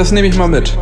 Das 0.00 0.12
nehme 0.12 0.28
ich 0.28 0.36
mal 0.38 0.48
mit. 0.48 0.74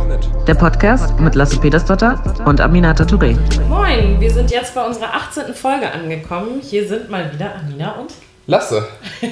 Der 0.47 0.53
Podcast 0.53 1.19
mit 1.19 1.35
Lasse 1.35 1.59
Petersdotter 1.59 2.23
und 2.45 2.61
Aminata 2.61 3.03
Touré. 3.03 3.35
Moin, 3.67 4.17
wir 4.17 4.31
sind 4.31 4.49
jetzt 4.49 4.73
bei 4.73 4.81
unserer 4.81 5.13
18. 5.13 5.53
Folge 5.53 5.91
angekommen. 5.91 6.61
Hier 6.61 6.87
sind 6.87 7.09
mal 7.09 7.29
wieder 7.33 7.53
Amina 7.53 7.99
und 7.99 8.13
Lasse. 8.47 8.87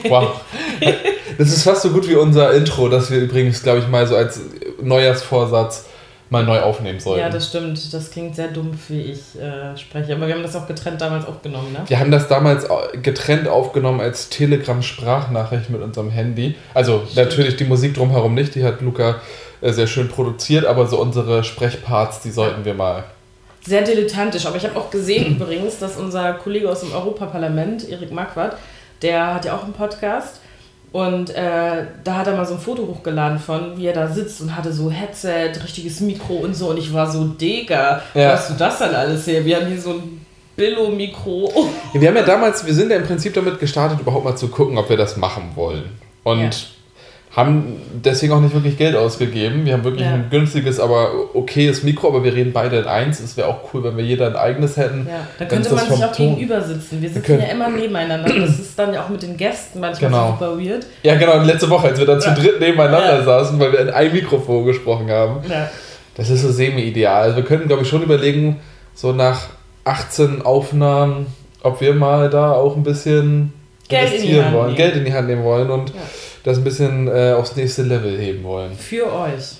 Wow. 0.09 0.41
Das 1.37 1.47
ist 1.47 1.63
fast 1.63 1.83
so 1.83 1.91
gut 1.91 2.09
wie 2.09 2.15
unser 2.15 2.51
Intro, 2.53 2.89
das 2.89 3.09
wir 3.11 3.19
übrigens, 3.19 3.63
glaube 3.63 3.79
ich, 3.79 3.87
mal 3.87 4.05
so 4.05 4.17
als 4.17 4.41
Neujahrsvorsatz 4.81 5.85
mal 6.29 6.43
neu 6.43 6.59
aufnehmen 6.59 6.99
sollten. 6.99 7.21
Ja, 7.21 7.29
das 7.29 7.47
stimmt. 7.47 7.93
Das 7.93 8.11
klingt 8.11 8.35
sehr 8.35 8.49
dumpf, 8.49 8.89
wie 8.89 9.03
ich 9.03 9.39
äh, 9.39 9.77
spreche. 9.77 10.13
Aber 10.13 10.27
wir 10.27 10.33
haben 10.33 10.43
das 10.43 10.55
auch 10.57 10.67
getrennt 10.67 10.99
damals 10.99 11.25
aufgenommen, 11.25 11.71
ne? 11.71 11.83
Wir 11.87 11.99
haben 11.99 12.11
das 12.11 12.27
damals 12.27 12.67
getrennt 13.01 13.47
aufgenommen 13.47 14.01
als 14.01 14.27
Telegram-Sprachnachricht 14.27 15.69
mit 15.69 15.81
unserem 15.81 16.09
Handy. 16.09 16.55
Also 16.73 17.03
stimmt. 17.09 17.15
natürlich 17.15 17.55
die 17.55 17.63
Musik 17.63 17.93
drumherum 17.93 18.33
nicht, 18.33 18.55
die 18.55 18.65
hat 18.65 18.81
Luca 18.81 19.11
äh, 19.11 19.15
sehr 19.61 19.87
schön 19.87 20.07
produziert, 20.07 20.65
aber 20.65 20.87
so 20.87 20.99
unsere 20.99 21.43
Sprechparts, 21.43 22.21
die 22.21 22.31
sollten 22.31 22.65
wir 22.65 22.73
mal. 22.73 23.03
Sehr 23.65 23.81
dilettantisch, 23.81 24.45
aber 24.45 24.57
ich 24.57 24.63
habe 24.63 24.77
auch 24.77 24.89
gesehen 24.89 25.35
übrigens, 25.39 25.79
dass 25.79 25.97
unser 25.97 26.33
Kollege 26.33 26.69
aus 26.69 26.81
dem 26.81 26.93
Europaparlament, 26.93 27.89
Erik 27.89 28.11
Marquardt, 28.11 28.57
der 29.01 29.33
hat 29.33 29.45
ja 29.45 29.55
auch 29.55 29.63
einen 29.63 29.73
Podcast 29.73 30.41
und 30.91 31.31
äh, 31.31 31.85
da 32.03 32.15
hat 32.15 32.27
er 32.27 32.35
mal 32.35 32.45
so 32.45 32.55
ein 32.55 32.59
Foto 32.59 32.87
hochgeladen 32.87 33.39
von, 33.39 33.77
wie 33.77 33.87
er 33.87 33.93
da 33.93 34.07
sitzt 34.07 34.41
und 34.41 34.55
hatte 34.55 34.71
so 34.71 34.89
Headset, 34.89 35.51
richtiges 35.63 35.99
Mikro 35.99 36.35
und 36.35 36.55
so. 36.55 36.69
Und 36.69 36.77
ich 36.77 36.93
war 36.93 37.11
so, 37.11 37.25
Digga, 37.25 38.01
ja. 38.13 38.31
hast 38.31 38.49
du 38.49 38.53
das 38.53 38.79
dann 38.79 38.95
alles 38.95 39.27
her? 39.27 39.45
Wir 39.45 39.57
haben 39.57 39.67
hier 39.67 39.81
so 39.81 39.91
ein 39.91 40.25
Billo-Mikro. 40.55 41.51
Ja, 41.93 42.01
wir 42.01 42.07
haben 42.07 42.15
ja 42.15 42.23
damals, 42.23 42.65
wir 42.65 42.73
sind 42.73 42.89
ja 42.89 42.97
im 42.97 43.03
Prinzip 43.03 43.33
damit 43.33 43.59
gestartet, 43.59 43.99
überhaupt 43.99 44.23
mal 44.23 44.35
zu 44.35 44.47
gucken, 44.47 44.77
ob 44.77 44.89
wir 44.89 44.97
das 44.97 45.17
machen 45.17 45.51
wollen. 45.55 45.83
Und 46.23 46.39
ja 46.39 46.49
haben 47.37 47.79
deswegen 47.93 48.33
auch 48.33 48.41
nicht 48.41 48.55
wirklich 48.55 48.79
Geld 48.79 48.95
ausgegeben. 48.95 49.63
Wir 49.63 49.73
haben 49.73 49.83
wirklich 49.83 50.07
ja. 50.07 50.15
ein 50.15 50.25
günstiges, 50.31 50.79
aber 50.79 51.35
okayes 51.35 51.83
Mikro, 51.83 52.07
aber 52.07 52.23
wir 52.23 52.33
reden 52.33 52.51
beide 52.51 52.79
in 52.79 52.85
eins. 52.85 53.19
Es 53.19 53.37
wäre 53.37 53.47
auch 53.47 53.59
cool, 53.71 53.83
wenn 53.83 53.95
wir 53.95 54.03
jeder 54.03 54.25
ein 54.25 54.35
eigenes 54.35 54.75
hätten. 54.75 55.05
Ja, 55.07 55.27
da 55.37 55.45
könnte 55.45 55.71
man 55.71 55.87
sich 55.87 56.03
auch 56.03 56.11
Ton 56.11 56.35
gegenüber 56.35 56.63
sitzen. 56.63 56.99
Wir 56.99 57.11
sitzen 57.11 57.39
ja 57.39 57.45
immer 57.45 57.69
nebeneinander. 57.69 58.33
Das 58.39 58.57
ist 58.57 58.77
dann 58.79 58.91
ja 58.91 59.03
auch 59.03 59.09
mit 59.09 59.21
den 59.21 59.37
Gästen 59.37 59.79
manchmal 59.79 60.09
genau. 60.09 60.31
super 60.31 60.59
weird. 60.59 60.87
Ja, 61.03 61.13
genau. 61.13 61.37
Letzte 61.43 61.69
Woche, 61.69 61.89
als 61.89 61.99
wir 61.99 62.07
dann 62.07 62.19
ja. 62.19 62.33
zu 62.33 62.41
dritt 62.41 62.59
nebeneinander 62.59 63.19
ja. 63.19 63.23
saßen, 63.23 63.59
weil 63.59 63.71
wir 63.71 63.81
in 63.81 63.91
ein 63.91 64.11
Mikrofon 64.11 64.65
gesprochen 64.65 65.11
haben. 65.11 65.47
Ja. 65.47 65.69
Das 66.15 66.31
ist 66.31 66.41
so 66.41 66.51
semi-ideal. 66.51 67.21
Also 67.21 67.35
wir 67.37 67.43
könnten, 67.43 67.67
glaube 67.67 67.83
ich, 67.83 67.87
schon 67.87 68.01
überlegen, 68.01 68.59
so 68.95 69.11
nach 69.11 69.41
18 69.83 70.41
Aufnahmen, 70.41 71.27
ob 71.61 71.81
wir 71.81 71.93
mal 71.93 72.31
da 72.31 72.53
auch 72.53 72.75
ein 72.75 72.81
bisschen 72.81 73.53
Geld 73.87 74.11
investieren 74.11 74.53
wollen, 74.53 74.75
Geld 74.75 74.95
in 74.95 75.05
die 75.05 75.13
Hand 75.13 75.27
nehmen 75.27 75.43
wollen 75.43 75.69
und 75.69 75.93
das 76.43 76.57
ein 76.57 76.63
bisschen 76.63 77.07
äh, 77.07 77.33
aufs 77.33 77.55
nächste 77.55 77.83
Level 77.83 78.17
heben 78.17 78.43
wollen. 78.43 78.73
Für 78.77 79.11
euch. 79.11 79.57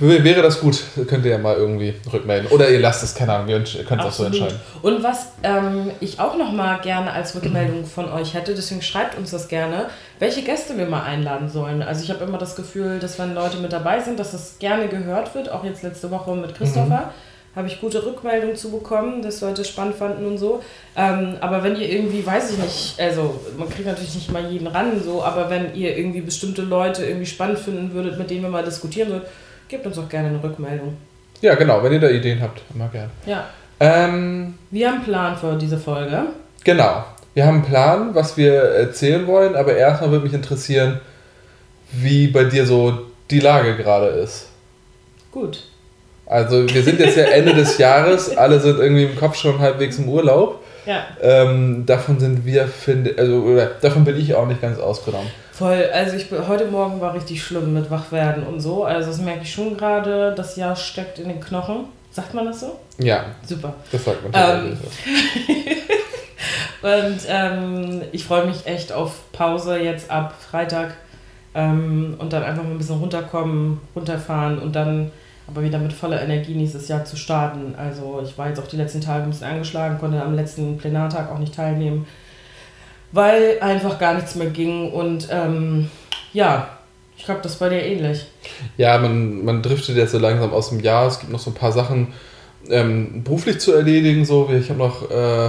Wäre 0.00 0.42
das 0.42 0.60
gut, 0.60 0.82
könnt 1.08 1.24
ihr 1.24 1.32
ja 1.32 1.38
mal 1.38 1.56
irgendwie 1.56 1.94
rückmelden. 2.12 2.50
Oder 2.50 2.68
ihr 2.70 2.80
lasst 2.80 3.02
es, 3.02 3.14
keine 3.14 3.32
Ahnung, 3.34 3.48
ihr 3.48 3.84
könnt 3.84 4.00
es 4.00 4.06
auch 4.06 4.12
so 4.12 4.24
entscheiden. 4.24 4.58
Und 4.82 5.02
was 5.02 5.28
ähm, 5.42 5.90
ich 6.00 6.20
auch 6.20 6.36
noch 6.36 6.52
mal 6.52 6.80
gerne 6.80 7.12
als 7.12 7.34
Rückmeldung 7.34 7.84
von 7.84 8.10
euch 8.10 8.34
hätte, 8.34 8.54
deswegen 8.54 8.82
schreibt 8.82 9.16
uns 9.16 9.30
das 9.30 9.48
gerne, 9.48 9.86
welche 10.18 10.42
Gäste 10.42 10.76
wir 10.76 10.86
mal 10.86 11.02
einladen 11.02 11.48
sollen. 11.48 11.82
Also 11.82 12.02
ich 12.02 12.10
habe 12.10 12.24
immer 12.24 12.38
das 12.38 12.56
Gefühl, 12.56 12.98
dass 12.98 13.18
wenn 13.18 13.34
Leute 13.34 13.58
mit 13.58 13.72
dabei 13.72 14.00
sind, 14.00 14.18
dass 14.18 14.32
das 14.32 14.58
gerne 14.58 14.88
gehört 14.88 15.34
wird, 15.34 15.50
auch 15.50 15.64
jetzt 15.64 15.82
letzte 15.82 16.10
Woche 16.10 16.34
mit 16.34 16.54
Christopher. 16.54 17.06
Mhm 17.06 17.33
habe 17.56 17.68
ich 17.68 17.80
gute 17.80 18.04
Rückmeldungen 18.04 18.56
zu 18.56 18.70
bekommen, 18.70 19.22
dass 19.22 19.40
Leute 19.40 19.64
spannend 19.64 19.96
fanden 19.96 20.26
und 20.26 20.38
so. 20.38 20.62
Ähm, 20.96 21.36
aber 21.40 21.62
wenn 21.62 21.76
ihr 21.76 21.88
irgendwie, 21.88 22.26
weiß 22.26 22.50
ich 22.50 22.58
nicht, 22.58 23.00
also 23.00 23.40
man 23.56 23.68
kriegt 23.68 23.86
natürlich 23.86 24.14
nicht 24.14 24.32
mal 24.32 24.50
jeden 24.50 24.66
ran, 24.66 25.00
so, 25.02 25.22
aber 25.22 25.50
wenn 25.50 25.74
ihr 25.74 25.96
irgendwie 25.96 26.20
bestimmte 26.20 26.62
Leute 26.62 27.04
irgendwie 27.04 27.26
spannend 27.26 27.58
finden 27.58 27.92
würdet, 27.92 28.18
mit 28.18 28.30
denen 28.30 28.42
wir 28.42 28.48
mal 28.48 28.64
diskutieren 28.64 29.08
sollen, 29.08 29.22
gebt 29.68 29.86
uns 29.86 29.98
auch 29.98 30.08
gerne 30.08 30.28
eine 30.28 30.42
Rückmeldung. 30.42 30.96
Ja, 31.40 31.54
genau, 31.54 31.82
wenn 31.82 31.92
ihr 31.92 32.00
da 32.00 32.08
Ideen 32.08 32.40
habt, 32.40 32.62
immer 32.74 32.88
gerne. 32.88 33.10
Ja. 33.26 33.44
Ähm, 33.80 34.54
wir 34.70 34.88
haben 34.88 34.96
einen 34.96 35.04
Plan 35.04 35.36
für 35.36 35.56
diese 35.56 35.78
Folge. 35.78 36.22
Genau. 36.64 37.04
Wir 37.34 37.46
haben 37.46 37.56
einen 37.56 37.64
Plan, 37.64 38.14
was 38.14 38.36
wir 38.36 38.54
erzählen 38.54 39.26
wollen, 39.26 39.56
aber 39.56 39.76
erstmal 39.76 40.10
würde 40.10 40.24
mich 40.24 40.34
interessieren, 40.34 41.00
wie 41.90 42.28
bei 42.28 42.44
dir 42.44 42.64
so 42.66 43.06
die 43.30 43.40
Lage 43.40 43.76
gerade 43.76 44.06
ist. 44.06 44.48
Gut. 45.32 45.64
Also 46.26 46.68
wir 46.68 46.82
sind 46.82 47.00
jetzt 47.00 47.16
ja 47.16 47.24
Ende 47.24 47.54
des 47.54 47.78
Jahres, 47.78 48.36
alle 48.36 48.60
sind 48.60 48.78
irgendwie 48.78 49.04
im 49.04 49.16
Kopf 49.16 49.36
schon 49.36 49.58
halbwegs 49.58 49.98
im 49.98 50.08
Urlaub. 50.08 50.62
Ja. 50.86 51.04
Ähm, 51.20 51.84
davon 51.86 52.20
sind 52.20 52.44
wir, 52.44 52.66
finde 52.66 53.14
also 53.16 53.36
oder 53.40 53.66
davon 53.80 54.04
bin 54.04 54.18
ich 54.18 54.34
auch 54.34 54.46
nicht 54.46 54.60
ganz 54.60 54.78
ausgenommen. 54.78 55.30
Voll, 55.52 55.88
also 55.92 56.16
ich 56.16 56.26
heute 56.48 56.66
Morgen 56.66 57.00
war 57.00 57.14
richtig 57.14 57.42
schlimm 57.42 57.72
mit 57.74 57.90
Wachwerden 57.90 58.44
und 58.44 58.60
so. 58.60 58.84
Also 58.84 59.10
das 59.10 59.20
merke 59.20 59.42
ich 59.42 59.52
schon 59.52 59.76
gerade, 59.76 60.34
das 60.36 60.56
Jahr 60.56 60.76
steckt 60.76 61.18
in 61.18 61.28
den 61.28 61.40
Knochen. 61.40 61.86
Sagt 62.10 62.34
man 62.34 62.46
das 62.46 62.60
so? 62.60 62.78
Ja. 62.98 63.24
Super. 63.46 63.74
Das 63.90 64.04
sagt 64.04 64.32
man 64.32 64.66
ähm, 64.66 64.78
Und 66.82 67.20
ähm, 67.28 68.02
ich 68.12 68.24
freue 68.24 68.46
mich 68.46 68.66
echt 68.66 68.92
auf 68.92 69.32
Pause 69.32 69.78
jetzt 69.78 70.10
ab 70.10 70.34
Freitag 70.38 70.94
ähm, 71.54 72.14
und 72.18 72.32
dann 72.32 72.42
einfach 72.42 72.62
mal 72.62 72.70
ein 72.70 72.78
bisschen 72.78 72.98
runterkommen, 72.98 73.80
runterfahren 73.96 74.58
und 74.58 74.76
dann 74.76 75.10
aber 75.46 75.62
wieder 75.62 75.78
mit 75.78 75.92
voller 75.92 76.22
Energie 76.22 76.54
nächstes 76.54 76.88
Jahr 76.88 77.04
zu 77.04 77.16
starten. 77.16 77.74
Also 77.76 78.22
ich 78.24 78.36
war 78.38 78.48
jetzt 78.48 78.60
auch 78.60 78.66
die 78.66 78.76
letzten 78.76 79.00
Tage 79.00 79.24
ein 79.24 79.30
bisschen 79.30 79.48
angeschlagen, 79.48 79.98
konnte 79.98 80.22
am 80.22 80.34
letzten 80.34 80.78
Plenartag 80.78 81.30
auch 81.30 81.38
nicht 81.38 81.54
teilnehmen, 81.54 82.06
weil 83.12 83.58
einfach 83.60 83.98
gar 83.98 84.14
nichts 84.14 84.34
mehr 84.34 84.48
ging. 84.48 84.90
Und 84.92 85.28
ähm, 85.30 85.90
ja, 86.32 86.68
ich 87.16 87.24
glaube, 87.24 87.40
das 87.42 87.60
war 87.60 87.70
dir 87.70 87.82
ähnlich. 87.82 88.26
Ja, 88.76 88.98
man, 88.98 89.44
man 89.44 89.62
driftet 89.62 89.96
jetzt 89.96 90.12
so 90.12 90.18
langsam 90.18 90.52
aus 90.52 90.70
dem 90.70 90.80
Jahr. 90.80 91.06
Es 91.06 91.20
gibt 91.20 91.30
noch 91.30 91.38
so 91.38 91.50
ein 91.50 91.54
paar 91.54 91.72
Sachen 91.72 92.08
ähm, 92.70 93.22
beruflich 93.22 93.60
zu 93.60 93.72
erledigen. 93.72 94.24
So. 94.24 94.50
Ich 94.50 94.70
habe 94.70 94.78
noch 94.78 95.10
äh, 95.10 95.46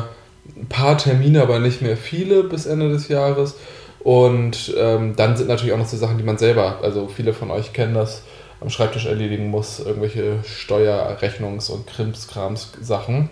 ein 0.58 0.68
paar 0.70 0.98
Termine, 0.98 1.42
aber 1.42 1.60
nicht 1.60 1.82
mehr 1.82 1.98
viele 1.98 2.44
bis 2.44 2.66
Ende 2.66 2.90
des 2.90 3.08
Jahres. 3.08 3.56
Und 4.00 4.76
ähm, 4.78 5.16
dann 5.16 5.36
sind 5.36 5.48
natürlich 5.48 5.74
auch 5.74 5.80
noch 5.80 5.88
so 5.88 5.98
Sachen, 5.98 6.20
die 6.20 6.24
man 6.24 6.38
selber, 6.38 6.80
also 6.84 7.08
viele 7.08 7.34
von 7.34 7.50
euch 7.50 7.74
kennen 7.74 7.96
das, 7.96 8.22
am 8.62 8.70
Schreibtisch 8.70 9.06
erledigen 9.06 9.50
muss, 9.50 9.80
irgendwelche 9.80 10.40
Steuer-, 10.44 11.18
Rechnungs- 11.22 11.70
und 11.70 11.88
Krimskrams-Sachen. 11.88 13.30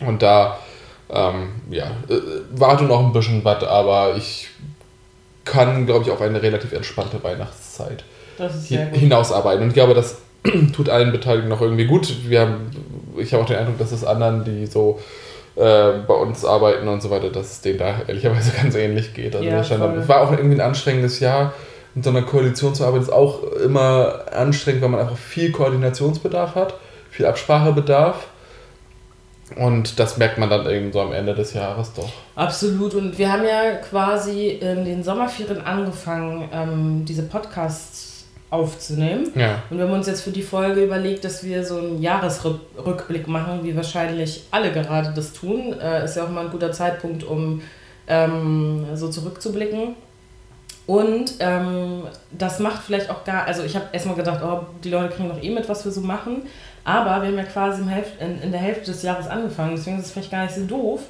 Und 0.00 0.22
da, 0.22 0.58
ähm, 1.10 1.50
ja, 1.70 1.86
äh, 2.08 2.20
warte 2.50 2.84
noch 2.84 3.04
ein 3.04 3.12
bisschen 3.12 3.44
was, 3.44 3.62
aber 3.64 4.16
ich 4.16 4.48
kann, 5.44 5.86
glaube 5.86 6.04
ich, 6.04 6.10
auf 6.10 6.20
eine 6.20 6.42
relativ 6.42 6.72
entspannte 6.72 7.22
Weihnachtszeit 7.22 8.04
hinausarbeiten. 8.92 9.62
Und 9.62 9.68
ich 9.68 9.74
glaube, 9.74 9.94
das 9.94 10.18
tut 10.74 10.88
allen 10.88 11.12
Beteiligten 11.12 11.48
noch 11.48 11.60
irgendwie 11.60 11.86
gut. 11.86 12.28
Wir 12.28 12.40
haben, 12.40 12.70
ich 13.16 13.32
habe 13.32 13.42
auch 13.42 13.46
den 13.46 13.56
Eindruck, 13.56 13.78
dass 13.78 13.92
es 13.92 14.04
anderen, 14.04 14.44
die 14.44 14.66
so 14.66 15.00
äh, 15.56 15.92
bei 16.06 16.14
uns 16.14 16.44
arbeiten 16.44 16.88
und 16.88 17.02
so 17.02 17.10
weiter, 17.10 17.30
dass 17.30 17.52
es 17.52 17.60
denen 17.60 17.78
da 17.78 18.00
ehrlicherweise 18.06 18.52
ganz 18.62 18.74
ähnlich 18.74 19.14
geht. 19.14 19.36
Also 19.36 19.48
ja, 19.48 20.08
war 20.08 20.22
auch 20.22 20.32
irgendwie 20.32 20.56
ein 20.56 20.60
anstrengendes 20.60 21.20
Jahr 21.20 21.52
in 21.94 22.02
so 22.02 22.10
einer 22.10 22.22
Koalition 22.22 22.74
zu 22.74 22.84
arbeiten, 22.84 23.04
ist 23.04 23.12
auch 23.12 23.42
immer 23.64 24.24
anstrengend, 24.32 24.82
weil 24.82 24.88
man 24.88 25.00
einfach 25.00 25.16
viel 25.16 25.52
Koordinationsbedarf 25.52 26.54
hat, 26.54 26.74
viel 27.10 27.26
Absprachebedarf. 27.26 28.28
Und 29.56 30.00
das 30.00 30.16
merkt 30.16 30.38
man 30.38 30.48
dann 30.48 30.68
eben 30.68 30.92
so 30.92 31.00
am 31.00 31.12
Ende 31.12 31.34
des 31.34 31.52
Jahres 31.52 31.92
doch. 31.92 32.10
Absolut. 32.34 32.94
Und 32.94 33.18
wir 33.18 33.30
haben 33.30 33.44
ja 33.44 33.76
quasi 33.76 34.48
in 34.48 34.84
den 34.84 35.04
Sommerferien 35.04 35.60
angefangen, 35.60 36.48
ähm, 36.52 37.04
diese 37.04 37.22
Podcasts 37.24 38.24
aufzunehmen. 38.50 39.30
Ja. 39.34 39.62
Und 39.68 39.78
wir 39.78 39.84
haben 39.84 39.92
uns 39.92 40.06
jetzt 40.06 40.22
für 40.22 40.30
die 40.30 40.42
Folge 40.42 40.82
überlegt, 40.82 41.24
dass 41.24 41.44
wir 41.44 41.64
so 41.64 41.78
einen 41.78 42.00
Jahresrückblick 42.00 43.28
machen, 43.28 43.60
wie 43.62 43.76
wahrscheinlich 43.76 44.44
alle 44.50 44.72
gerade 44.72 45.12
das 45.14 45.32
tun. 45.32 45.74
Äh, 45.78 46.04
ist 46.04 46.16
ja 46.16 46.24
auch 46.24 46.30
mal 46.30 46.46
ein 46.46 46.50
guter 46.50 46.72
Zeitpunkt, 46.72 47.22
um 47.24 47.62
ähm, 48.06 48.86
so 48.94 49.08
zurückzublicken. 49.08 49.94
Und 50.86 51.34
ähm, 51.38 52.02
das 52.30 52.58
macht 52.58 52.82
vielleicht 52.82 53.08
auch 53.08 53.24
gar, 53.24 53.46
also 53.46 53.62
ich 53.62 53.74
habe 53.74 53.86
erstmal 53.92 54.16
gedacht, 54.16 54.42
oh, 54.44 54.66
die 54.82 54.90
Leute 54.90 55.14
kriegen 55.14 55.30
doch 55.30 55.42
eh 55.42 55.50
mit, 55.50 55.68
was 55.68 55.84
wir 55.84 55.92
so 55.92 56.02
machen. 56.02 56.42
Aber 56.84 57.22
wir 57.22 57.28
haben 57.28 57.38
ja 57.38 57.44
quasi 57.44 57.82
in, 58.20 58.42
in 58.42 58.52
der 58.52 58.60
Hälfte 58.60 58.90
des 58.92 59.02
Jahres 59.02 59.26
angefangen, 59.26 59.74
deswegen 59.76 59.98
ist 59.98 60.06
es 60.06 60.12
vielleicht 60.12 60.30
gar 60.30 60.42
nicht 60.44 60.54
so 60.54 60.66
doof, 60.66 61.00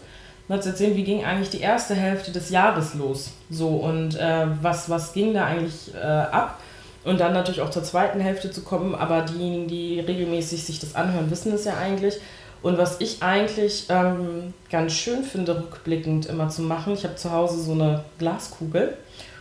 mal 0.47 0.63
zu 0.63 0.69
erzählen, 0.69 0.95
wie 0.95 1.03
ging 1.03 1.25
eigentlich 1.25 1.51
die 1.51 1.61
erste 1.61 1.95
Hälfte 1.95 2.31
des 2.31 2.51
Jahres 2.51 2.95
los. 2.95 3.33
So 3.51 3.69
und 3.69 4.15
äh, 4.15 4.47
was, 4.63 4.89
was 4.89 5.13
ging 5.13 5.35
da 5.35 5.47
eigentlich 5.47 5.93
äh, 5.95 6.07
ab? 6.07 6.61
Und 7.03 7.21
dann 7.21 7.35
natürlich 7.35 7.61
auch 7.61 7.71
zur 7.71 7.83
zweiten 7.83 8.21
Hälfte 8.21 8.51
zu 8.51 8.63
kommen, 8.63 8.95
aber 8.95 9.23
diejenigen, 9.23 9.69
die 9.69 10.01
regelmäßig 10.01 10.65
sich 10.65 10.81
das 10.81 10.95
anhören, 10.95 11.31
wissen 11.31 11.53
es 11.53 11.65
ja 11.65 11.77
eigentlich. 11.77 12.15
Und 12.63 12.79
was 12.79 13.01
ich 13.01 13.23
eigentlich 13.23 13.87
ähm, 13.91 14.55
ganz 14.71 14.95
schön 14.95 15.23
finde, 15.23 15.55
rückblickend 15.57 16.27
immer 16.27 16.49
zu 16.49 16.63
machen, 16.63 16.95
ich 16.95 17.05
habe 17.05 17.17
zu 17.17 17.31
Hause 17.31 17.61
so 17.61 17.73
eine 17.73 18.05
Glaskugel 18.19 18.97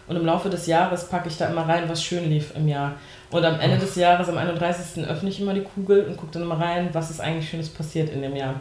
und 0.07 0.15
im 0.15 0.25
Laufe 0.25 0.49
des 0.49 0.67
Jahres 0.67 1.05
packe 1.05 1.29
ich 1.29 1.37
da 1.37 1.47
immer 1.47 1.67
rein, 1.67 1.83
was 1.87 2.03
schön 2.03 2.29
lief 2.29 2.53
im 2.55 2.67
Jahr. 2.67 2.93
Und 3.31 3.43
am 3.45 3.59
Ende 3.59 3.77
des 3.77 3.95
Jahres, 3.95 4.29
am 4.29 4.37
31. 4.37 5.07
öffne 5.07 5.29
ich 5.29 5.39
immer 5.39 5.53
die 5.53 5.63
Kugel 5.63 6.05
und 6.05 6.17
gucke 6.17 6.33
dann 6.33 6.45
mal 6.45 6.57
rein, 6.57 6.89
was 6.93 7.09
ist 7.09 7.19
eigentlich 7.19 7.49
Schönes 7.49 7.69
passiert 7.69 8.09
in 8.09 8.21
dem 8.21 8.35
Jahr. 8.35 8.55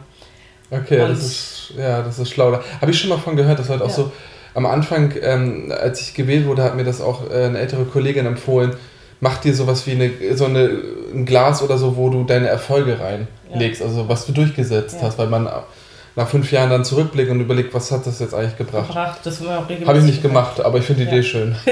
Okay, 0.71 1.01
und 1.01 1.09
das 1.09 1.19
ist, 1.19 1.73
ja, 1.77 2.01
das 2.01 2.17
ist 2.17 2.31
schlau. 2.31 2.59
Habe 2.81 2.91
ich 2.91 2.99
schon 2.99 3.09
mal 3.09 3.17
von 3.17 3.35
gehört, 3.35 3.59
das 3.59 3.69
war 3.69 3.77
halt 3.77 3.83
auch 3.83 3.89
ja. 3.89 4.03
so 4.03 4.11
am 4.55 4.65
Anfang, 4.65 5.13
ähm, 5.21 5.71
als 5.75 6.01
ich 6.01 6.13
gewählt 6.13 6.45
wurde, 6.45 6.63
hat 6.63 6.75
mir 6.75 6.83
das 6.83 7.01
auch 7.01 7.29
äh, 7.29 7.45
eine 7.45 7.59
ältere 7.59 7.85
Kollegin 7.85 8.25
empfohlen, 8.25 8.73
mach 9.19 9.37
dir 9.37 9.53
sowas 9.53 9.87
wie 9.87 9.91
eine, 9.91 10.11
so 10.35 10.45
eine, 10.45 10.69
ein 11.13 11.25
Glas 11.25 11.61
oder 11.63 11.77
so, 11.77 11.97
wo 11.97 12.09
du 12.09 12.23
deine 12.23 12.47
Erfolge 12.47 12.97
reinlegst, 12.99 13.81
ja. 13.81 13.87
also 13.87 14.07
was 14.07 14.25
du 14.25 14.31
durchgesetzt 14.31 14.97
ja. 14.99 15.07
hast, 15.07 15.17
weil 15.17 15.27
man 15.27 15.47
nach 16.15 16.27
fünf 16.27 16.51
Jahren 16.51 16.69
dann 16.69 16.85
zurückblickt 16.85 17.31
und 17.31 17.39
überlegt, 17.39 17.73
was 17.73 17.91
hat 17.91 18.05
das 18.05 18.19
jetzt 18.19 18.33
eigentlich 18.33 18.57
gebracht. 18.57 18.87
gebracht. 18.87 19.19
Das 19.23 19.41
Habe 19.41 19.97
ich 19.97 20.03
nicht 20.03 20.21
gemacht, 20.21 20.63
aber 20.63 20.77
ich 20.77 20.85
finde 20.85 21.05
die 21.05 21.09
ja. 21.09 21.17
Idee 21.17 21.23
schön. 21.23 21.55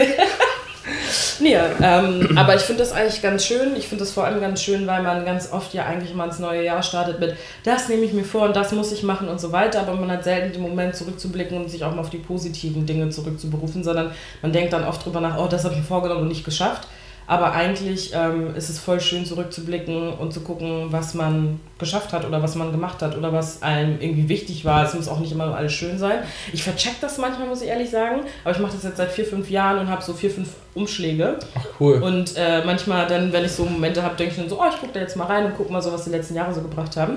Nee, 1.41 1.57
ähm, 1.81 2.37
aber 2.37 2.55
ich 2.55 2.61
finde 2.61 2.83
das 2.83 2.91
eigentlich 2.91 3.21
ganz 3.21 3.45
schön. 3.45 3.75
Ich 3.75 3.87
finde 3.87 4.03
das 4.03 4.11
vor 4.11 4.25
allem 4.25 4.39
ganz 4.39 4.61
schön, 4.61 4.85
weil 4.85 5.01
man 5.01 5.25
ganz 5.25 5.51
oft 5.51 5.73
ja 5.73 5.85
eigentlich 5.85 6.11
immer 6.11 6.25
ins 6.25 6.37
neue 6.37 6.63
Jahr 6.63 6.83
startet 6.83 7.19
mit, 7.19 7.35
das 7.63 7.89
nehme 7.89 8.03
ich 8.03 8.13
mir 8.13 8.23
vor 8.23 8.43
und 8.43 8.55
das 8.55 8.71
muss 8.71 8.91
ich 8.91 9.01
machen 9.01 9.27
und 9.27 9.41
so 9.41 9.51
weiter. 9.51 9.81
Aber 9.81 9.95
man 9.95 10.11
hat 10.11 10.23
selten 10.23 10.53
den 10.53 10.61
Moment 10.61 10.95
zurückzublicken 10.95 11.57
und 11.57 11.69
sich 11.69 11.83
auch 11.83 11.95
mal 11.95 12.01
auf 12.01 12.11
die 12.11 12.19
positiven 12.19 12.85
Dinge 12.85 13.09
zurückzuberufen, 13.09 13.83
sondern 13.83 14.11
man 14.43 14.53
denkt 14.53 14.73
dann 14.73 14.83
oft 14.83 15.03
drüber 15.03 15.19
nach, 15.19 15.37
oh, 15.39 15.47
das 15.47 15.63
habe 15.63 15.73
ich 15.73 15.79
mir 15.79 15.85
vorgenommen 15.85 16.21
und 16.21 16.27
nicht 16.27 16.45
geschafft. 16.45 16.87
Aber 17.31 17.53
eigentlich 17.53 18.11
ähm, 18.13 18.57
ist 18.57 18.67
es 18.67 18.77
voll 18.77 18.99
schön 18.99 19.25
zurückzublicken 19.25 20.11
und 20.11 20.33
zu 20.33 20.41
gucken, 20.41 20.87
was 20.89 21.13
man 21.13 21.61
geschafft 21.79 22.11
hat 22.11 22.25
oder 22.25 22.43
was 22.43 22.55
man 22.55 22.73
gemacht 22.73 23.01
hat 23.01 23.17
oder 23.17 23.31
was 23.31 23.63
einem 23.63 24.01
irgendwie 24.01 24.27
wichtig 24.27 24.65
war. 24.65 24.83
Es 24.83 24.93
muss 24.93 25.07
auch 25.07 25.19
nicht 25.19 25.31
immer 25.31 25.55
alles 25.55 25.71
schön 25.71 25.97
sein. 25.97 26.23
Ich 26.51 26.61
vercheck 26.61 26.99
das 26.99 27.17
manchmal, 27.19 27.47
muss 27.47 27.61
ich 27.61 27.69
ehrlich 27.69 27.89
sagen. 27.89 28.23
Aber 28.43 28.53
ich 28.53 28.59
mache 28.59 28.73
das 28.73 28.83
jetzt 28.83 28.97
seit 28.97 29.13
vier, 29.13 29.23
fünf 29.23 29.49
Jahren 29.49 29.79
und 29.79 29.87
habe 29.87 30.03
so 30.03 30.11
vier, 30.11 30.29
fünf 30.29 30.49
Umschläge. 30.73 31.39
Ach 31.57 31.65
cool. 31.79 32.03
Und 32.03 32.35
äh, 32.35 32.65
manchmal 32.65 33.07
dann, 33.07 33.31
wenn 33.31 33.45
ich 33.45 33.53
so 33.53 33.63
Momente 33.63 34.03
habe, 34.03 34.17
denke 34.17 34.33
ich 34.33 34.37
dann 34.37 34.49
so, 34.49 34.59
oh, 34.59 34.65
ich 34.69 34.77
gucke 34.81 34.91
da 34.91 34.99
jetzt 34.99 35.15
mal 35.15 35.27
rein 35.27 35.45
und 35.45 35.55
gucke 35.55 35.71
mal 35.71 35.81
so, 35.81 35.93
was 35.93 36.03
die 36.03 36.09
letzten 36.09 36.35
Jahre 36.35 36.53
so 36.53 36.59
gebracht 36.59 36.97
haben. 36.97 37.15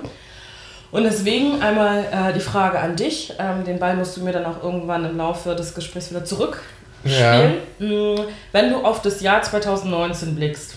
Und 0.93 1.02
deswegen 1.02 1.61
einmal 1.61 2.05
äh, 2.12 2.32
die 2.32 2.38
Frage 2.38 2.78
an 2.78 2.94
dich. 2.94 3.32
Ähm, 3.40 3.64
den 3.64 3.81
Ball 3.81 3.96
musst 3.96 4.16
du 4.16 4.22
mir 4.22 4.31
dann 4.31 4.44
auch 4.44 4.62
irgendwann 4.62 5.05
im 5.05 5.16
Laufe 5.16 5.56
des 5.56 5.75
Gesprächs 5.75 6.11
wieder 6.11 6.25
zurück 6.25 6.62
spielen. 7.05 7.55
Ja. 7.79 7.87
Mm, 7.87 8.21
wenn 8.53 8.71
du 8.71 8.79
auf 8.79 9.03
das 9.03 9.21
Jahr 9.21 9.43
2019 9.43 10.35
blickst, 10.35 10.77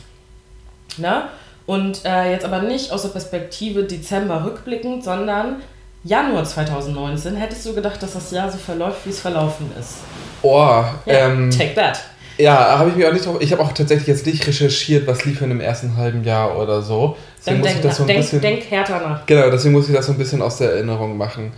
ne? 0.98 1.24
und 1.68 2.06
äh, 2.06 2.32
jetzt 2.32 2.46
aber 2.46 2.62
nicht 2.62 2.92
aus 2.92 3.04
der 3.04 3.10
Perspektive 3.10 3.84
Dezember 3.84 4.44
rückblickend, 4.44 5.04
sondern 5.04 5.58
Januar 6.04 6.46
2019, 6.46 7.36
hättest 7.36 7.66
du 7.66 7.76
gedacht, 7.76 8.02
dass 8.02 8.14
das 8.14 8.32
Jahr 8.32 8.50
so 8.50 8.58
verläuft, 8.58 9.06
wie 9.06 9.10
es 9.10 9.20
verlaufen 9.20 9.70
ist? 9.80 9.98
Oh, 10.42 10.58
ja, 10.58 10.96
ähm, 11.06 11.52
take 11.52 11.76
that. 11.76 12.00
Ja, 12.38 12.78
habe 12.80 12.92
ich 12.92 12.96
mir 12.96 13.10
auch 13.10 13.14
nicht 13.14 13.26
drauf. 13.26 13.38
Ich 13.42 13.52
habe 13.52 13.62
auch 13.64 13.74
tatsächlich 13.74 14.08
jetzt 14.08 14.26
nicht 14.26 14.46
recherchiert, 14.48 15.08
was 15.08 15.26
lief 15.26 15.42
in 15.42 15.50
dem 15.50 15.60
ersten 15.60 15.98
halben 15.98 16.24
Jahr 16.24 16.58
oder 16.58 16.82
so. 16.82 17.18
Deswegen 17.40 17.64
Dann 17.64 17.72
denk, 17.74 17.84
das 17.84 17.98
so 17.98 18.04
ein 18.04 18.08
denk, 18.08 18.20
bisschen, 18.22 18.42
denk 18.42 18.72
härter 18.72 19.00
nach. 19.02 19.26
Genau, 19.26 19.50
deswegen 19.50 19.74
muss 19.74 19.90
ich 19.90 19.96
das 19.96 20.06
so 20.06 20.12
ein 20.14 20.18
bisschen 20.18 20.42
aus 20.42 20.58
der 20.58 20.72
Erinnerung 20.74 21.18
machen. 21.18 21.52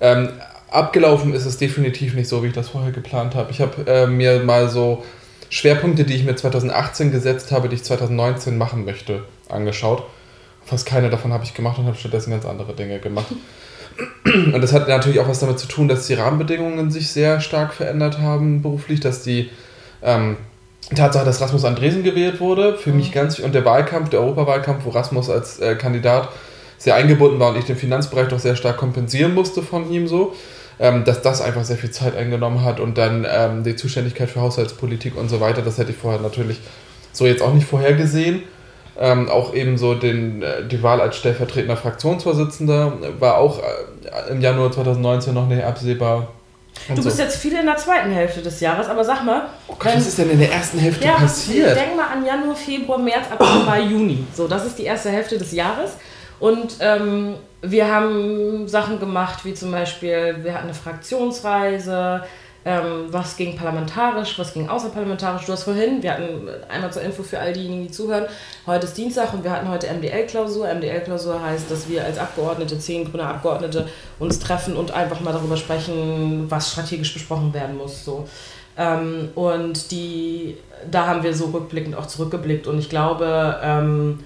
Ähm, 0.00 0.28
abgelaufen 0.74 1.32
ist 1.34 1.46
es 1.46 1.56
definitiv 1.56 2.14
nicht 2.14 2.28
so, 2.28 2.42
wie 2.42 2.48
ich 2.48 2.52
das 2.52 2.70
vorher 2.70 2.90
geplant 2.90 3.34
habe. 3.34 3.50
Ich 3.50 3.60
habe 3.60 3.90
äh, 3.90 4.06
mir 4.06 4.40
mal 4.40 4.68
so 4.68 5.04
Schwerpunkte, 5.48 6.04
die 6.04 6.14
ich 6.14 6.24
mir 6.24 6.34
2018 6.34 7.12
gesetzt 7.12 7.52
habe, 7.52 7.68
die 7.68 7.76
ich 7.76 7.84
2019 7.84 8.58
machen 8.58 8.84
möchte, 8.84 9.22
angeschaut. 9.48 10.04
Fast 10.64 10.86
keine 10.86 11.10
davon 11.10 11.32
habe 11.32 11.44
ich 11.44 11.54
gemacht 11.54 11.78
und 11.78 11.86
habe 11.86 11.96
stattdessen 11.96 12.32
ganz 12.32 12.44
andere 12.44 12.74
Dinge 12.74 12.98
gemacht. 12.98 13.26
Und 14.24 14.60
das 14.60 14.72
hat 14.72 14.88
natürlich 14.88 15.20
auch 15.20 15.28
was 15.28 15.38
damit 15.38 15.60
zu 15.60 15.68
tun, 15.68 15.86
dass 15.86 16.08
die 16.08 16.14
Rahmenbedingungen 16.14 16.90
sich 16.90 17.10
sehr 17.10 17.40
stark 17.40 17.72
verändert 17.72 18.18
haben 18.18 18.62
beruflich, 18.62 18.98
dass 18.98 19.22
die 19.22 19.50
ähm, 20.02 20.36
Tatsache, 20.96 21.24
dass 21.24 21.40
Rasmus 21.40 21.64
Andresen 21.64 22.02
gewählt 22.02 22.40
wurde, 22.40 22.76
für 22.76 22.90
mhm. 22.90 22.96
mich 22.96 23.12
ganz, 23.12 23.38
und 23.38 23.54
der 23.54 23.64
Wahlkampf, 23.64 24.10
der 24.10 24.20
Europawahlkampf, 24.20 24.84
wo 24.84 24.90
Rasmus 24.90 25.30
als 25.30 25.60
äh, 25.60 25.76
Kandidat 25.76 26.30
sehr 26.78 26.96
eingebunden 26.96 27.38
war 27.38 27.50
und 27.50 27.58
ich 27.58 27.64
den 27.64 27.76
Finanzbereich 27.76 28.28
doch 28.28 28.40
sehr 28.40 28.56
stark 28.56 28.76
kompensieren 28.78 29.34
musste 29.34 29.62
von 29.62 29.88
ihm 29.90 30.08
so, 30.08 30.34
ähm, 30.78 31.04
dass 31.04 31.22
das 31.22 31.40
einfach 31.40 31.64
sehr 31.64 31.76
viel 31.76 31.90
Zeit 31.90 32.16
eingenommen 32.16 32.64
hat 32.64 32.80
und 32.80 32.98
dann 32.98 33.26
ähm, 33.30 33.62
die 33.62 33.76
Zuständigkeit 33.76 34.30
für 34.30 34.40
Haushaltspolitik 34.40 35.16
und 35.16 35.28
so 35.28 35.40
weiter, 35.40 35.62
das 35.62 35.78
hätte 35.78 35.92
ich 35.92 35.96
vorher 35.96 36.20
natürlich 36.20 36.60
so 37.12 37.26
jetzt 37.26 37.42
auch 37.42 37.54
nicht 37.54 37.66
vorhergesehen. 37.66 38.42
Ähm, 38.96 39.28
auch 39.28 39.54
eben 39.54 39.76
so 39.76 39.94
den, 39.94 40.42
äh, 40.42 40.66
die 40.68 40.82
Wahl 40.82 41.00
als 41.00 41.16
stellvertretender 41.16 41.76
Fraktionsvorsitzender 41.76 42.92
war 43.18 43.38
auch 43.38 43.58
äh, 43.58 44.30
im 44.30 44.40
Januar 44.40 44.70
2019 44.70 45.34
noch 45.34 45.48
nicht 45.48 45.64
absehbar. 45.64 46.28
Und 46.88 46.98
du 46.98 47.02
bist 47.02 47.16
so. 47.16 47.22
jetzt 47.22 47.36
viel 47.36 47.58
in 47.58 47.66
der 47.66 47.76
zweiten 47.76 48.10
Hälfte 48.12 48.42
des 48.42 48.60
Jahres, 48.60 48.86
aber 48.88 49.04
sag 49.04 49.24
mal. 49.24 49.48
Oh 49.66 49.74
Gott, 49.78 49.86
wenn, 49.86 49.96
was 49.96 50.06
ist 50.06 50.18
denn 50.18 50.30
in 50.30 50.38
der 50.38 50.52
ersten 50.52 50.78
Hälfte 50.78 51.04
ja, 51.04 51.14
passiert? 51.14 51.76
Denk 51.76 51.96
mal 51.96 52.06
an 52.06 52.24
Januar, 52.24 52.54
Februar, 52.54 52.98
März, 52.98 53.26
April, 53.32 53.64
Mai, 53.64 53.80
Juni. 53.82 54.24
So, 54.32 54.46
das 54.46 54.64
ist 54.66 54.78
die 54.78 54.84
erste 54.84 55.10
Hälfte 55.10 55.38
des 55.38 55.52
Jahres. 55.52 55.92
Und 56.40 56.76
ähm, 56.80 57.34
wir 57.62 57.92
haben 57.92 58.68
Sachen 58.68 58.98
gemacht, 58.98 59.44
wie 59.44 59.54
zum 59.54 59.70
Beispiel, 59.70 60.36
wir 60.42 60.54
hatten 60.54 60.64
eine 60.64 60.74
Fraktionsreise, 60.74 62.22
ähm, 62.66 63.06
was 63.10 63.36
ging 63.36 63.56
parlamentarisch, 63.56 64.38
was 64.38 64.54
ging 64.54 64.68
außerparlamentarisch. 64.68 65.44
Du 65.44 65.52
hast 65.52 65.64
vorhin, 65.64 66.02
wir 66.02 66.12
hatten 66.12 66.48
einmal 66.68 66.92
zur 66.92 67.02
Info 67.02 67.22
für 67.22 67.38
all 67.38 67.52
diejenigen, 67.52 67.82
die 67.82 67.90
zuhören, 67.90 68.24
heute 68.66 68.86
ist 68.86 68.96
Dienstag 68.96 69.34
und 69.34 69.44
wir 69.44 69.50
hatten 69.50 69.68
heute 69.68 69.86
MDL-Klausur. 69.92 70.72
MDL-Klausur 70.72 71.42
heißt, 71.42 71.70
dass 71.70 71.88
wir 71.88 72.04
als 72.04 72.18
Abgeordnete, 72.18 72.78
zehn 72.78 73.10
grüne 73.10 73.26
Abgeordnete, 73.26 73.86
uns 74.18 74.38
treffen 74.38 74.76
und 74.76 74.92
einfach 74.92 75.20
mal 75.20 75.32
darüber 75.32 75.56
sprechen, 75.56 76.46
was 76.48 76.72
strategisch 76.72 77.12
besprochen 77.12 77.52
werden 77.52 77.76
muss. 77.76 78.04
So. 78.04 78.26
Ähm, 78.78 79.28
und 79.34 79.90
die, 79.90 80.56
da 80.90 81.06
haben 81.06 81.22
wir 81.22 81.34
so 81.34 81.46
rückblickend 81.46 81.94
auch 81.96 82.06
zurückgeblickt 82.06 82.66
und 82.66 82.78
ich 82.78 82.88
glaube, 82.88 83.60
ähm, 83.62 84.24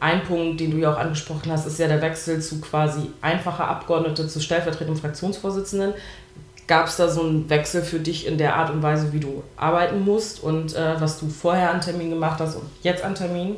ein 0.00 0.22
Punkt, 0.22 0.60
den 0.60 0.70
du 0.70 0.78
ja 0.78 0.92
auch 0.92 0.98
angesprochen 0.98 1.50
hast, 1.50 1.66
ist 1.66 1.78
ja 1.78 1.88
der 1.88 2.02
Wechsel 2.02 2.40
zu 2.40 2.60
quasi 2.60 3.10
einfacher 3.20 3.68
Abgeordnete 3.68 4.28
zu 4.28 4.40
stellvertretenden 4.40 5.00
Fraktionsvorsitzenden. 5.00 5.94
Gab 6.66 6.86
es 6.86 6.96
da 6.96 7.08
so 7.08 7.22
einen 7.22 7.50
Wechsel 7.50 7.82
für 7.82 7.98
dich 7.98 8.26
in 8.26 8.38
der 8.38 8.56
Art 8.56 8.70
und 8.70 8.82
Weise, 8.82 9.12
wie 9.12 9.20
du 9.20 9.42
arbeiten 9.56 10.04
musst 10.04 10.42
und 10.42 10.74
äh, 10.74 11.00
was 11.00 11.18
du 11.18 11.28
vorher 11.28 11.70
an 11.70 11.80
Termin 11.80 12.10
gemacht 12.10 12.40
hast 12.40 12.54
und 12.56 12.64
jetzt 12.82 13.04
an 13.04 13.14
Termin? 13.14 13.56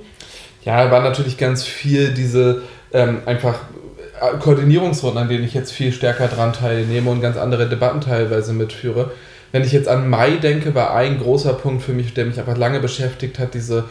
Ja, 0.64 0.90
war 0.90 1.02
natürlich 1.02 1.36
ganz 1.36 1.64
viel 1.64 2.14
diese 2.14 2.62
ähm, 2.92 3.20
einfach 3.26 3.58
äh, 4.20 4.38
Koordinierungsrunden, 4.38 5.22
an 5.22 5.28
denen 5.28 5.44
ich 5.44 5.54
jetzt 5.54 5.72
viel 5.72 5.92
stärker 5.92 6.28
dran 6.28 6.52
teilnehme 6.52 7.10
und 7.10 7.20
ganz 7.20 7.36
andere 7.36 7.68
Debatten 7.68 8.00
teilweise 8.00 8.52
mitführe. 8.52 9.10
Wenn 9.52 9.62
ich 9.62 9.72
jetzt 9.72 9.86
an 9.86 10.10
Mai 10.10 10.38
denke, 10.38 10.74
war 10.74 10.94
ein 10.94 11.20
großer 11.20 11.52
Punkt 11.52 11.82
für 11.82 11.92
mich, 11.92 12.14
der 12.14 12.24
mich 12.24 12.40
einfach 12.40 12.56
lange 12.56 12.80
beschäftigt 12.80 13.38
hat, 13.38 13.54
diese 13.54 13.84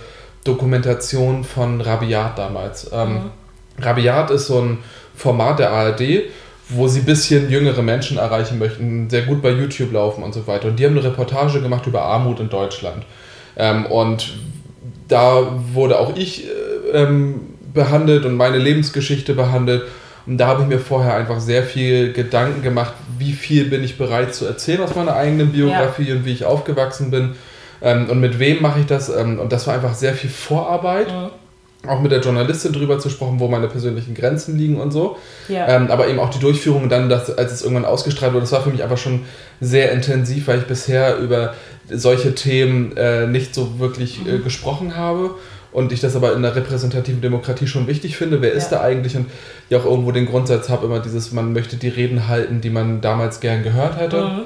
Dokumentation 0.43 1.43
von 1.43 1.81
Rabiat 1.81 2.37
damals. 2.37 2.89
Ähm, 2.91 3.13
mhm. 3.13 3.31
Rabiat 3.79 4.31
ist 4.31 4.47
so 4.47 4.59
ein 4.59 4.77
Format 5.15 5.59
der 5.59 5.71
ARD, 5.71 6.23
wo 6.69 6.87
sie 6.87 6.99
ein 6.99 7.05
bisschen 7.05 7.49
jüngere 7.49 7.81
Menschen 7.81 8.17
erreichen 8.17 8.59
möchten, 8.59 9.09
sehr 9.09 9.23
gut 9.23 9.41
bei 9.41 9.51
YouTube 9.51 9.91
laufen 9.91 10.23
und 10.23 10.33
so 10.33 10.47
weiter. 10.47 10.67
Und 10.69 10.79
die 10.79 10.85
haben 10.85 10.97
eine 10.97 11.03
Reportage 11.03 11.61
gemacht 11.61 11.85
über 11.87 12.03
Armut 12.03 12.39
in 12.39 12.49
Deutschland. 12.49 13.03
Ähm, 13.55 13.85
und 13.85 14.33
da 15.07 15.59
wurde 15.73 15.99
auch 15.99 16.15
ich 16.15 16.45
äh, 16.45 16.49
ähm, 16.93 17.41
behandelt 17.73 18.25
und 18.25 18.35
meine 18.35 18.57
Lebensgeschichte 18.57 19.33
behandelt. 19.33 19.83
Und 20.25 20.37
da 20.37 20.47
habe 20.47 20.63
ich 20.63 20.67
mir 20.67 20.79
vorher 20.79 21.15
einfach 21.15 21.39
sehr 21.39 21.63
viel 21.63 22.13
Gedanken 22.13 22.61
gemacht, 22.61 22.93
wie 23.19 23.33
viel 23.33 23.65
bin 23.65 23.83
ich 23.83 23.97
bereit 23.97 24.33
zu 24.33 24.45
erzählen 24.45 24.81
aus 24.81 24.95
meiner 24.95 25.15
eigenen 25.15 25.51
Biografie 25.51 26.09
ja. 26.09 26.15
und 26.15 26.25
wie 26.25 26.31
ich 26.31 26.45
aufgewachsen 26.45 27.11
bin 27.11 27.35
ähm, 27.83 28.09
und 28.09 28.19
mit 28.19 28.39
wem 28.39 28.61
mache 28.61 28.79
ich 28.79 28.85
das? 28.85 29.09
Ähm, 29.09 29.39
und 29.39 29.51
das 29.51 29.67
war 29.67 29.75
einfach 29.75 29.93
sehr 29.93 30.13
viel 30.13 30.29
Vorarbeit. 30.29 31.11
Mhm. 31.11 31.29
Auch 31.85 31.99
mit 31.99 32.13
der 32.13 32.21
Journalistin 32.21 32.71
drüber 32.71 32.97
zu 32.97 33.09
sprechen, 33.09 33.41
wo 33.41 33.49
meine 33.49 33.67
persönlichen 33.67 34.15
Grenzen 34.15 34.57
liegen 34.57 34.79
und 34.79 34.91
so. 34.91 35.17
Ja. 35.49 35.67
Ähm, 35.67 35.91
aber 35.91 36.07
eben 36.07 36.17
auch 36.17 36.29
die 36.29 36.39
Durchführung 36.39 36.87
dann, 36.87 37.09
dass, 37.09 37.29
als 37.37 37.51
es 37.51 37.61
irgendwann 37.61 37.83
ausgestrahlt 37.83 38.31
wurde, 38.31 38.43
das 38.43 38.53
war 38.53 38.61
für 38.61 38.69
mich 38.69 38.83
einfach 38.83 38.97
schon 38.97 39.25
sehr 39.59 39.91
intensiv, 39.91 40.47
weil 40.47 40.59
ich 40.59 40.65
bisher 40.65 41.17
über 41.17 41.55
solche 41.89 42.35
Themen 42.35 42.95
äh, 42.95 43.27
nicht 43.27 43.53
so 43.53 43.79
wirklich 43.79 44.25
äh, 44.25 44.37
mhm. 44.37 44.43
gesprochen 44.45 44.95
habe 44.95 45.31
und 45.73 45.91
ich 45.91 45.99
das 45.99 46.15
aber 46.15 46.33
in 46.33 46.41
der 46.41 46.55
repräsentativen 46.55 47.19
Demokratie 47.19 47.67
schon 47.67 47.87
wichtig 47.87 48.15
finde. 48.15 48.41
Wer 48.41 48.51
ja. 48.51 48.55
ist 48.55 48.69
da 48.69 48.79
eigentlich? 48.79 49.17
Und 49.17 49.25
ja 49.69 49.79
auch 49.79 49.85
irgendwo 49.85 50.13
den 50.13 50.27
Grundsatz 50.27 50.69
habe, 50.69 50.85
immer 50.85 50.99
dieses, 50.99 51.33
man 51.33 51.51
möchte 51.51 51.75
die 51.75 51.89
Reden 51.89 52.29
halten, 52.29 52.61
die 52.61 52.69
man 52.69 53.01
damals 53.01 53.41
gern 53.41 53.61
gehört 53.63 53.99
hätte. 53.99 54.23
Mhm. 54.23 54.41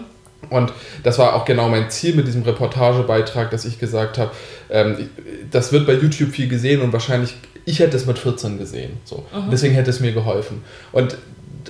Und 0.49 0.73
das 1.03 1.19
war 1.19 1.35
auch 1.35 1.45
genau 1.45 1.69
mein 1.69 1.89
Ziel 1.89 2.15
mit 2.15 2.27
diesem 2.27 2.43
Reportagebeitrag, 2.43 3.51
dass 3.51 3.65
ich 3.65 3.79
gesagt 3.79 4.17
habe, 4.17 4.31
ähm, 4.69 5.09
das 5.51 5.71
wird 5.71 5.85
bei 5.85 5.93
YouTube 5.93 6.31
viel 6.31 6.47
gesehen 6.47 6.81
und 6.81 6.93
wahrscheinlich, 6.93 7.35
ich 7.65 7.79
hätte 7.79 7.97
es 7.97 8.05
mit 8.05 8.19
14 8.19 8.57
gesehen. 8.57 8.93
So. 9.03 9.25
Deswegen 9.51 9.73
hätte 9.73 9.89
es 9.89 9.99
mir 9.99 10.13
geholfen. 10.13 10.63
Und 10.91 11.17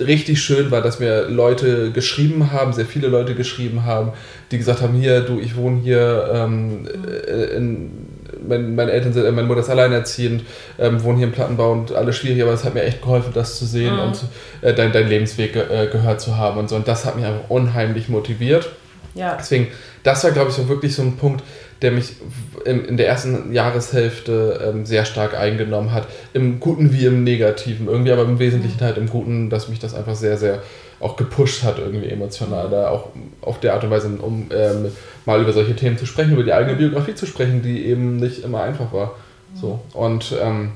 richtig 0.00 0.40
schön 0.40 0.70
war, 0.70 0.80
dass 0.80 1.00
mir 1.00 1.28
Leute 1.28 1.90
geschrieben 1.90 2.52
haben, 2.52 2.72
sehr 2.72 2.86
viele 2.86 3.08
Leute 3.08 3.34
geschrieben 3.34 3.84
haben, 3.84 4.12
die 4.50 4.58
gesagt 4.58 4.80
haben, 4.80 4.94
hier, 4.94 5.20
du, 5.20 5.40
ich 5.40 5.56
wohne 5.56 5.80
hier 5.80 6.30
ähm, 6.32 6.86
äh, 7.26 7.56
in 7.56 8.07
mein, 8.46 8.74
meine 8.74 8.92
Eltern 8.92 9.12
sind, 9.12 9.24
äh, 9.24 9.32
meine 9.32 9.46
Mutter 9.46 9.60
ist 9.60 9.70
alleinerziehend, 9.70 10.44
ähm, 10.78 11.02
wohnen 11.02 11.18
hier 11.18 11.26
im 11.26 11.32
Plattenbau 11.32 11.72
und 11.72 11.92
alles 11.92 12.16
schwierig, 12.16 12.42
aber 12.42 12.52
es 12.52 12.64
hat 12.64 12.74
mir 12.74 12.82
echt 12.82 13.02
geholfen, 13.02 13.32
das 13.34 13.58
zu 13.58 13.64
sehen 13.64 13.94
mhm. 13.94 14.00
und 14.00 14.20
äh, 14.62 14.74
dein, 14.74 14.92
dein 14.92 15.08
Lebensweg 15.08 15.56
äh, 15.56 15.88
gehört 15.90 16.20
zu 16.20 16.36
haben 16.36 16.58
und 16.58 16.68
so. 16.68 16.76
Und 16.76 16.88
das 16.88 17.04
hat 17.04 17.16
mich 17.16 17.24
einfach 17.24 17.48
unheimlich 17.48 18.08
motiviert. 18.08 18.70
Ja. 19.14 19.36
Deswegen, 19.38 19.68
das 20.02 20.22
war, 20.24 20.30
glaube 20.30 20.50
ich, 20.50 20.56
so 20.56 20.68
wirklich 20.68 20.94
so 20.94 21.02
ein 21.02 21.16
Punkt, 21.16 21.42
der 21.82 21.92
mich 21.92 22.16
in, 22.64 22.84
in 22.84 22.96
der 22.96 23.08
ersten 23.08 23.52
Jahreshälfte 23.52 24.60
ähm, 24.68 24.84
sehr 24.84 25.04
stark 25.04 25.38
eingenommen 25.38 25.92
hat. 25.92 26.08
Im 26.32 26.60
Guten 26.60 26.92
wie 26.92 27.06
im 27.06 27.24
Negativen. 27.24 27.88
Irgendwie, 27.88 28.12
aber 28.12 28.22
im 28.22 28.38
Wesentlichen 28.38 28.78
mhm. 28.78 28.84
halt 28.84 28.98
im 28.98 29.08
Guten, 29.08 29.50
dass 29.50 29.68
mich 29.68 29.78
das 29.78 29.94
einfach 29.94 30.16
sehr, 30.16 30.36
sehr 30.36 30.62
auch 31.00 31.16
gepusht 31.16 31.62
hat, 31.62 31.78
irgendwie 31.78 32.08
emotional, 32.08 32.68
da 32.70 32.90
auch 32.90 33.10
auf 33.40 33.60
der 33.60 33.74
Art 33.74 33.84
und 33.84 33.90
Weise, 33.90 34.08
um 34.20 34.48
ähm, 34.50 34.90
mal 35.26 35.40
über 35.40 35.52
solche 35.52 35.76
Themen 35.76 35.96
zu 35.96 36.06
sprechen, 36.06 36.32
über 36.32 36.42
die 36.42 36.52
eigene 36.52 36.76
Biografie 36.76 37.14
zu 37.14 37.26
sprechen, 37.26 37.62
die 37.62 37.86
eben 37.86 38.16
nicht 38.16 38.42
immer 38.42 38.62
einfach 38.62 38.92
war. 38.92 39.14
So. 39.54 39.80
Und 39.94 40.34
ähm, 40.42 40.72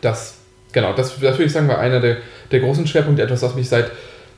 das, 0.00 0.36
genau, 0.72 0.92
das, 0.92 1.18
das 1.18 1.20
würde 1.20 1.44
ich 1.44 1.52
sagen, 1.52 1.68
war 1.68 1.78
einer 1.78 2.00
der, 2.00 2.18
der 2.50 2.60
großen 2.60 2.86
Schwerpunkte, 2.86 3.22
etwas, 3.22 3.42
was 3.42 3.54
mich 3.54 3.68
seit 3.68 3.90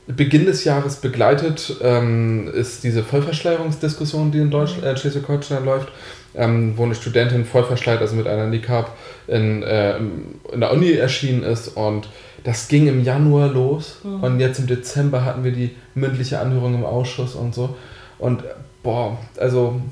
Beginn 0.07 0.47
des 0.47 0.65
Jahres 0.65 0.97
begleitet, 0.97 1.77
ähm, 1.83 2.49
ist 2.55 2.83
diese 2.83 3.03
Vollverschleierungsdiskussion, 3.03 4.31
die 4.31 4.39
in 4.39 4.51
äh, 4.53 4.97
Schleswig-Holstein 4.97 5.67
läuft, 5.67 5.89
ähm, 6.35 6.75
wo 6.77 6.85
eine 6.85 6.95
Studentin 6.95 7.45
voll 7.45 7.65
verschleiert, 7.65 8.01
also 8.01 8.17
mit 8.17 8.27
einer 8.27 8.47
Niqab 8.47 8.97
in, 9.27 9.63
äh, 9.63 9.99
in 9.99 10.61
der 10.61 10.73
Uni 10.73 10.93
erschienen 10.93 11.43
ist 11.43 11.69
und 11.69 12.09
das 12.49 12.67
ging 12.67 12.87
im 12.87 13.05
Januar 13.05 13.49
los 13.49 13.99
mhm. 14.03 14.23
und 14.23 14.41
jetzt 14.41 14.59
im 14.59 14.67
Dezember 14.67 15.23
hatten 15.23 15.45
wir 15.45 15.53
die 15.53 15.77
mündliche 15.95 16.39
Anhörung 16.39 16.75
im 16.75 16.85
Ausschuss 16.85 17.35
und 17.35 17.55
so 17.55 17.77
und 18.19 18.43
boah, 18.83 19.19
also 19.37 19.83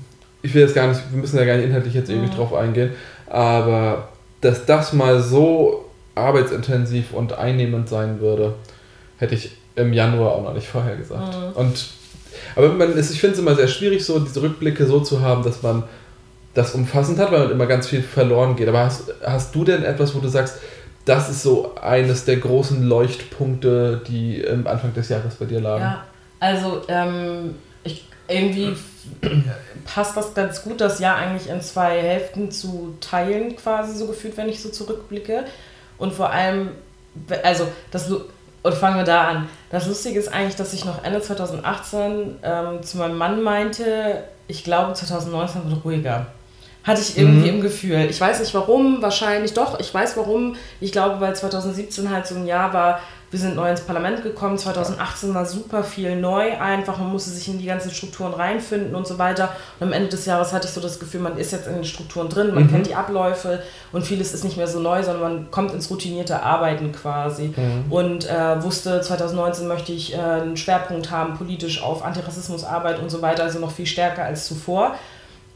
ich 0.40 0.54
will 0.54 0.62
jetzt 0.62 0.75
gar 0.75 0.86
nicht, 0.86 1.00
wir 1.10 1.20
müssen 1.20 1.36
ja 1.36 1.44
gar 1.44 1.56
nicht 1.56 1.66
inhaltlich 1.66 1.92
jetzt 1.92 2.08
ewig 2.08 2.30
mhm. 2.30 2.36
drauf 2.36 2.54
eingehen, 2.54 2.92
aber 3.26 4.08
dass 4.40 4.64
das 4.64 4.94
mal 4.94 5.20
so 5.20 5.84
arbeitsintensiv 6.14 7.12
und 7.12 7.34
einnehmend 7.34 7.90
sein 7.90 8.20
würde, 8.20 8.54
hätte 9.18 9.34
ich 9.34 9.50
im 9.75 9.92
Januar 9.92 10.32
auch 10.32 10.42
noch 10.42 10.54
nicht 10.54 10.66
vorher 10.66 10.96
gesagt. 10.96 11.36
Mhm. 11.36 11.52
Und, 11.52 11.88
aber 12.54 12.70
man 12.70 12.96
ist, 12.96 13.10
ich 13.10 13.20
finde 13.20 13.34
es 13.34 13.40
immer 13.40 13.54
sehr 13.54 13.68
schwierig, 13.68 14.02
so 14.02 14.18
diese 14.18 14.40
Rückblicke 14.40 14.86
so 14.86 15.00
zu 15.00 15.20
haben, 15.20 15.42
dass 15.42 15.62
man 15.62 15.82
das 16.54 16.75
umfassend 16.75 17.18
hat, 17.18 17.32
weil 17.32 17.40
man 17.40 17.50
immer 17.50 17.66
ganz 17.66 17.86
viel 17.86 18.02
verloren 18.02 18.56
geht. 18.56 18.66
Aber 18.68 18.78
hast, 18.78 19.12
hast 19.22 19.54
du 19.54 19.62
denn 19.62 19.84
etwas, 19.84 20.14
wo 20.14 20.20
du 20.20 20.28
sagst, 20.28 20.56
das 21.06 21.30
ist 21.30 21.42
so 21.42 21.75
eines 21.76 22.25
der 22.25 22.36
großen 22.36 22.82
Leuchtpunkte, 22.82 24.02
die 24.06 24.46
am 24.46 24.66
Anfang 24.66 24.92
des 24.92 25.08
Jahres 25.08 25.36
bei 25.36 25.46
dir 25.46 25.60
lagen? 25.60 25.82
Ja, 25.82 26.04
also 26.40 26.82
ähm, 26.88 27.54
ich, 27.84 28.08
irgendwie 28.28 28.76
passt 29.84 30.16
das 30.16 30.34
ganz 30.34 30.62
gut, 30.62 30.80
das 30.80 30.98
Jahr 30.98 31.16
eigentlich 31.16 31.48
in 31.48 31.60
zwei 31.60 32.02
Hälften 32.02 32.50
zu 32.50 32.96
teilen, 33.00 33.56
quasi 33.56 33.96
so 33.96 34.06
gefühlt, 34.08 34.36
wenn 34.36 34.48
ich 34.48 34.60
so 34.60 34.68
zurückblicke. 34.68 35.44
Und 35.96 36.12
vor 36.12 36.30
allem, 36.30 36.70
also 37.42 37.68
das 37.90 38.10
und 38.66 38.75
fangen 38.75 38.96
wir 38.96 39.04
da 39.04 39.28
an. 39.28 39.48
Das 39.70 39.86
Lustige 39.86 40.18
ist 40.18 40.26
eigentlich, 40.26 40.56
dass 40.56 40.75
ich 40.75 40.84
noch 40.84 41.04
Ende 41.04 41.20
2018 41.20 42.38
ähm, 42.42 42.82
zu 42.82 42.98
meinem 42.98 43.16
Mann 43.16 43.40
meinte, 43.40 44.25
ich 44.48 44.64
glaube 44.64 44.92
2019 44.92 45.70
wird 45.70 45.84
ruhiger. 45.84 46.26
Hatte 46.87 47.00
ich 47.00 47.19
irgendwie 47.19 47.50
mhm. 47.50 47.57
im 47.57 47.61
Gefühl. 47.62 48.07
Ich 48.09 48.21
weiß 48.21 48.38
nicht 48.38 48.55
warum, 48.55 49.02
wahrscheinlich 49.02 49.55
doch. 49.55 49.81
Ich 49.81 49.93
weiß 49.93 50.16
warum. 50.16 50.55
Ich 50.81 50.93
glaube, 50.93 51.21
weil 51.21 51.35
2017 51.35 52.11
halt 52.11 52.28
so 52.28 52.37
ein 52.37 52.47
Jahr 52.47 52.73
war, 52.73 53.00
wir 53.33 53.40
sind 53.40 53.57
neu 53.57 53.69
ins 53.69 53.81
Parlament 53.81 54.23
gekommen. 54.23 54.57
2018 54.57 55.35
war 55.35 55.45
super 55.45 55.83
viel 55.83 56.14
neu 56.14 56.57
einfach. 56.61 56.97
Man 56.99 57.11
musste 57.11 57.31
sich 57.31 57.49
in 57.49 57.59
die 57.59 57.66
ganzen 57.66 57.90
Strukturen 57.90 58.33
reinfinden 58.33 58.95
und 58.95 59.05
so 59.05 59.19
weiter. 59.19 59.49
Und 59.81 59.88
am 59.88 59.93
Ende 59.93 60.11
des 60.11 60.26
Jahres 60.26 60.52
hatte 60.52 60.69
ich 60.69 60.73
so 60.73 60.81
das 60.81 61.00
Gefühl, 61.00 61.21
man 61.21 61.37
ist 61.37 61.50
jetzt 61.50 61.66
in 61.66 61.75
den 61.75 61.85
Strukturen 61.85 62.28
drin, 62.28 62.55
man 62.55 62.64
mhm. 62.64 62.71
kennt 62.71 62.87
die 62.87 62.95
Abläufe 62.95 63.62
und 63.90 64.07
vieles 64.07 64.33
ist 64.33 64.45
nicht 64.45 64.57
mehr 64.57 64.69
so 64.69 64.78
neu, 64.78 65.02
sondern 65.02 65.23
man 65.23 65.50
kommt 65.50 65.75
ins 65.75 65.90
routinierte 65.90 66.40
Arbeiten 66.40 66.93
quasi. 66.93 67.52
Mhm. 67.57 67.90
Und 67.90 68.31
äh, 68.31 68.62
wusste, 68.62 69.00
2019 69.00 69.66
möchte 69.66 69.90
ich 69.90 70.14
äh, 70.14 70.19
einen 70.19 70.57
Schwerpunkt 70.57 71.11
haben 71.11 71.35
politisch 71.35 71.83
auf 71.83 72.05
Antirassismusarbeit 72.05 73.00
und 73.00 73.11
so 73.11 73.23
weiter, 73.23 73.43
also 73.43 73.59
noch 73.59 73.73
viel 73.73 73.87
stärker 73.87 74.23
als 74.25 74.47
zuvor 74.47 74.95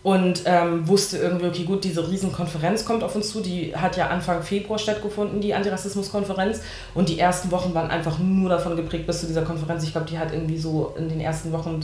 und 0.03 0.43
ähm, 0.47 0.89
wusste 0.89 1.19
irgendwie, 1.19 1.47
okay, 1.47 1.65
gut, 1.65 1.85
diese 1.85 2.09
Riesenkonferenz 2.09 2.87
kommt 2.87 3.05
auf 3.05 3.15
uns 3.15 3.31
zu. 3.31 3.43
Die 3.43 3.77
hat 3.77 3.99
ja 3.99 4.07
Anfang 4.07 4.43
Februar 4.43 4.79
stattgefunden, 4.79 5.43
die 5.43 5.53
Antirassismuskonferenz. 5.53 6.63
Und 6.95 7.11
die 7.11 7.19
ersten 7.19 7.51
Wochen 7.51 7.75
waren 7.75 7.91
einfach 7.91 8.19
nur 8.19 8.49
davon 8.49 8.77
geprägt 8.77 9.07
bis 9.07 9.21
zu 9.21 9.27
dieser 9.27 9.43
Konferenz. 9.43 9.85
Ich 9.85 9.93
glaube, 9.93 10.07
die 10.09 10.19
hat 10.19 10.33
irgendwie 10.33 10.57
so 10.57 10.95
in 10.97 11.11
den 11.11 11.21
ersten 11.21 11.53
Wochen 11.53 11.81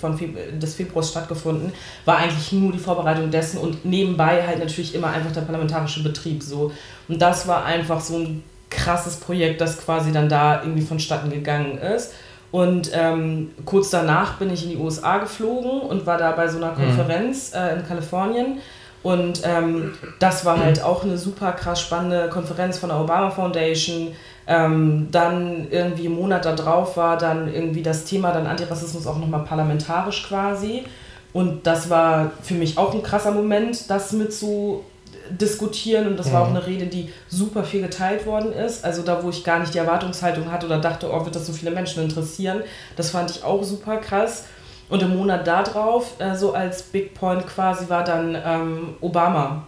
von 0.00 0.18
Fe 0.18 0.30
des 0.60 0.74
Februars 0.74 1.10
stattgefunden. 1.10 1.72
War 2.04 2.16
eigentlich 2.16 2.50
nur 2.50 2.72
die 2.72 2.78
Vorbereitung 2.78 3.30
dessen 3.30 3.58
und 3.58 3.84
nebenbei 3.84 4.44
halt 4.44 4.58
natürlich 4.58 4.94
immer 4.94 5.08
einfach 5.08 5.32
der 5.32 5.42
parlamentarische 5.42 6.02
Betrieb 6.02 6.42
so. 6.42 6.72
Und 7.06 7.22
das 7.22 7.46
war 7.46 7.64
einfach 7.64 8.00
so 8.00 8.16
ein 8.16 8.42
krasses 8.68 9.16
Projekt, 9.16 9.60
das 9.60 9.80
quasi 9.80 10.10
dann 10.10 10.28
da 10.28 10.62
irgendwie 10.62 10.82
vonstatten 10.82 11.30
gegangen 11.30 11.78
ist. 11.78 12.12
Und 12.52 12.90
ähm, 12.92 13.52
kurz 13.64 13.90
danach 13.90 14.38
bin 14.38 14.52
ich 14.52 14.64
in 14.64 14.70
die 14.70 14.76
USA 14.76 15.18
geflogen 15.18 15.80
und 15.82 16.06
war 16.06 16.18
da 16.18 16.32
bei 16.32 16.48
so 16.48 16.58
einer 16.58 16.72
mhm. 16.72 16.76
Konferenz 16.76 17.52
äh, 17.54 17.76
in 17.76 17.86
Kalifornien. 17.86 18.58
Und 19.02 19.42
ähm, 19.44 19.94
das 20.18 20.44
war 20.44 20.58
halt 20.62 20.82
auch 20.82 21.04
eine 21.04 21.16
super 21.16 21.52
krass 21.52 21.80
spannende 21.80 22.28
Konferenz 22.28 22.78
von 22.78 22.90
der 22.90 23.00
Obama 23.00 23.30
Foundation. 23.30 24.08
Ähm, 24.46 25.08
dann 25.10 25.68
irgendwie 25.70 26.06
im 26.06 26.16
Monat 26.16 26.44
darauf 26.44 26.96
war 26.96 27.16
dann 27.16 27.52
irgendwie 27.52 27.82
das 27.82 28.04
Thema 28.04 28.32
dann 28.32 28.46
Antirassismus 28.46 29.06
auch 29.06 29.16
nochmal 29.16 29.44
parlamentarisch 29.44 30.26
quasi. 30.26 30.84
Und 31.32 31.66
das 31.66 31.88
war 31.88 32.32
für 32.42 32.54
mich 32.54 32.76
auch 32.76 32.92
ein 32.92 33.02
krasser 33.02 33.30
Moment, 33.30 33.88
das 33.88 34.12
mit 34.12 34.32
so 34.32 34.84
diskutieren 35.30 36.06
und 36.06 36.16
das 36.16 36.28
mhm. 36.28 36.32
war 36.32 36.42
auch 36.42 36.50
mhm. 36.50 36.56
eine 36.56 36.66
Rede, 36.66 36.86
die 36.86 37.12
super 37.28 37.64
viel 37.64 37.82
geteilt 37.82 38.26
worden 38.26 38.52
ist. 38.52 38.84
Also 38.84 39.02
da, 39.02 39.22
wo 39.22 39.30
ich 39.30 39.44
gar 39.44 39.58
nicht 39.58 39.74
die 39.74 39.78
Erwartungshaltung 39.78 40.50
hatte 40.50 40.66
oder 40.66 40.78
dachte, 40.78 41.10
oh, 41.12 41.24
wird 41.24 41.36
das 41.36 41.46
so 41.46 41.52
viele 41.52 41.70
Menschen 41.70 42.02
interessieren. 42.02 42.62
Das 42.96 43.10
fand 43.10 43.30
ich 43.30 43.44
auch 43.44 43.62
super 43.62 43.98
krass. 43.98 44.44
Und 44.88 45.02
im 45.02 45.16
Monat 45.16 45.46
darauf, 45.46 46.20
äh, 46.20 46.34
so 46.34 46.52
als 46.52 46.82
Big 46.82 47.14
Point 47.14 47.46
quasi, 47.46 47.88
war 47.88 48.02
dann 48.02 48.36
ähm, 48.44 48.94
Obama 49.00 49.64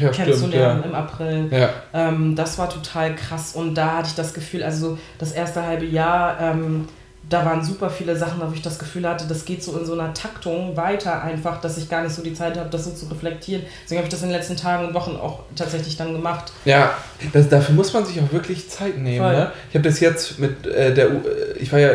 ja, 0.00 0.08
kennenzulernen 0.10 0.80
ja. 0.82 0.88
im 0.88 0.94
April. 0.94 1.48
Ja. 1.50 1.70
Ähm, 1.92 2.34
das 2.34 2.58
war 2.58 2.68
total 2.68 3.14
krass 3.14 3.54
und 3.54 3.74
da 3.74 3.98
hatte 3.98 4.08
ich 4.08 4.14
das 4.14 4.34
Gefühl, 4.34 4.62
also 4.62 4.98
das 5.18 5.32
erste 5.32 5.64
halbe 5.64 5.84
Jahr 5.84 6.40
ähm, 6.40 6.88
da 7.30 7.44
waren 7.44 7.64
super 7.64 7.88
viele 7.88 8.16
Sachen, 8.16 8.40
wo 8.40 8.52
ich 8.52 8.62
das 8.62 8.78
Gefühl 8.78 9.08
hatte, 9.08 9.26
das 9.26 9.44
geht 9.44 9.62
so 9.62 9.76
in 9.78 9.86
so 9.86 9.94
einer 9.94 10.12
Taktung 10.12 10.76
weiter 10.76 11.22
einfach, 11.22 11.60
dass 11.60 11.78
ich 11.78 11.88
gar 11.88 12.02
nicht 12.02 12.14
so 12.14 12.22
die 12.22 12.34
Zeit 12.34 12.58
habe, 12.58 12.68
das 12.68 12.84
so 12.84 12.90
zu 12.90 13.06
reflektieren. 13.06 13.62
Deswegen 13.82 13.98
habe 13.98 14.06
ich 14.06 14.12
das 14.12 14.22
in 14.22 14.28
den 14.28 14.36
letzten 14.36 14.56
Tagen 14.56 14.86
und 14.86 14.94
Wochen 14.94 15.16
auch 15.16 15.40
tatsächlich 15.56 15.96
dann 15.96 16.12
gemacht. 16.12 16.52
Ja, 16.64 16.94
das, 17.32 17.48
dafür 17.48 17.74
muss 17.74 17.92
man 17.92 18.04
sich 18.04 18.20
auch 18.20 18.30
wirklich 18.32 18.68
Zeit 18.68 18.98
nehmen. 18.98 19.26
Ne? 19.26 19.50
Ich 19.70 19.74
habe 19.74 19.88
das 19.88 20.00
jetzt 20.00 20.38
mit 20.38 20.66
äh, 20.66 20.92
der, 20.92 21.12
U 21.12 21.22
ich 21.56 21.72
war 21.72 21.78
ja, 21.78 21.90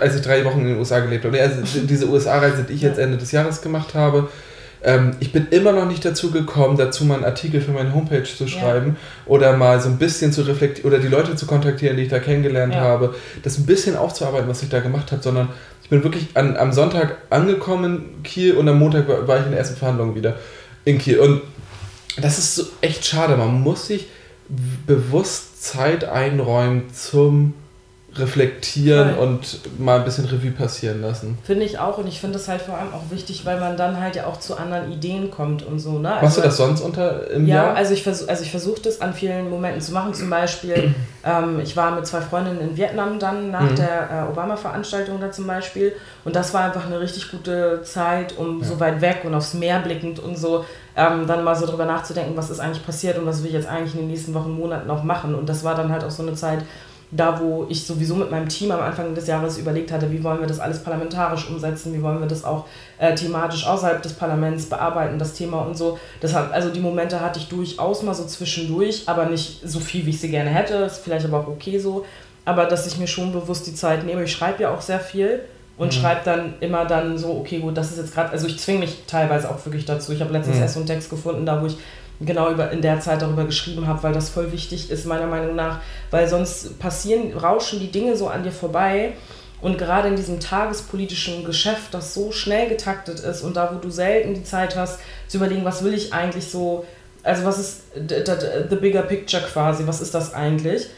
als 0.00 0.16
ich 0.16 0.22
drei 0.22 0.44
Wochen 0.44 0.60
in 0.60 0.68
den 0.68 0.78
USA 0.78 1.00
gelebt 1.00 1.24
habe, 1.24 1.40
also 1.40 1.80
diese 1.82 2.08
USA-Reise, 2.08 2.62
die 2.62 2.74
ich 2.74 2.82
jetzt 2.82 2.98
Ende 2.98 3.16
des 3.18 3.32
Jahres 3.32 3.62
gemacht 3.62 3.94
habe, 3.94 4.28
ähm, 4.84 5.12
ich 5.20 5.32
bin 5.32 5.48
immer 5.50 5.72
noch 5.72 5.86
nicht 5.86 6.04
dazu 6.04 6.30
gekommen, 6.30 6.76
dazu 6.76 7.04
mal 7.04 7.16
einen 7.16 7.24
Artikel 7.24 7.60
für 7.60 7.70
meine 7.70 7.94
Homepage 7.94 8.24
zu 8.24 8.48
schreiben 8.48 8.96
ja. 8.96 9.32
oder 9.32 9.56
mal 9.56 9.80
so 9.80 9.88
ein 9.88 9.98
bisschen 9.98 10.32
zu 10.32 10.42
reflektieren 10.42 10.90
oder 10.90 11.00
die 11.00 11.08
Leute 11.08 11.36
zu 11.36 11.46
kontaktieren, 11.46 11.96
die 11.96 12.04
ich 12.04 12.08
da 12.08 12.18
kennengelernt 12.18 12.74
ja. 12.74 12.80
habe, 12.80 13.14
das 13.42 13.58
ein 13.58 13.66
bisschen 13.66 13.96
aufzuarbeiten, 13.96 14.48
was 14.48 14.62
ich 14.62 14.68
da 14.68 14.80
gemacht 14.80 15.12
habe, 15.12 15.22
sondern 15.22 15.48
ich 15.82 15.88
bin 15.88 16.02
wirklich 16.02 16.28
an, 16.34 16.56
am 16.56 16.72
Sonntag 16.72 17.18
angekommen 17.30 17.84
in 18.16 18.22
Kiel 18.22 18.54
und 18.54 18.68
am 18.68 18.78
Montag 18.78 19.06
war, 19.08 19.28
war 19.28 19.38
ich 19.38 19.44
in 19.44 19.50
der 19.50 19.60
ersten 19.60 19.76
Verhandlung 19.76 20.14
wieder 20.14 20.36
in 20.84 20.98
Kiel. 20.98 21.20
Und 21.20 21.42
das 22.20 22.38
ist 22.38 22.54
so 22.56 22.64
echt 22.80 23.04
schade. 23.04 23.36
Man 23.36 23.60
muss 23.60 23.86
sich 23.86 24.08
bewusst 24.86 25.62
Zeit 25.62 26.04
einräumen 26.04 26.92
zum 26.92 27.54
reflektieren 28.16 29.14
Voll. 29.14 29.24
und 29.24 29.60
mal 29.78 29.98
ein 29.98 30.04
bisschen 30.04 30.26
Revue 30.26 30.50
passieren 30.50 31.00
lassen. 31.00 31.38
Finde 31.44 31.64
ich 31.64 31.78
auch 31.78 31.98
und 31.98 32.06
ich 32.06 32.20
finde 32.20 32.38
das 32.38 32.48
halt 32.48 32.60
vor 32.60 32.76
allem 32.76 32.92
auch 32.92 33.10
wichtig, 33.10 33.46
weil 33.46 33.58
man 33.58 33.76
dann 33.76 34.00
halt 34.00 34.16
ja 34.16 34.26
auch 34.26 34.38
zu 34.38 34.56
anderen 34.56 34.92
Ideen 34.92 35.30
kommt 35.30 35.62
und 35.62 35.78
so. 35.78 35.98
Ne? 35.98 36.12
Also, 36.12 36.24
Machst 36.24 36.36
du 36.36 36.42
das 36.42 36.56
sonst 36.56 36.80
unter 36.82 37.30
im 37.30 37.46
ja, 37.46 37.56
Jahr? 37.56 37.66
Ja, 37.68 37.74
also 37.74 37.94
ich 37.94 38.02
versuche 38.02 38.28
also 38.28 38.44
versuch 38.44 38.78
das 38.80 39.00
an 39.00 39.14
vielen 39.14 39.48
Momenten 39.48 39.80
zu 39.80 39.92
machen. 39.92 40.12
Zum 40.12 40.28
Beispiel, 40.28 40.94
ähm, 41.24 41.60
ich 41.60 41.76
war 41.76 41.94
mit 41.94 42.06
zwei 42.06 42.20
Freundinnen 42.20 42.60
in 42.60 42.76
Vietnam 42.76 43.18
dann 43.18 43.50
nach 43.50 43.70
mhm. 43.70 43.76
der 43.76 44.10
äh, 44.10 44.30
Obama-Veranstaltung 44.30 45.20
da 45.20 45.30
zum 45.30 45.46
Beispiel 45.46 45.92
und 46.24 46.36
das 46.36 46.52
war 46.52 46.64
einfach 46.64 46.86
eine 46.86 47.00
richtig 47.00 47.30
gute 47.30 47.82
Zeit, 47.82 48.36
um 48.36 48.60
ja. 48.60 48.66
so 48.66 48.78
weit 48.78 49.00
weg 49.00 49.22
und 49.24 49.34
aufs 49.34 49.54
Meer 49.54 49.80
blickend 49.80 50.20
und 50.20 50.36
so 50.36 50.64
ähm, 50.96 51.26
dann 51.26 51.44
mal 51.44 51.56
so 51.56 51.66
drüber 51.66 51.86
nachzudenken, 51.86 52.36
was 52.36 52.50
ist 52.50 52.60
eigentlich 52.60 52.84
passiert 52.84 53.18
und 53.18 53.26
was 53.26 53.40
will 53.40 53.48
ich 53.48 53.54
jetzt 53.54 53.68
eigentlich 53.68 53.94
in 53.94 54.00
den 54.00 54.08
nächsten 54.08 54.34
Wochen, 54.34 54.52
Monaten 54.52 54.86
noch 54.86 55.02
machen. 55.02 55.34
Und 55.34 55.48
das 55.48 55.64
war 55.64 55.74
dann 55.74 55.90
halt 55.90 56.04
auch 56.04 56.10
so 56.10 56.22
eine 56.22 56.34
Zeit, 56.34 56.64
da 57.14 57.38
wo 57.38 57.66
ich 57.68 57.86
sowieso 57.86 58.14
mit 58.14 58.30
meinem 58.30 58.48
Team 58.48 58.70
am 58.70 58.80
Anfang 58.80 59.14
des 59.14 59.26
Jahres 59.26 59.58
überlegt 59.58 59.92
hatte, 59.92 60.10
wie 60.10 60.24
wollen 60.24 60.40
wir 60.40 60.46
das 60.46 60.58
alles 60.58 60.82
parlamentarisch 60.82 61.46
umsetzen, 61.46 61.92
wie 61.92 62.02
wollen 62.02 62.20
wir 62.20 62.26
das 62.26 62.42
auch 62.42 62.64
äh, 62.98 63.14
thematisch 63.14 63.66
außerhalb 63.66 64.00
des 64.02 64.14
Parlaments 64.14 64.64
bearbeiten, 64.64 65.18
das 65.18 65.34
Thema 65.34 65.60
und 65.60 65.76
so. 65.76 65.98
Deshalb, 66.22 66.54
also 66.54 66.70
die 66.70 66.80
Momente 66.80 67.20
hatte 67.20 67.38
ich 67.38 67.48
durchaus 67.48 68.02
mal 68.02 68.14
so 68.14 68.24
zwischendurch, 68.24 69.02
aber 69.06 69.26
nicht 69.26 69.60
so 69.62 69.78
viel, 69.78 70.06
wie 70.06 70.10
ich 70.10 70.20
sie 70.20 70.30
gerne 70.30 70.48
hätte. 70.48 70.74
Ist 70.74 71.04
vielleicht 71.04 71.26
aber 71.26 71.40
auch 71.40 71.48
okay 71.48 71.78
so. 71.78 72.06
Aber 72.46 72.64
dass 72.64 72.86
ich 72.86 72.96
mir 72.96 73.06
schon 73.06 73.30
bewusst 73.30 73.66
die 73.66 73.74
Zeit 73.74 74.04
nehme. 74.06 74.24
Ich 74.24 74.32
schreibe 74.32 74.62
ja 74.62 74.74
auch 74.74 74.80
sehr 74.80 74.98
viel 74.98 75.40
und 75.76 75.88
mhm. 75.88 76.00
schreibe 76.00 76.20
dann 76.24 76.54
immer 76.60 76.86
dann 76.86 77.18
so, 77.18 77.36
okay, 77.36 77.58
gut, 77.58 77.76
das 77.76 77.90
ist 77.90 77.98
jetzt 77.98 78.14
gerade, 78.14 78.30
also 78.30 78.46
ich 78.46 78.58
zwinge 78.58 78.80
mich 78.80 79.02
teilweise 79.06 79.50
auch 79.50 79.64
wirklich 79.66 79.84
dazu. 79.84 80.12
Ich 80.12 80.20
habe 80.22 80.32
letztens 80.32 80.56
mhm. 80.56 80.62
erst 80.62 80.74
so 80.74 80.80
einen 80.80 80.86
Text 80.86 81.10
gefunden, 81.10 81.44
da 81.44 81.60
wo 81.60 81.66
ich 81.66 81.76
genau 82.24 82.50
über, 82.50 82.70
in 82.70 82.82
der 82.82 83.00
Zeit 83.00 83.22
darüber 83.22 83.44
geschrieben 83.44 83.86
habe, 83.86 84.02
weil 84.02 84.12
das 84.12 84.28
voll 84.28 84.52
wichtig 84.52 84.90
ist, 84.90 85.06
meiner 85.06 85.26
Meinung 85.26 85.54
nach, 85.54 85.80
weil 86.10 86.28
sonst 86.28 86.78
passieren, 86.78 87.36
rauschen 87.36 87.80
die 87.80 87.90
Dinge 87.90 88.16
so 88.16 88.28
an 88.28 88.42
dir 88.42 88.52
vorbei. 88.52 89.12
Und 89.60 89.78
gerade 89.78 90.08
in 90.08 90.16
diesem 90.16 90.40
tagespolitischen 90.40 91.44
Geschäft, 91.44 91.94
das 91.94 92.14
so 92.14 92.32
schnell 92.32 92.68
getaktet 92.68 93.20
ist 93.20 93.42
und 93.42 93.56
da, 93.56 93.72
wo 93.72 93.78
du 93.78 93.90
selten 93.90 94.34
die 94.34 94.42
Zeit 94.42 94.76
hast, 94.76 94.98
zu 95.28 95.36
überlegen, 95.36 95.64
was 95.64 95.84
will 95.84 95.94
ich 95.94 96.12
eigentlich 96.12 96.46
so, 96.48 96.84
also 97.22 97.44
was 97.44 97.58
ist 97.60 97.82
the, 97.94 98.76
bigger 98.76 99.02
picture 99.02 99.40
quasi, 99.42 99.86
was 99.86 100.00
ist 100.00 100.14
das 100.14 100.34
eigentlich? 100.34 100.88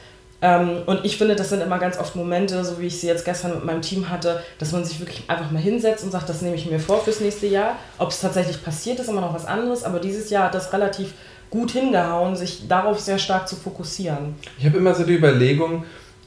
Ähm, 0.45 0.83
und 0.85 1.07
ich 1.07 1.17
finde, 1.17 1.37
das 1.37 1.49
sind 1.49 1.63
immer 1.63 1.79
ganz 1.79 1.99
oft 1.99 2.15
Momente, 2.17 2.63
so 2.67 2.79
wie 2.79 2.89
ich 2.89 3.01
sie 3.01 3.07
jetzt 3.07 3.25
gestern 3.25 3.55
mit 3.55 3.65
meinem 3.65 3.81
Team 3.81 4.11
hatte, 4.11 4.43
dass 4.59 4.73
man 4.73 4.85
sich 4.85 5.01
wirklich 5.01 5.25
einfach 5.27 5.51
mal 5.51 5.63
hinsetzt 5.63 6.05
und 6.05 6.11
sagt, 6.11 6.29
das 6.29 6.43
nehme 6.43 6.55
ich 6.55 6.71
mir 6.71 6.79
vor 6.79 7.01
fürs 7.01 7.21
nächste 7.21 7.47
Jahr. 7.47 7.79
Ob 7.99 8.11
es 8.11 8.21
tatsächlich 8.21 8.63
passiert, 8.63 9.01
ist 9.01 9.09
immer 9.09 9.23
noch 9.23 9.33
was 9.33 9.47
anderes, 9.47 9.85
aber 9.85 10.01
dieses 10.01 10.29
Jahr 10.29 10.45
hat 10.45 10.55
das 10.55 10.75
relativ 10.75 11.15
gut 11.49 11.71
hingehauen, 11.71 12.37
sich 12.37 12.69
darauf 12.69 13.01
sehr 13.01 13.19
stark 13.19 13.49
zu 13.49 13.57
fokussieren. 13.57 14.35
Ich 14.59 14.67
habe 14.67 14.77
immer 14.77 14.95
so 14.95 15.05
die 15.05 15.15
Überlegung, 15.15 15.85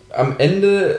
am 0.10 0.34
Ende 0.40 0.96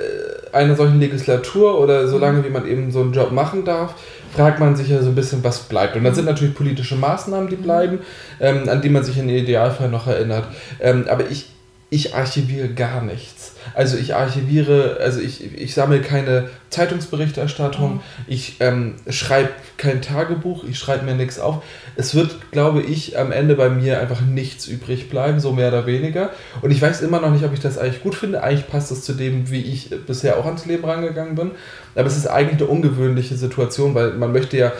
äh, 0.52 0.56
einer 0.56 0.76
solchen 0.76 1.00
Legislatur 1.00 1.80
oder 1.80 2.06
so 2.06 2.18
lange, 2.18 2.44
wie 2.44 2.50
man 2.50 2.68
eben 2.68 2.92
so 2.92 3.00
einen 3.00 3.12
Job 3.12 3.32
machen 3.32 3.64
darf, 3.64 3.94
fragt 4.32 4.60
man 4.60 4.76
sich 4.76 4.90
ja 4.90 5.02
so 5.02 5.08
ein 5.08 5.16
bisschen, 5.16 5.42
was 5.42 5.58
bleibt. 5.60 5.96
Und 5.96 6.04
das 6.04 6.14
sind 6.14 6.26
natürlich 6.26 6.54
politische 6.54 6.94
Maßnahmen, 6.94 7.48
die 7.48 7.56
bleiben, 7.56 7.98
ähm, 8.38 8.68
an 8.68 8.80
die 8.80 8.90
man 8.90 9.02
sich 9.02 9.18
in 9.18 9.28
Idealfall 9.28 9.88
noch 9.88 10.06
erinnert. 10.06 10.44
Ähm, 10.78 11.06
aber 11.08 11.28
ich, 11.28 11.46
ich 11.90 12.14
archiviere 12.14 12.68
gar 12.68 13.02
nichts. 13.02 13.54
Also 13.74 13.96
ich 13.96 14.14
archiviere, 14.14 14.98
also 15.00 15.20
ich, 15.20 15.54
ich 15.54 15.72
sammle 15.72 16.02
keine 16.02 16.50
Zeitungsberichterstattung, 16.68 17.94
mhm. 17.94 18.00
ich 18.26 18.56
ähm, 18.60 18.96
schreibe 19.08 19.50
kein 19.78 20.02
Tagebuch, 20.02 20.64
ich 20.64 20.78
schreibe 20.78 21.06
mir 21.06 21.14
nichts 21.14 21.38
auf. 21.38 21.62
Es 21.96 22.14
wird, 22.14 22.50
glaube 22.50 22.82
ich, 22.82 23.18
am 23.18 23.32
Ende 23.32 23.54
bei 23.54 23.70
mir 23.70 24.00
einfach 24.00 24.20
nichts 24.20 24.66
übrig 24.66 25.08
bleiben, 25.08 25.40
so 25.40 25.52
mehr 25.52 25.68
oder 25.68 25.86
weniger. 25.86 26.30
Und 26.60 26.70
ich 26.72 26.82
weiß 26.82 27.00
immer 27.00 27.20
noch 27.20 27.30
nicht, 27.30 27.44
ob 27.44 27.54
ich 27.54 27.60
das 27.60 27.78
eigentlich 27.78 28.02
gut 28.02 28.14
finde. 28.14 28.42
Eigentlich 28.42 28.68
passt 28.68 28.90
es 28.92 29.02
zu 29.02 29.14
dem, 29.14 29.50
wie 29.50 29.62
ich 29.62 29.90
bisher 30.06 30.38
auch 30.38 30.44
ans 30.44 30.66
Leben 30.66 30.84
rangegangen 30.84 31.36
bin. 31.36 31.52
Aber 31.94 32.06
es 32.06 32.16
ist 32.16 32.26
eigentlich 32.26 32.60
eine 32.60 32.70
ungewöhnliche 32.70 33.36
Situation, 33.36 33.94
weil 33.94 34.12
man 34.12 34.32
möchte 34.32 34.56
ja 34.56 34.72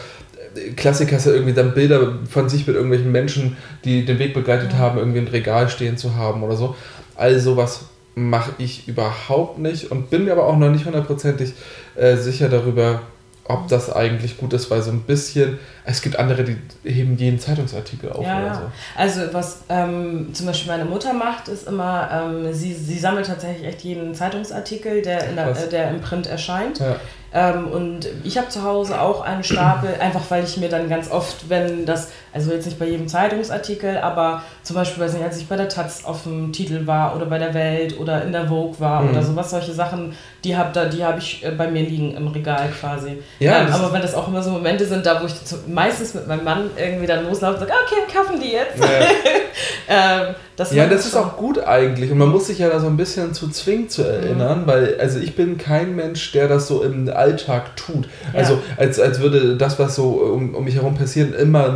Klassiker 0.75 1.17
ist 1.17 1.25
ja 1.25 1.33
irgendwie 1.33 1.53
dann 1.53 1.73
Bilder 1.73 2.19
von 2.29 2.49
sich 2.49 2.65
mit 2.67 2.75
irgendwelchen 2.75 3.11
Menschen, 3.11 3.57
die 3.83 4.05
den 4.05 4.19
Weg 4.19 4.33
begleitet 4.33 4.73
haben, 4.73 4.97
irgendwie 4.97 5.19
ein 5.19 5.27
Regal 5.27 5.69
stehen 5.69 5.97
zu 5.97 6.15
haben 6.15 6.43
oder 6.43 6.55
so. 6.55 6.75
All 7.15 7.39
sowas 7.39 7.85
mache 8.15 8.51
ich 8.57 8.87
überhaupt 8.87 9.59
nicht 9.59 9.91
und 9.91 10.09
bin 10.09 10.25
mir 10.25 10.33
aber 10.33 10.47
auch 10.47 10.57
noch 10.57 10.69
nicht 10.69 10.85
hundertprozentig 10.85 11.53
äh, 11.95 12.15
sicher 12.15 12.49
darüber, 12.49 13.01
ob 13.49 13.67
das 13.67 13.91
eigentlich 13.91 14.37
gut 14.37 14.53
ist, 14.53 14.69
weil 14.69 14.81
so 14.83 14.91
ein 14.91 15.01
bisschen, 15.01 15.57
es 15.83 16.03
gibt 16.03 16.19
andere, 16.19 16.43
die 16.43 16.57
heben 16.83 17.17
jeden 17.17 17.39
Zeitungsartikel 17.39 18.11
auf 18.11 18.23
ja, 18.23 18.43
oder 18.43 18.55
so. 18.55 18.61
Also 18.95 19.21
was 19.31 19.63
ähm, 19.69 20.29
zum 20.33 20.45
Beispiel 20.45 20.71
meine 20.71 20.85
Mutter 20.85 21.13
macht, 21.13 21.47
ist 21.47 21.67
immer, 21.67 22.09
ähm, 22.11 22.53
sie, 22.53 22.73
sie 22.73 22.99
sammelt 22.99 23.25
tatsächlich 23.25 23.65
echt 23.67 23.81
jeden 23.81 24.13
Zeitungsartikel, 24.13 25.01
der, 25.01 25.33
der, 25.33 25.49
äh, 25.49 25.69
der 25.69 25.89
im 25.89 25.99
Print 25.99 26.27
erscheint. 26.27 26.77
Ja. 26.79 26.97
Ähm, 27.33 27.67
und 27.67 28.07
ich 28.23 28.37
habe 28.37 28.49
zu 28.49 28.63
Hause 28.63 28.99
auch 28.99 29.21
einen 29.21 29.43
Stapel, 29.43 29.95
einfach 29.99 30.23
weil 30.29 30.43
ich 30.43 30.57
mir 30.57 30.69
dann 30.69 30.89
ganz 30.89 31.11
oft, 31.11 31.49
wenn 31.49 31.85
das, 31.85 32.09
also 32.33 32.51
jetzt 32.51 32.65
nicht 32.65 32.79
bei 32.79 32.87
jedem 32.87 33.07
Zeitungsartikel, 33.07 33.97
aber 33.97 34.43
zum 34.63 34.75
Beispiel, 34.75 35.03
weiß 35.03 35.13
nicht, 35.13 35.23
als 35.23 35.37
ich 35.37 35.47
bei 35.47 35.55
der 35.55 35.69
Taz 35.69 36.05
auf 36.05 36.23
dem 36.23 36.51
Titel 36.51 36.85
war 36.85 37.15
oder 37.15 37.25
bei 37.25 37.37
der 37.37 37.53
Welt 37.53 37.99
oder 37.99 38.23
in 38.23 38.31
der 38.31 38.47
Vogue 38.47 38.79
war 38.79 39.01
mhm. 39.01 39.11
oder 39.11 39.23
sowas, 39.23 39.49
solche 39.49 39.73
Sachen, 39.73 40.13
die 40.43 40.55
habe 40.55 40.69
da, 40.73 40.85
die 40.85 41.03
habe 41.03 41.19
ich 41.19 41.43
äh, 41.43 41.51
bei 41.51 41.69
mir 41.69 41.83
liegen 41.83 42.15
im 42.15 42.27
Regal 42.27 42.69
quasi. 42.79 43.21
Ja, 43.39 43.61
ähm, 43.61 43.73
aber 43.73 43.91
wenn 43.93 44.01
das 44.01 44.13
auch 44.13 44.27
immer 44.27 44.41
so 44.41 44.51
Momente 44.51 44.85
sind, 44.85 45.05
da 45.05 45.21
wo 45.21 45.25
ich 45.25 45.33
meistens 45.67 46.13
mit 46.13 46.27
meinem 46.27 46.43
Mann 46.43 46.69
irgendwie 46.77 47.07
dann 47.07 47.25
loslaufe 47.25 47.53
und 47.53 47.59
sage, 47.59 47.71
okay, 47.85 48.01
wir 48.05 48.21
kaufen 48.21 48.39
die 48.39 48.51
jetzt. 48.51 48.79
Ja. 48.79 50.27
ähm, 50.27 50.35
das 50.59 50.73
ja, 50.73 50.87
das 50.87 51.05
ist 51.05 51.15
auch 51.15 51.37
gut 51.37 51.57
eigentlich. 51.59 52.11
Und 52.11 52.17
man 52.17 52.27
muss 52.27 52.47
sich 52.47 52.59
ja 52.59 52.67
da 52.67 52.81
so 52.81 52.87
ein 52.87 52.97
bisschen 52.97 53.33
zu 53.33 53.47
zwingen 53.47 53.87
zu 53.87 54.03
erinnern, 54.03 54.63
mhm. 54.63 54.67
weil 54.67 54.97
also 54.99 55.17
ich 55.17 55.33
bin 55.33 55.57
kein 55.57 55.95
Mensch, 55.95 56.33
der 56.33 56.49
das 56.49 56.67
so 56.67 56.83
im 56.83 57.09
Alltag 57.09 57.77
tut. 57.77 58.09
Ja. 58.33 58.39
Also 58.39 58.59
als, 58.75 58.99
als 58.99 59.21
würde 59.21 59.55
das, 59.55 59.79
was 59.79 59.95
so 59.95 60.09
um, 60.09 60.53
um 60.55 60.65
mich 60.65 60.75
herum 60.75 60.95
passiert, 60.95 61.33
immer 61.33 61.69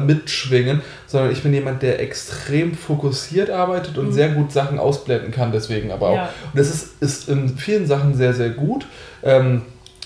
mitschwingen, 0.43 0.81
sondern 1.07 1.31
ich 1.31 1.43
bin 1.43 1.53
jemand, 1.53 1.81
der 1.81 1.99
extrem 1.99 2.73
fokussiert 2.75 3.49
arbeitet 3.49 3.97
und 3.97 4.07
mhm. 4.07 4.11
sehr 4.11 4.29
gut 4.29 4.51
Sachen 4.51 4.79
ausblenden 4.79 5.31
kann, 5.31 5.51
deswegen 5.51 5.91
aber 5.91 6.09
auch. 6.09 6.15
Ja. 6.15 6.29
Und 6.51 6.59
das 6.59 6.69
ist, 6.69 7.01
ist 7.01 7.29
in 7.29 7.57
vielen 7.57 7.85
Sachen 7.85 8.15
sehr, 8.15 8.33
sehr 8.33 8.49
gut. 8.49 8.85
Ähm, 9.23 9.63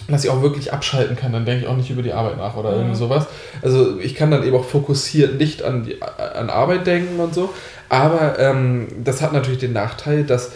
dass 0.08 0.24
ich 0.24 0.30
auch 0.30 0.42
wirklich 0.42 0.72
abschalten 0.72 1.18
kann, 1.18 1.34
dann 1.34 1.44
denke 1.44 1.64
ich 1.64 1.68
auch 1.68 1.76
nicht 1.76 1.90
über 1.90 2.02
die 2.02 2.14
Arbeit 2.14 2.38
nach 2.38 2.56
oder 2.56 2.72
mhm. 2.72 2.78
irgendwie 2.78 2.96
sowas. 2.96 3.26
Also 3.62 4.00
ich 4.00 4.16
kann 4.16 4.32
dann 4.32 4.44
eben 4.44 4.56
auch 4.56 4.64
fokussiert 4.64 5.38
nicht 5.38 5.64
an, 5.64 5.84
die, 5.84 6.02
an 6.02 6.50
Arbeit 6.50 6.88
denken 6.88 7.20
und 7.20 7.34
so, 7.34 7.54
aber 7.90 8.40
ähm, 8.40 8.88
das 9.04 9.22
hat 9.22 9.34
natürlich 9.34 9.60
den 9.60 9.74
Nachteil, 9.74 10.24
dass 10.24 10.52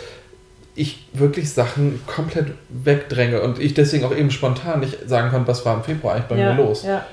ich 0.75 1.05
wirklich 1.11 1.51
Sachen 1.51 1.99
komplett 2.07 2.53
wegdränge 2.69 3.41
und 3.41 3.59
ich 3.59 3.73
deswegen 3.73 4.05
auch 4.05 4.15
eben 4.15 4.31
spontan 4.31 4.79
nicht 4.79 5.09
sagen 5.09 5.31
kann, 5.31 5.45
was 5.47 5.65
war 5.65 5.75
im 5.75 5.83
Februar 5.83 6.13
eigentlich 6.13 6.27
bei 6.27 6.37
ja, 6.37 6.53
mir 6.53 6.63
los. 6.63 6.83
Ja. 6.83 7.05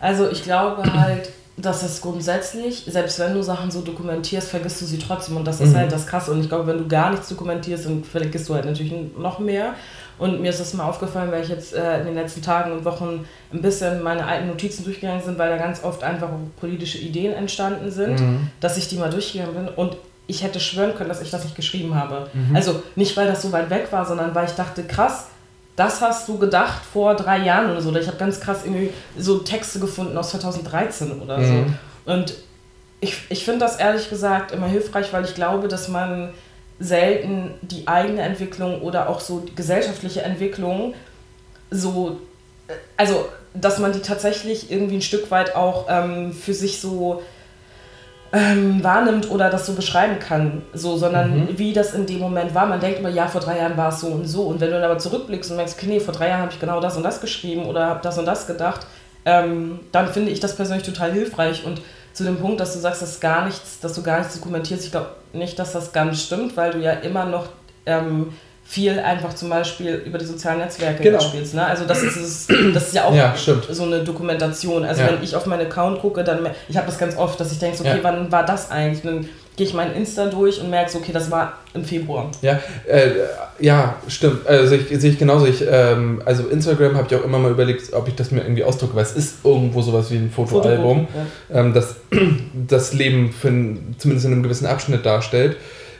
Also 0.00 0.30
ich 0.30 0.42
glaube 0.42 0.82
halt, 0.92 1.30
dass 1.60 1.82
es 1.82 2.00
grundsätzlich, 2.00 2.84
selbst 2.86 3.18
wenn 3.18 3.34
du 3.34 3.42
Sachen 3.42 3.70
so 3.70 3.80
dokumentierst, 3.80 4.48
vergisst 4.48 4.80
du 4.80 4.84
sie 4.84 4.98
trotzdem 4.98 5.36
und 5.36 5.44
das 5.44 5.60
ist 5.60 5.72
mhm. 5.72 5.78
halt 5.78 5.92
das 5.92 6.06
Krasse. 6.06 6.30
Und 6.30 6.40
ich 6.40 6.48
glaube, 6.48 6.68
wenn 6.68 6.78
du 6.78 6.86
gar 6.86 7.10
nichts 7.10 7.28
dokumentierst, 7.28 7.86
dann 7.86 8.04
vergisst 8.04 8.48
du 8.48 8.54
halt 8.54 8.64
natürlich 8.64 8.92
noch 9.16 9.40
mehr. 9.40 9.74
Und 10.18 10.40
mir 10.40 10.50
ist 10.50 10.60
das 10.60 10.74
mal 10.74 10.84
aufgefallen, 10.84 11.30
weil 11.30 11.42
ich 11.42 11.48
jetzt 11.48 11.74
äh, 11.74 12.00
in 12.00 12.06
den 12.06 12.14
letzten 12.14 12.42
Tagen 12.42 12.72
und 12.72 12.84
Wochen 12.84 13.24
ein 13.52 13.62
bisschen 13.62 14.02
meine 14.02 14.26
alten 14.26 14.48
Notizen 14.48 14.84
durchgegangen 14.84 15.24
bin, 15.24 15.38
weil 15.38 15.50
da 15.50 15.56
ganz 15.56 15.82
oft 15.82 16.02
einfach 16.02 16.28
politische 16.60 16.98
Ideen 16.98 17.32
entstanden 17.32 17.90
sind, 17.90 18.20
mhm. 18.20 18.50
dass 18.60 18.76
ich 18.76 18.88
die 18.88 18.96
mal 18.96 19.10
durchgegangen 19.10 19.54
bin 19.54 19.68
und 19.68 19.96
ich 20.28 20.42
hätte 20.42 20.60
schwören 20.60 20.94
können, 20.94 21.08
dass 21.08 21.22
ich 21.22 21.30
das 21.30 21.44
nicht 21.44 21.56
geschrieben 21.56 21.94
habe. 21.94 22.28
Mhm. 22.32 22.54
Also 22.54 22.82
nicht, 22.96 23.16
weil 23.16 23.26
das 23.26 23.42
so 23.42 23.50
weit 23.50 23.70
weg 23.70 23.88
war, 23.90 24.04
sondern 24.04 24.34
weil 24.34 24.46
ich 24.46 24.52
dachte, 24.52 24.84
krass, 24.84 25.28
das 25.78 26.00
hast 26.00 26.28
du 26.28 26.38
gedacht 26.38 26.82
vor 26.92 27.14
drei 27.14 27.38
Jahren 27.38 27.70
oder 27.70 27.80
so. 27.80 27.90
Oder 27.90 28.00
ich 28.00 28.08
habe 28.08 28.16
ganz 28.16 28.40
krass 28.40 28.64
irgendwie 28.64 28.90
so 29.16 29.38
Texte 29.38 29.78
gefunden 29.78 30.16
aus 30.18 30.30
2013 30.30 31.20
oder 31.20 31.38
mhm. 31.38 31.44
so. 32.04 32.12
Und 32.12 32.34
ich, 33.00 33.16
ich 33.28 33.44
finde 33.44 33.60
das 33.60 33.76
ehrlich 33.76 34.10
gesagt 34.10 34.50
immer 34.50 34.66
hilfreich, 34.66 35.12
weil 35.12 35.24
ich 35.24 35.34
glaube, 35.34 35.68
dass 35.68 35.86
man 35.88 36.30
selten 36.80 37.54
die 37.62 37.86
eigene 37.86 38.22
Entwicklung 38.22 38.82
oder 38.82 39.08
auch 39.08 39.20
so 39.20 39.40
die 39.40 39.54
gesellschaftliche 39.54 40.22
Entwicklung 40.22 40.94
so, 41.70 42.20
äh, 42.66 42.72
also 42.96 43.28
dass 43.54 43.78
man 43.78 43.92
die 43.92 44.00
tatsächlich 44.00 44.70
irgendwie 44.70 44.96
ein 44.96 45.02
Stück 45.02 45.30
weit 45.30 45.54
auch 45.54 45.86
ähm, 45.88 46.32
für 46.32 46.54
sich 46.54 46.80
so 46.80 47.22
ähm, 48.32 48.82
wahrnimmt 48.84 49.30
oder 49.30 49.48
das 49.48 49.66
so 49.66 49.72
beschreiben 49.72 50.18
kann, 50.18 50.62
so, 50.74 50.96
sondern 50.96 51.40
mhm. 51.40 51.58
wie 51.58 51.72
das 51.72 51.94
in 51.94 52.06
dem 52.06 52.18
Moment 52.18 52.54
war. 52.54 52.66
Man 52.66 52.80
denkt 52.80 52.98
immer, 52.98 53.08
ja, 53.08 53.26
vor 53.26 53.40
drei 53.40 53.58
Jahren 53.58 53.76
war 53.76 53.88
es 53.88 54.00
so 54.00 54.08
und 54.08 54.26
so. 54.26 54.42
Und 54.42 54.60
wenn 54.60 54.68
du 54.68 54.74
dann 54.74 54.90
aber 54.90 54.98
zurückblickst 54.98 55.50
und 55.50 55.56
merkst, 55.56 55.78
okay, 55.78 55.86
nee, 55.88 56.00
vor 56.00 56.12
drei 56.12 56.28
Jahren 56.28 56.42
habe 56.42 56.52
ich 56.52 56.60
genau 56.60 56.80
das 56.80 56.96
und 56.96 57.02
das 57.02 57.20
geschrieben 57.20 57.66
oder 57.66 57.86
habe 57.86 58.00
das 58.02 58.18
und 58.18 58.26
das 58.26 58.46
gedacht, 58.46 58.86
ähm, 59.24 59.80
dann 59.92 60.08
finde 60.08 60.30
ich 60.30 60.40
das 60.40 60.56
persönlich 60.56 60.84
total 60.84 61.12
hilfreich. 61.12 61.64
Und 61.64 61.80
zu 62.12 62.24
dem 62.24 62.36
Punkt, 62.36 62.60
dass 62.60 62.74
du 62.74 62.80
sagst, 62.80 63.00
dass 63.00 63.20
gar 63.20 63.46
nichts, 63.46 63.80
dass 63.80 63.94
du 63.94 64.02
gar 64.02 64.18
nichts 64.18 64.34
dokumentierst, 64.34 64.84
ich 64.84 64.90
glaube 64.90 65.10
nicht, 65.32 65.58
dass 65.58 65.72
das 65.72 65.92
ganz 65.92 66.22
stimmt, 66.22 66.56
weil 66.56 66.72
du 66.72 66.78
ja 66.78 66.92
immer 66.92 67.24
noch 67.24 67.48
ähm, 67.86 68.32
viel 68.68 68.98
einfach 68.98 69.32
zum 69.32 69.48
Beispiel 69.48 69.94
über 70.04 70.18
die 70.18 70.26
sozialen 70.26 70.58
Netzwerke 70.58 71.02
genau. 71.02 71.20
spielst. 71.20 71.54
Ne? 71.54 71.64
Also 71.64 71.86
das 71.86 72.02
ist, 72.02 72.50
das 72.74 72.88
ist 72.88 72.94
ja 72.94 73.04
auch 73.04 73.14
ja, 73.14 73.34
so 73.34 73.84
eine 73.84 74.04
Dokumentation. 74.04 74.84
Also 74.84 75.00
ja. 75.00 75.08
wenn 75.08 75.22
ich 75.22 75.34
auf 75.34 75.46
meinen 75.46 75.66
Account 75.66 76.00
gucke, 76.00 76.22
dann 76.22 76.46
ich 76.68 76.76
habe 76.76 76.86
das 76.86 76.98
ganz 76.98 77.16
oft, 77.16 77.40
dass 77.40 77.50
ich 77.50 77.58
denke, 77.58 77.80
okay, 77.80 77.96
ja. 77.96 77.98
wann 78.02 78.30
war 78.30 78.44
das 78.44 78.70
eigentlich? 78.70 79.02
Und 79.04 79.10
dann 79.10 79.28
gehe 79.56 79.66
ich 79.66 79.72
mein 79.72 79.94
Insta 79.94 80.26
durch 80.26 80.60
und 80.60 80.68
merke, 80.68 80.98
okay, 80.98 81.12
das 81.12 81.30
war 81.30 81.54
im 81.72 81.82
Februar. 81.82 82.30
Ja, 82.42 82.60
äh, 82.86 83.10
ja, 83.58 83.96
stimmt. 84.06 84.46
Also 84.46 84.74
ich, 84.74 85.00
sehe 85.00 85.12
ich 85.12 85.18
genauso. 85.18 85.46
Ich, 85.46 85.64
ähm, 85.66 86.20
also 86.26 86.46
Instagram 86.48 86.94
habe 86.94 87.06
ich 87.08 87.16
auch 87.18 87.24
immer 87.24 87.38
mal 87.38 87.50
überlegt, 87.50 87.94
ob 87.94 88.06
ich 88.06 88.16
das 88.16 88.30
mir 88.30 88.42
irgendwie 88.42 88.64
ausdrucke, 88.64 88.94
weil 88.94 89.04
es 89.04 89.12
ist 89.12 89.44
irgendwo 89.44 89.80
sowas 89.80 90.10
wie 90.10 90.16
ein 90.16 90.30
Fotoalbum, 90.30 91.08
ja. 91.48 91.60
ähm, 91.60 91.72
das 91.72 91.96
das 92.68 92.92
Leben 92.92 93.32
für 93.32 93.48
zumindest 93.96 94.26
in 94.26 94.32
einem 94.32 94.42
gewissen 94.42 94.66
Abschnitt 94.66 95.06
darstellt. 95.06 95.56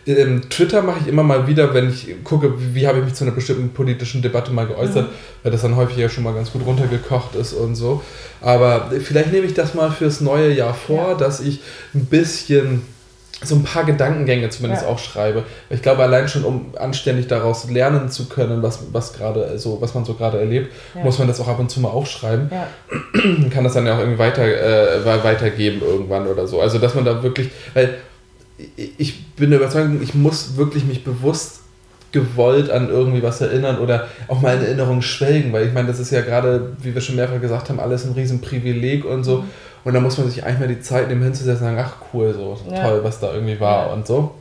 Ähm, 0.09 0.49
Twitter 0.49 0.83
mache 0.83 1.01
ich 1.03 1.07
immer 1.07 1.23
mal 1.23 1.47
wieder, 1.47 1.75
wenn 1.75 1.91
ich 1.91 2.15
gucke, 2.25 2.59
wie, 2.59 2.75
wie 2.75 2.87
habe 2.87 2.99
ich 2.99 3.05
mich 3.05 3.15
zu 3.15 3.25
einer 3.25 3.35
bestimmten 3.35 3.71
politischen 3.71 4.23
Debatte 4.23 4.53
mal 4.53 4.67
geäußert, 4.67 5.09
mhm. 5.09 5.15
weil 5.43 5.53
das 5.53 5.63
dann 5.63 5.77
häufig 5.77 5.99
ja 5.99 6.09
schon 6.09 6.25
mal 6.25 6.33
ganz 6.33 6.51
gut 6.51 6.65
runtergekocht 6.65 7.35
ist 7.35 7.53
und 7.53 7.75
so. 7.75 8.03
Aber 8.41 8.91
vielleicht 9.03 9.33
nehme 9.33 9.47
ich 9.47 9.55
das 9.55 9.75
mal 9.75 9.91
fürs 9.91 10.21
neue 10.21 10.53
Jahr 10.53 10.73
vor, 10.73 11.11
ja. 11.11 11.15
dass 11.15 11.41
ich 11.41 11.61
ein 11.95 12.07
bisschen 12.07 12.83
so 13.43 13.55
ein 13.55 13.63
paar 13.63 13.85
Gedankengänge 13.85 14.49
zumindest 14.51 14.83
ja. 14.83 14.89
auch 14.89 14.99
schreibe. 14.99 15.45
Ich 15.71 15.81
glaube, 15.81 16.03
allein 16.03 16.27
schon, 16.27 16.45
um 16.45 16.73
anständig 16.77 17.29
daraus 17.29 17.71
lernen 17.71 18.11
zu 18.11 18.29
können, 18.29 18.63
was, 18.63 18.81
was 18.91 19.13
gerade 19.13 19.59
so, 19.59 19.81
was 19.81 19.95
man 19.95 20.05
so 20.05 20.15
gerade 20.15 20.41
erlebt, 20.41 20.73
ja. 20.95 21.03
muss 21.05 21.19
man 21.19 21.29
das 21.29 21.39
auch 21.39 21.47
ab 21.47 21.59
und 21.61 21.71
zu 21.71 21.81
mal 21.81 21.91
aufschreiben. 21.91 22.51
Ja. 22.51 22.67
Kann 23.51 23.63
das 23.63 23.75
dann 23.75 23.87
ja 23.87 23.95
auch 23.95 24.01
irgendwie 24.01 24.19
weiter, 24.19 24.43
äh, 24.45 25.05
weitergeben 25.23 25.83
irgendwann 25.83 26.27
oder 26.27 26.49
so. 26.49 26.61
Also 26.61 26.79
dass 26.79 26.95
man 26.97 27.05
da 27.05 27.23
wirklich, 27.23 27.51
weil 27.75 27.99
ich 28.77 29.27
bin 29.37 29.51
der 29.51 29.61
Überzeugung, 29.61 30.03
ich 30.03 30.15
muss 30.15 30.57
wirklich 30.57 30.85
mich 30.85 31.05
bewusst 31.05 31.61
gewollt 32.11 32.71
an 32.71 32.89
irgendwie 32.89 33.23
was 33.23 33.41
erinnern 33.41 33.79
oder 33.79 34.09
auch 34.29 34.41
mal 34.41 34.57
in 34.57 34.65
Erinnerung 34.65 35.03
schwelgen, 35.03 35.53
weil 35.53 35.67
ich 35.67 35.75
meine, 35.75 35.89
das 35.89 35.99
ist 35.99 36.11
ja 36.11 36.23
gerade, 36.23 36.73
wie 36.83 36.95
wir 36.95 37.03
schon 37.03 37.17
mehrfach 37.17 37.41
gesagt 37.41 37.69
haben, 37.69 37.81
alles 37.81 38.07
ein 38.07 38.13
Riesenprivileg 38.13 39.05
und 39.05 39.25
so. 39.25 39.39
Mhm 39.39 39.51
und 39.85 39.95
da 39.95 40.01
muss 40.01 40.19
man 40.19 40.29
sich 40.29 40.45
eigentlich 40.45 40.59
mal 40.59 40.69
die 40.69 40.81
Zeit 40.81 41.09
nehmen 41.09 41.23
hinzusetzen 41.23 41.67
und 41.67 41.77
sagen, 41.77 41.89
ach 41.89 42.13
cool, 42.13 42.35
so 42.35 42.59
ja. 42.71 42.83
toll, 42.83 43.01
was 43.03 43.21
da 43.21 43.33
irgendwie 43.33 43.59
war 43.59 43.87
ja. 43.87 43.93
und 43.95 44.07
so. 44.07 44.33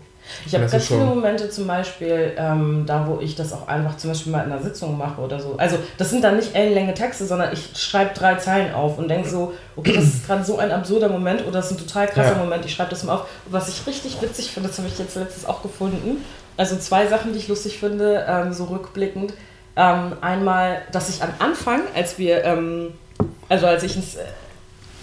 Ich 0.46 0.54
habe 0.54 0.66
ganz 0.66 0.88
viele 0.88 1.06
Momente 1.06 1.50
zum 1.50 1.68
Beispiel, 1.68 2.34
ähm, 2.38 2.84
da 2.86 3.08
wo 3.08 3.20
ich 3.20 3.36
das 3.36 3.54
auch 3.54 3.68
einfach 3.68 3.98
zum 3.98 4.12
Beispiel 4.12 4.32
mal 4.32 4.46
in 4.46 4.52
einer 4.52 4.62
Sitzung 4.62 4.98
mache 4.98 5.22
oder 5.22 5.40
so. 5.40 5.56
Also 5.58 5.78
das 5.98 6.10
sind 6.10 6.24
dann 6.24 6.38
nicht 6.38 6.56
ellenlänge 6.56 6.94
Texte, 6.94 7.26
sondern 7.26 7.54
ich 7.54 7.70
schreibe 7.76 8.14
drei 8.14 8.36
Zeilen 8.36 8.74
auf 8.74 8.98
und 8.98 9.08
denke 9.08 9.30
so, 9.30 9.54
okay, 9.76 9.94
das 9.94 10.06
ist 10.06 10.28
gerade 10.28 10.44
so 10.44 10.58
ein 10.58 10.72
absurder 10.72 11.10
Moment 11.10 11.42
oder 11.42 11.54
das 11.54 11.72
ist 11.72 11.80
ein 11.80 11.86
total 11.86 12.08
krasser 12.08 12.34
ja. 12.34 12.38
Moment, 12.38 12.66
ich 12.66 12.74
schreibe 12.74 12.90
das 12.90 13.04
mal 13.04 13.16
auf. 13.16 13.28
Und 13.46 13.54
was 13.54 13.70
ich 13.70 13.86
richtig 13.88 14.22
witzig 14.22 14.52
finde, 14.52 14.70
das 14.70 14.78
habe 14.78 14.88
ich 14.88 14.98
jetzt 14.98 15.16
letztens 15.16 15.46
auch 15.46 15.62
gefunden, 15.62 16.24
Also 16.58 16.76
zwei 16.78 17.08
Sachen, 17.08 17.34
die 17.34 17.40
ich 17.40 17.48
lustig 17.48 17.80
finde, 17.80 18.26
ähm, 18.28 18.54
so 18.54 18.66
rückblickend. 18.66 19.34
Ähm, 19.76 20.14
einmal, 20.22 20.82
dass 20.92 21.08
ich 21.10 21.22
am 21.22 21.30
Anfang, 21.38 21.82
als 21.96 22.18
wir, 22.18 22.44
ähm, 22.44 22.94
also 23.48 23.68
als 23.68 23.84
ich 23.84 23.96
ins 23.96 24.16
äh, 24.16 24.24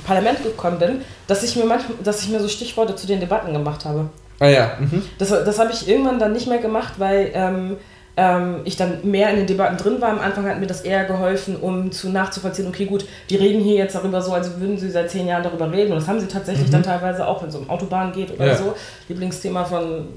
Parlament 0.05 0.43
gekommen 0.43 0.79
bin, 0.81 1.03
dass 1.29 1.45
ich 1.45 1.55
mir 1.55 1.65
manchmal, 1.65 1.97
dass 2.03 2.23
ich 2.23 2.29
mir 2.29 2.41
so 2.41 2.49
Stichworte 2.49 2.97
zu 2.97 3.07
den 3.07 3.21
Debatten 3.21 3.53
gemacht 3.53 3.85
habe. 3.85 4.09
Ah 4.41 4.49
ja. 4.49 4.73
Mhm. 4.79 5.03
Das, 5.19 5.31
das 5.31 5.59
habe 5.59 5.73
ich 5.73 5.89
irgendwann 5.89 6.19
dann 6.19 6.33
nicht 6.33 6.47
mehr 6.47 6.59
gemacht, 6.59 6.95
weil 6.99 7.31
ähm, 7.35 7.77
ähm, 8.17 8.61
ich 8.65 8.77
dann 8.77 8.99
mehr 9.03 9.31
in 9.31 9.37
den 9.37 9.47
Debatten 9.47 9.77
drin 9.77 10.01
war. 10.01 10.11
Am 10.11 10.21
Anfang 10.21 10.47
hat 10.47 10.61
mir 10.61 10.67
das 10.67 10.83
eher 10.83 11.05
geholfen, 11.05 11.57
um 11.57 11.91
zu 11.91 12.11
nachzuvollziehen, 12.11 12.69
okay, 12.69 12.87
gut, 12.87 13.07
die 13.31 13.37
reden 13.37 13.61
hier 13.61 13.77
jetzt 13.77 13.95
darüber 13.95 14.23
so, 14.23 14.33
als 14.33 14.59
würden 14.61 14.79
sie 14.79 14.91
seit 14.91 15.11
zehn 15.11 15.27
Jahren 15.27 15.43
darüber 15.43 15.71
reden. 15.71 15.93
Und 15.93 15.99
das 15.99 16.09
haben 16.09 16.21
sie 16.21 16.29
tatsächlich 16.29 16.69
mhm. 16.69 16.73
dann 16.73 16.83
teilweise 16.85 17.27
auch, 17.27 17.43
wenn 17.43 17.49
es 17.49 17.57
um 17.57 17.69
Autobahn 17.69 18.13
geht 18.13 18.33
oder 18.33 18.47
ja. 18.47 18.57
so. 18.57 18.75
Lieblingsthema 19.09 19.65
von 19.65 20.09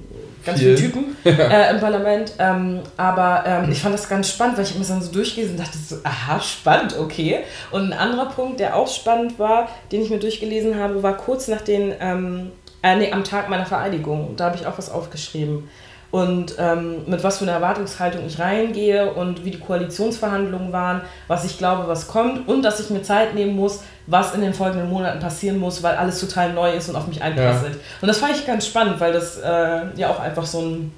ganz 0.45 0.59
Viel. 0.59 0.77
vielen 0.77 0.91
Typen 0.91 1.15
äh, 1.25 1.71
im 1.71 1.79
Parlament. 1.79 2.33
Ähm, 2.37 2.81
aber 2.97 3.43
ähm, 3.45 3.71
ich 3.71 3.81
fand 3.81 3.93
das 3.93 4.07
ganz 4.07 4.29
spannend, 4.29 4.57
weil 4.57 4.65
ich 4.65 4.77
mir 4.77 4.85
dann 4.85 5.01
so 5.01 5.11
durchgelesen 5.11 5.55
und 5.55 5.61
dachte 5.61 5.77
so, 5.77 5.97
aha, 6.03 6.39
spannend, 6.39 6.95
okay. 6.99 7.39
Und 7.71 7.91
ein 7.91 7.93
anderer 7.93 8.27
Punkt, 8.27 8.59
der 8.59 8.75
auch 8.75 8.87
spannend 8.87 9.39
war, 9.39 9.67
den 9.91 10.01
ich 10.03 10.09
mir 10.09 10.19
durchgelesen 10.19 10.79
habe, 10.79 11.01
war 11.01 11.17
kurz 11.17 11.47
nach 11.47 11.61
den, 11.61 11.93
ähm, 11.99 12.51
äh, 12.93 12.97
nee, 12.97 13.11
am 13.11 13.23
Tag 13.23 13.49
meiner 13.49 13.65
Vereidigung. 13.65 14.35
Da 14.35 14.45
habe 14.45 14.55
ich 14.55 14.65
auch 14.65 14.77
was 14.77 14.89
aufgeschrieben 14.89 15.69
und 16.09 16.55
ähm, 16.57 17.01
mit 17.05 17.23
was 17.23 17.37
für 17.37 17.43
einer 17.43 17.53
Erwartungshaltung 17.53 18.25
ich 18.25 18.39
reingehe 18.39 19.11
und 19.11 19.43
wie 19.43 19.51
die 19.51 19.59
Koalitionsverhandlungen 19.59 20.71
waren, 20.71 21.01
was 21.27 21.43
ich 21.43 21.57
glaube, 21.57 21.87
was 21.87 22.07
kommt 22.07 22.47
und 22.47 22.63
dass 22.63 22.79
ich 22.79 22.89
mir 22.89 23.01
Zeit 23.01 23.35
nehmen 23.35 23.55
muss, 23.55 23.81
was 24.05 24.33
in 24.33 24.41
den 24.41 24.53
folgenden 24.53 24.89
Monaten 24.89 25.19
passieren 25.19 25.59
muss, 25.59 25.83
weil 25.83 25.95
alles 25.95 26.19
total 26.19 26.53
neu 26.53 26.71
ist 26.71 26.87
und 26.87 26.95
auf 26.95 27.07
mich 27.07 27.21
einprasselt. 27.21 27.73
Ja. 27.73 27.79
Und 28.01 28.07
das 28.07 28.19
fand 28.19 28.35
ich 28.37 28.47
ganz 28.47 28.65
spannend, 28.65 28.99
weil 28.99 29.11
das 29.11 29.37
äh, 29.37 29.81
ja 29.97 30.09
auch 30.09 30.19
einfach 30.19 30.45
so 30.45 30.61
ein 30.61 30.91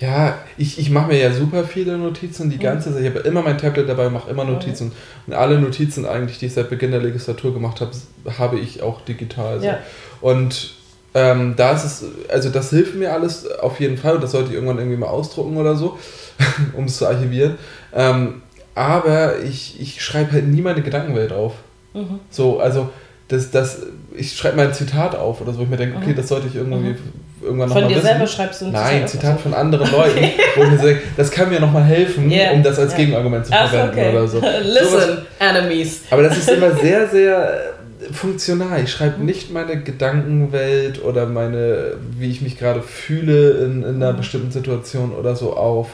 ja, 0.00 0.38
ich, 0.58 0.78
ich 0.78 0.90
mache 0.90 1.06
mir 1.06 1.18
ja 1.18 1.32
super 1.32 1.62
viele 1.64 1.96
Notizen, 1.96 2.50
die 2.50 2.58
ganze 2.58 2.92
Zeit. 2.92 3.02
Ich 3.02 3.08
habe 3.08 3.20
immer 3.20 3.42
mein 3.42 3.58
Tablet 3.58 3.88
dabei, 3.88 4.10
mache 4.10 4.28
immer 4.28 4.44
Notizen. 4.44 4.90
Und 5.26 5.34
alle 5.34 5.58
Notizen 5.60 6.04
eigentlich, 6.04 6.40
die 6.40 6.46
ich 6.46 6.54
seit 6.54 6.68
Beginn 6.68 6.90
der 6.90 7.00
Legislatur 7.00 7.54
gemacht 7.54 7.80
habe, 7.80 7.92
habe 8.36 8.58
ich 8.58 8.82
auch 8.82 9.02
digital. 9.02 9.60
So. 9.60 9.66
Ja. 9.66 9.78
Und 10.20 10.74
ähm, 11.14 11.54
da 11.56 11.72
ist 11.72 11.84
es, 11.84 12.04
also 12.28 12.50
das 12.50 12.70
hilft 12.70 12.96
mir 12.96 13.12
alles 13.12 13.48
auf 13.60 13.78
jeden 13.78 13.96
Fall 13.96 14.16
und 14.16 14.24
das 14.24 14.32
sollte 14.32 14.48
ich 14.48 14.54
irgendwann 14.54 14.78
irgendwie 14.78 14.96
mal 14.96 15.06
ausdrucken 15.06 15.56
oder 15.56 15.76
so, 15.76 15.96
um 16.76 16.84
es 16.84 16.98
zu 16.98 17.06
archivieren. 17.06 17.56
Ähm, 17.94 18.42
aber 18.74 19.38
ich, 19.38 19.80
ich 19.80 20.02
schreibe 20.02 20.32
halt 20.32 20.48
nie 20.48 20.60
meine 20.60 20.82
Gedankenwelt 20.82 21.32
auf. 21.32 21.52
Mhm. 21.92 22.18
So, 22.30 22.58
also 22.58 22.90
das, 23.28 23.52
das, 23.52 23.82
ich 24.12 24.36
schreibe 24.36 24.56
mal 24.56 24.66
ein 24.66 24.74
Zitat 24.74 25.14
auf 25.14 25.40
oder 25.40 25.52
so, 25.52 25.60
wo 25.60 25.62
ich 25.62 25.68
mir 25.68 25.76
denke, 25.76 25.96
okay, 25.96 26.10
mhm. 26.10 26.16
das 26.16 26.28
sollte 26.28 26.48
ich 26.48 26.56
irgendwie 26.56 26.90
mhm. 26.90 26.96
irgendwann 27.40 27.68
nochmal 27.68 27.84
Von 27.84 27.92
dir 27.92 28.00
selber 28.00 28.26
schreibst 28.26 28.62
du 28.62 28.66
ein 28.66 28.72
Zitat? 28.72 28.92
Nein, 28.92 29.08
Zitat 29.08 29.40
von 29.40 29.54
anderen 29.54 29.92
Leuten, 29.92 30.18
okay. 30.18 30.32
wo 30.56 30.62
ich 30.64 30.70
mir 30.70 30.78
denke, 30.78 31.02
das 31.16 31.30
kann 31.30 31.48
mir 31.48 31.60
nochmal 31.60 31.84
helfen, 31.84 32.28
yeah. 32.28 32.50
um 32.50 32.62
das 32.64 32.76
als 32.76 32.90
yeah. 32.90 32.98
Gegenargument 32.98 33.46
zu 33.46 33.52
verwenden 33.52 33.98
okay. 33.98 34.10
oder 34.10 34.26
so. 34.26 34.40
Listen, 34.62 35.18
so 35.38 35.44
enemies. 35.44 36.00
Aber 36.10 36.24
das 36.24 36.36
ist 36.36 36.50
immer 36.50 36.74
sehr, 36.74 37.08
sehr 37.08 37.74
funktional. 38.12 38.82
Ich 38.82 38.90
schreibe 38.90 39.22
nicht 39.22 39.52
meine 39.52 39.82
Gedankenwelt 39.82 41.02
oder 41.02 41.26
meine, 41.26 41.94
wie 42.18 42.30
ich 42.30 42.42
mich 42.42 42.58
gerade 42.58 42.82
fühle 42.82 43.64
in, 43.64 43.82
in 43.82 43.96
einer 43.96 44.12
mhm. 44.12 44.18
bestimmten 44.18 44.50
Situation 44.50 45.12
oder 45.12 45.36
so 45.36 45.56
auf. 45.56 45.90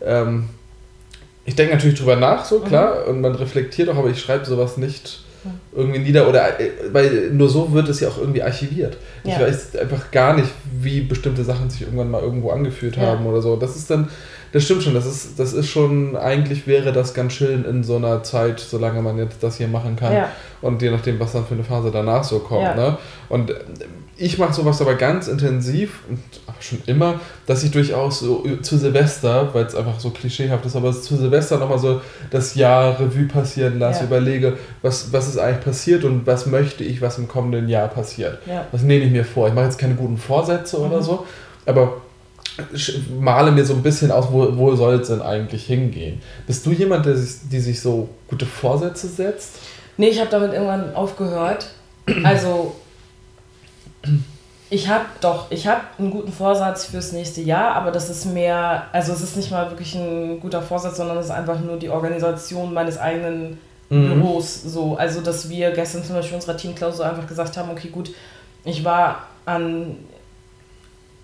Ähm, 0.00 0.48
ich 1.44 1.56
denke 1.56 1.74
natürlich 1.74 1.98
drüber 1.98 2.16
nach, 2.16 2.44
so 2.44 2.60
klar, 2.60 3.04
mhm. 3.04 3.10
und 3.10 3.20
man 3.20 3.34
reflektiert 3.34 3.88
auch, 3.88 3.96
aber 3.96 4.10
ich 4.10 4.20
schreibe 4.20 4.44
sowas 4.44 4.76
nicht 4.76 5.24
irgendwie 5.74 5.98
nieder 5.98 6.28
oder 6.28 6.60
äh, 6.60 6.70
weil 6.92 7.30
nur 7.32 7.48
so 7.48 7.72
wird 7.72 7.88
es 7.88 8.00
ja 8.00 8.08
auch 8.08 8.18
irgendwie 8.18 8.42
archiviert. 8.42 8.96
Ja. 9.24 9.34
Ich 9.34 9.40
weiß 9.40 9.76
einfach 9.76 10.10
gar 10.10 10.36
nicht, 10.36 10.50
wie 10.80 11.00
bestimmte 11.00 11.44
Sachen 11.44 11.68
sich 11.70 11.82
irgendwann 11.82 12.10
mal 12.10 12.22
irgendwo 12.22 12.50
angefühlt 12.50 12.96
ja. 12.96 13.02
haben 13.02 13.26
oder 13.26 13.42
so. 13.42 13.56
Das 13.56 13.76
ist 13.76 13.90
dann 13.90 14.08
das 14.52 14.64
stimmt 14.64 14.82
schon, 14.82 14.94
das 14.94 15.06
ist, 15.06 15.38
das 15.38 15.54
ist 15.54 15.70
schon, 15.70 16.14
eigentlich 16.14 16.66
wäre 16.66 16.92
das 16.92 17.14
ganz 17.14 17.32
schön 17.32 17.64
in 17.64 17.82
so 17.82 17.96
einer 17.96 18.22
Zeit, 18.22 18.60
solange 18.60 19.00
man 19.00 19.16
jetzt 19.16 19.42
das 19.42 19.56
hier 19.56 19.68
machen 19.68 19.96
kann. 19.96 20.12
Ja. 20.12 20.28
Und 20.60 20.82
je 20.82 20.90
nachdem, 20.90 21.18
was 21.18 21.32
dann 21.32 21.46
für 21.46 21.54
eine 21.54 21.64
Phase 21.64 21.90
danach 21.90 22.22
so 22.22 22.38
kommt. 22.38 22.62
Ja. 22.62 22.74
Ne? 22.74 22.98
Und 23.30 23.54
ich 24.18 24.36
mache 24.38 24.52
sowas 24.52 24.80
aber 24.82 24.94
ganz 24.94 25.26
intensiv, 25.26 26.00
und 26.08 26.18
aber 26.46 26.60
schon 26.60 26.82
immer, 26.84 27.18
dass 27.46 27.64
ich 27.64 27.70
durchaus 27.70 28.20
so 28.20 28.44
zu 28.60 28.76
Silvester, 28.76 29.54
weil 29.54 29.64
es 29.64 29.74
einfach 29.74 29.98
so 29.98 30.10
klischeehaft 30.10 30.66
ist, 30.66 30.76
aber 30.76 30.92
zu 30.92 31.16
Silvester 31.16 31.56
nochmal 31.58 31.78
so 31.78 32.02
das 32.30 32.54
Jahr 32.54 33.00
Revue 33.00 33.24
passieren 33.24 33.78
lasse, 33.78 34.00
ja. 34.00 34.06
überlege, 34.06 34.58
was, 34.82 35.12
was 35.14 35.28
ist 35.28 35.38
eigentlich 35.38 35.64
passiert 35.64 36.04
und 36.04 36.26
was 36.26 36.44
möchte 36.44 36.84
ich, 36.84 37.00
was 37.00 37.16
im 37.16 37.26
kommenden 37.26 37.68
Jahr 37.68 37.88
passiert. 37.88 38.38
Ja. 38.46 38.66
Das 38.70 38.82
nehme 38.82 39.06
ich 39.06 39.10
mir 39.10 39.24
vor. 39.24 39.48
Ich 39.48 39.54
mache 39.54 39.64
jetzt 39.64 39.78
keine 39.78 39.94
guten 39.94 40.18
Vorsätze 40.18 40.78
mhm. 40.78 40.84
oder 40.84 41.02
so, 41.02 41.26
aber 41.64 41.94
male 43.18 43.50
mir 43.50 43.64
so 43.64 43.74
ein 43.74 43.82
bisschen 43.82 44.10
aus, 44.10 44.26
wo, 44.30 44.56
wo 44.56 44.74
soll 44.76 44.94
es 44.94 45.08
denn 45.08 45.22
eigentlich 45.22 45.64
hingehen. 45.66 46.20
Bist 46.46 46.66
du 46.66 46.72
jemand, 46.72 47.06
der 47.06 47.16
sich, 47.16 47.48
die 47.50 47.60
sich 47.60 47.80
so 47.80 48.08
gute 48.28 48.46
Vorsätze 48.46 49.08
setzt? 49.08 49.58
Nee, 49.96 50.08
ich 50.08 50.20
habe 50.20 50.30
damit 50.30 50.52
irgendwann 50.52 50.94
aufgehört. 50.94 51.68
Also, 52.24 52.74
ich 54.70 54.88
habe 54.88 55.04
doch, 55.20 55.50
ich 55.50 55.66
habe 55.66 55.82
einen 55.98 56.10
guten 56.10 56.32
Vorsatz 56.32 56.86
fürs 56.86 57.12
nächste 57.12 57.42
Jahr, 57.42 57.74
aber 57.74 57.90
das 57.90 58.10
ist 58.10 58.24
mehr, 58.24 58.86
also 58.92 59.12
es 59.12 59.20
ist 59.20 59.36
nicht 59.36 59.50
mal 59.50 59.70
wirklich 59.70 59.94
ein 59.94 60.40
guter 60.40 60.62
Vorsatz, 60.62 60.96
sondern 60.96 61.18
es 61.18 61.26
ist 61.26 61.30
einfach 61.30 61.60
nur 61.60 61.76
die 61.76 61.90
Organisation 61.90 62.72
meines 62.72 62.98
eigenen 62.98 63.58
mhm. 63.90 64.20
Büros. 64.20 64.62
So, 64.62 64.96
also 64.96 65.20
dass 65.20 65.48
wir 65.48 65.70
gestern 65.72 66.04
zum 66.04 66.16
Beispiel 66.16 66.36
unserer 66.36 66.56
Teamklausur 66.56 67.06
einfach 67.06 67.26
gesagt 67.26 67.56
haben, 67.56 67.70
okay, 67.70 67.88
gut, 67.88 68.10
ich 68.64 68.84
war 68.84 69.26
an 69.44 69.96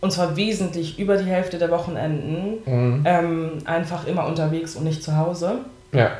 und 0.00 0.12
zwar 0.12 0.37
wesentlich 0.37 0.98
über 0.98 1.16
die 1.16 1.28
Hälfte 1.28 1.58
der 1.58 1.70
Wochenenden 1.70 2.58
mhm. 2.64 3.02
ähm, 3.04 3.52
einfach 3.64 4.06
immer 4.06 4.26
unterwegs 4.26 4.76
und 4.76 4.84
nicht 4.84 5.02
zu 5.02 5.16
Hause. 5.16 5.58
Ja. 5.92 6.11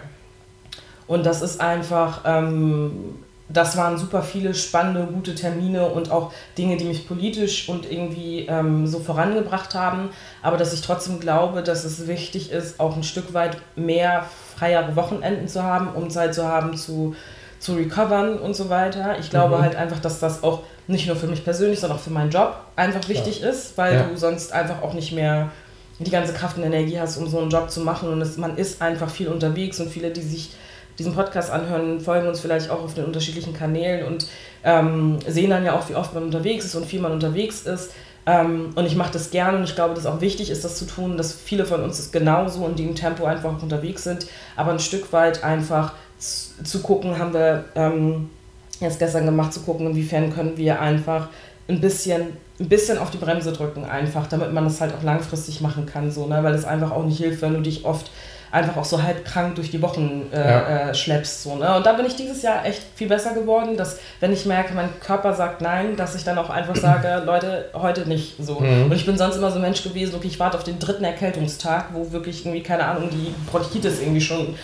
Und 1.07 1.25
das 1.25 1.43
ist 1.43 1.61
einfach, 1.61 2.23
ähm, 2.27 3.17
das 3.49 3.77
waren 3.77 3.97
super 3.97 4.23
viele 4.23 4.53
spannende, 4.55 5.11
gute 5.13 5.35
Termine 5.35 5.87
und 5.87 6.11
auch 6.11 6.33
Dinge, 6.59 6.77
die 6.77 6.85
mich 6.85 7.09
politisch 7.09 7.69
und 7.69 7.91
irgendwie 7.91 8.47
ähm, 8.47 8.87
so 8.87 8.99
vorangebracht 8.99 9.75
haben. 9.75 10.11
Aber 10.43 10.57
dass 10.57 10.73
ich 10.73 10.83
trotzdem 10.83 11.21
glaube, 11.21 11.63
dass 11.63 11.85
es 11.85 12.07
wichtig 12.09 12.51
ist, 12.51 12.79
auch 12.81 12.97
ein 12.97 13.05
Stück 13.05 13.33
weit 13.33 13.57
mehr 13.77 14.27
freiere 14.57 14.97
Wochenenden 14.97 15.49
zu 15.49 15.63
haben, 15.63 15.89
um 15.95 16.11
Zeit 16.11 16.35
zu 16.35 16.47
haben 16.47 16.77
zu, 16.77 17.15
zu 17.61 17.75
recovern 17.75 18.39
und 18.39 18.55
so 18.55 18.69
weiter. 18.69 19.19
Ich 19.19 19.31
glaube 19.31 19.57
mhm. 19.57 19.63
halt 19.63 19.77
einfach, 19.77 20.01
dass 20.01 20.19
das 20.19 20.43
auch 20.43 20.63
nicht 20.89 21.07
nur 21.07 21.17
für 21.17 21.27
mich 21.27 21.45
persönlich, 21.45 21.79
sondern 21.79 21.99
auch 21.99 22.03
für 22.03 22.11
meinen 22.11 22.31
Job 22.31 22.57
einfach 22.75 23.09
wichtig 23.09 23.41
ja. 23.41 23.51
ist, 23.51 23.77
weil 23.77 23.95
ja. 23.95 24.03
du 24.05 24.17
sonst 24.17 24.53
einfach 24.53 24.83
auch 24.83 24.95
nicht 24.95 25.13
mehr 25.13 25.51
die 25.99 26.11
ganze 26.11 26.33
Kraft 26.33 26.57
und 26.57 26.65
Energie 26.65 26.99
hast, 26.99 27.19
um 27.19 27.29
so 27.29 27.39
einen 27.39 27.51
Job 27.51 27.71
zu 27.71 27.81
machen. 27.81 28.09
Und 28.09 28.21
es, 28.23 28.37
man 28.37 28.57
ist 28.57 28.81
einfach 28.81 29.11
viel 29.11 29.29
unterwegs 29.29 29.79
und 29.81 29.91
viele, 29.91 30.11
die 30.11 30.23
sich 30.23 30.51
diesen 30.99 31.15
Podcast 31.15 31.51
anhören, 31.51 32.01
folgen 32.01 32.27
uns 32.27 32.41
vielleicht 32.41 32.71
auch 32.71 32.83
auf 32.83 32.95
den 32.95 33.05
unterschiedlichen 33.05 33.53
Kanälen 33.53 34.07
und 34.07 34.27
ähm, 34.65 35.19
sehen 35.27 35.51
dann 35.51 35.65
ja 35.65 35.79
auch, 35.79 35.89
wie 35.89 35.95
oft 35.95 36.15
man 36.15 36.25
unterwegs 36.25 36.65
ist 36.65 36.75
und 36.75 36.87
viel 36.87 37.01
man 37.01 37.13
unterwegs 37.13 37.63
ist. 37.63 37.93
Ähm, 38.27 38.71
und 38.75 38.87
ich 38.87 38.97
mache 38.97 39.13
das 39.13 39.31
gerne 39.31 39.59
und 39.59 39.65
ich 39.65 39.75
glaube, 39.75 39.95
dass 39.95 40.07
auch 40.07 40.21
wichtig 40.21 40.51
ist, 40.51 40.65
das 40.65 40.77
zu 40.77 40.87
tun, 40.87 41.17
dass 41.17 41.33
viele 41.33 41.67
von 41.67 41.83
uns 41.83 42.11
genauso 42.11 42.67
in 42.67 42.77
dem 42.77 42.95
Tempo 42.95 43.25
einfach 43.25 43.63
unterwegs 43.63 44.05
sind, 44.05 44.27
aber 44.57 44.73
ein 44.73 44.81
Stück 44.81 45.13
weit 45.13 45.45
einfach 45.45 45.93
zu, 46.19 46.65
zu 46.65 46.81
gucken, 46.81 47.19
haben 47.19 47.35
wir. 47.35 47.67
Ähm, 47.75 48.31
jetzt 48.81 48.99
gestern 48.99 49.27
gemacht, 49.27 49.53
zu 49.53 49.61
gucken, 49.61 49.87
inwiefern 49.87 50.33
können 50.33 50.57
wir 50.57 50.81
einfach 50.81 51.29
ein 51.69 51.81
bisschen, 51.81 52.23
ein 52.59 52.69
bisschen 52.69 52.99
auf 52.99 53.11
die 53.11 53.19
Bremse 53.19 53.53
drücken, 53.53 53.85
einfach, 53.85 54.27
damit 54.27 54.53
man 54.53 54.65
das 54.65 54.81
halt 54.81 54.95
auch 54.95 55.03
langfristig 55.03 55.61
machen 55.61 55.87
kann, 55.87 56.11
so, 56.11 56.27
ne? 56.27 56.43
weil 56.43 56.55
es 56.55 56.65
einfach 56.65 56.93
auch 56.93 57.05
nicht 57.05 57.19
hilft, 57.19 57.43
wenn 57.43 57.55
du 57.55 57.61
dich 57.61 57.85
oft 57.85 58.11
einfach 58.51 58.77
auch 58.77 58.85
so 58.85 59.03
halb 59.03 59.25
krank 59.25 59.57
durch 59.57 59.71
die 59.71 59.83
Wochen 59.83 60.27
äh, 60.33 60.39
ja. 60.39 60.89
äh, 60.91 60.95
schleppst. 60.95 61.43
So, 61.43 61.57
ne? 61.57 61.77
Und 61.77 61.85
da 61.85 61.93
bin 61.93 62.07
ich 62.07 62.17
dieses 62.17 62.43
Jahr 62.43 62.65
echt 62.65 62.83
viel 62.95 63.09
besser 63.09 63.35
geworden, 63.35 63.77
dass 63.77 63.99
wenn 64.21 64.33
ich 64.33 64.47
merke, 64.47 64.75
mein 64.75 64.89
Körper 65.01 65.35
sagt 65.35 65.61
nein, 65.61 65.97
dass 65.97 66.15
ich 66.15 66.25
dann 66.25 66.39
auch 66.39 66.51
einfach 66.51 66.77
sage, 66.77 67.23
Leute, 67.27 67.67
heute 67.75 68.09
nicht 68.09 68.37
so. 68.39 68.61
Mhm. 68.61 68.85
Und 68.85 68.95
ich 68.95 69.05
bin 69.05 69.19
sonst 69.19 69.37
immer 69.37 69.51
so 69.51 69.57
ein 69.57 69.63
Mensch 69.63 69.83
gewesen, 69.83 70.15
okay, 70.15 70.29
ich 70.29 70.41
warte 70.41 70.57
auf 70.57 70.65
den 70.65 70.79
dritten 70.79 71.05
Erkältungstag, 71.05 71.87
wo 71.93 72.11
wirklich 72.13 72.45
irgendwie, 72.45 72.63
keine 72.63 72.85
Ahnung, 72.85 73.11
die 73.11 73.35
Bronchitis 73.51 74.01
irgendwie 74.01 74.21
schon 74.21 74.55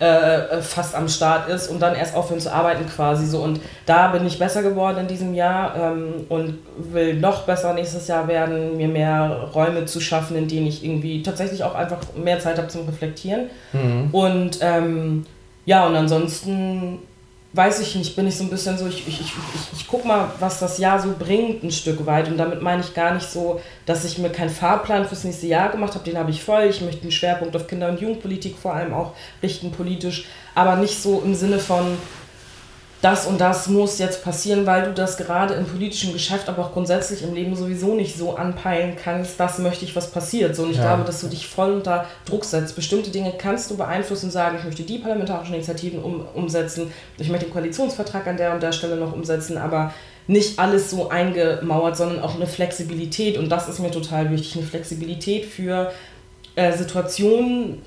äh, 0.00 0.62
fast 0.62 0.94
am 0.94 1.08
Start 1.08 1.48
ist 1.48 1.68
und 1.68 1.80
dann 1.80 1.94
erst 1.94 2.16
aufhören 2.16 2.40
zu 2.40 2.52
arbeiten 2.52 2.86
quasi 2.86 3.26
so. 3.26 3.42
Und 3.42 3.60
da 3.84 4.08
bin 4.08 4.26
ich 4.26 4.38
besser 4.38 4.62
geworden 4.62 4.98
in 4.98 5.06
diesem 5.06 5.34
Jahr 5.34 5.76
ähm, 5.76 6.24
und 6.28 6.58
will 6.78 7.14
noch 7.14 7.42
besser 7.42 7.74
nächstes 7.74 8.08
Jahr 8.08 8.26
werden, 8.26 8.78
mir 8.78 8.88
mehr 8.88 9.50
Räume 9.54 9.84
zu 9.84 10.00
schaffen, 10.00 10.36
in 10.36 10.48
denen 10.48 10.66
ich 10.66 10.82
irgendwie 10.82 11.22
tatsächlich 11.22 11.62
auch 11.64 11.74
einfach 11.74 11.98
mehr 12.16 12.40
Zeit 12.40 12.56
habe 12.56 12.68
zum 12.68 12.86
Reflektieren. 12.86 13.50
Mhm. 13.74 14.08
Und 14.12 14.58
ähm, 14.62 15.26
ja, 15.66 15.86
und 15.86 15.94
ansonsten 15.94 17.00
weiß 17.52 17.80
ich 17.80 17.96
nicht, 17.96 18.14
bin 18.14 18.28
ich 18.28 18.36
so 18.36 18.44
ein 18.44 18.50
bisschen 18.50 18.78
so, 18.78 18.86
ich, 18.86 19.06
ich, 19.08 19.20
ich, 19.20 19.32
ich, 19.72 19.86
guck 19.88 20.04
mal, 20.04 20.30
was 20.38 20.60
das 20.60 20.78
Jahr 20.78 21.00
so 21.00 21.14
bringt, 21.18 21.64
ein 21.64 21.70
Stück 21.72 22.06
weit. 22.06 22.28
Und 22.28 22.38
damit 22.38 22.62
meine 22.62 22.82
ich 22.82 22.94
gar 22.94 23.12
nicht 23.14 23.28
so, 23.28 23.60
dass 23.86 24.04
ich 24.04 24.18
mir 24.18 24.30
keinen 24.30 24.50
Fahrplan 24.50 25.06
fürs 25.06 25.24
nächste 25.24 25.48
Jahr 25.48 25.70
gemacht 25.70 25.94
habe, 25.94 26.04
den 26.04 26.16
habe 26.16 26.30
ich 26.30 26.42
voll. 26.42 26.64
Ich 26.64 26.80
möchte 26.80 27.02
einen 27.02 27.10
Schwerpunkt 27.10 27.56
auf 27.56 27.66
Kinder- 27.66 27.88
und 27.88 28.00
Jugendpolitik 28.00 28.56
vor 28.56 28.74
allem 28.74 28.94
auch 28.94 29.14
richten, 29.42 29.72
politisch, 29.72 30.26
aber 30.54 30.76
nicht 30.76 31.02
so 31.02 31.22
im 31.24 31.34
Sinne 31.34 31.58
von, 31.58 31.98
das 33.02 33.26
und 33.26 33.40
das 33.40 33.66
muss 33.68 33.98
jetzt 33.98 34.22
passieren, 34.22 34.66
weil 34.66 34.84
du 34.84 34.92
das 34.92 35.16
gerade 35.16 35.54
im 35.54 35.64
politischen 35.64 36.12
Geschäft, 36.12 36.48
aber 36.50 36.66
auch 36.66 36.72
grundsätzlich 36.72 37.22
im 37.22 37.34
Leben 37.34 37.56
sowieso 37.56 37.94
nicht 37.94 38.16
so 38.16 38.36
anpeilen 38.36 38.94
kannst, 39.02 39.40
das 39.40 39.58
möchte 39.58 39.86
ich, 39.86 39.96
was 39.96 40.10
passiert. 40.10 40.54
So, 40.54 40.64
und 40.64 40.70
ich 40.70 40.76
ja. 40.76 40.82
glaube, 40.82 41.04
dass 41.04 41.22
du 41.22 41.28
dich 41.28 41.46
voll 41.46 41.72
unter 41.72 42.04
Druck 42.26 42.44
setzt. 42.44 42.76
Bestimmte 42.76 43.10
Dinge 43.10 43.32
kannst 43.38 43.70
du 43.70 43.76
beeinflussen 43.78 44.26
und 44.26 44.32
sagen, 44.32 44.58
ich 44.58 44.64
möchte 44.64 44.82
die 44.82 44.98
parlamentarischen 44.98 45.54
Initiativen 45.54 46.02
um, 46.02 46.26
umsetzen, 46.34 46.92
ich 47.16 47.30
möchte 47.30 47.46
den 47.46 47.52
Koalitionsvertrag 47.52 48.26
an 48.26 48.36
der 48.36 48.52
und 48.52 48.62
der 48.62 48.72
Stelle 48.72 48.96
noch 48.96 49.14
umsetzen, 49.14 49.56
aber 49.56 49.94
nicht 50.26 50.58
alles 50.58 50.90
so 50.90 51.08
eingemauert, 51.08 51.96
sondern 51.96 52.20
auch 52.20 52.34
eine 52.34 52.46
Flexibilität. 52.46 53.38
Und 53.38 53.48
das 53.48 53.68
ist 53.68 53.78
mir 53.78 53.90
total 53.90 54.30
wichtig, 54.30 54.56
eine 54.56 54.66
Flexibilität 54.66 55.46
für 55.46 55.90
äh, 56.54 56.76
Situationen, 56.76 57.80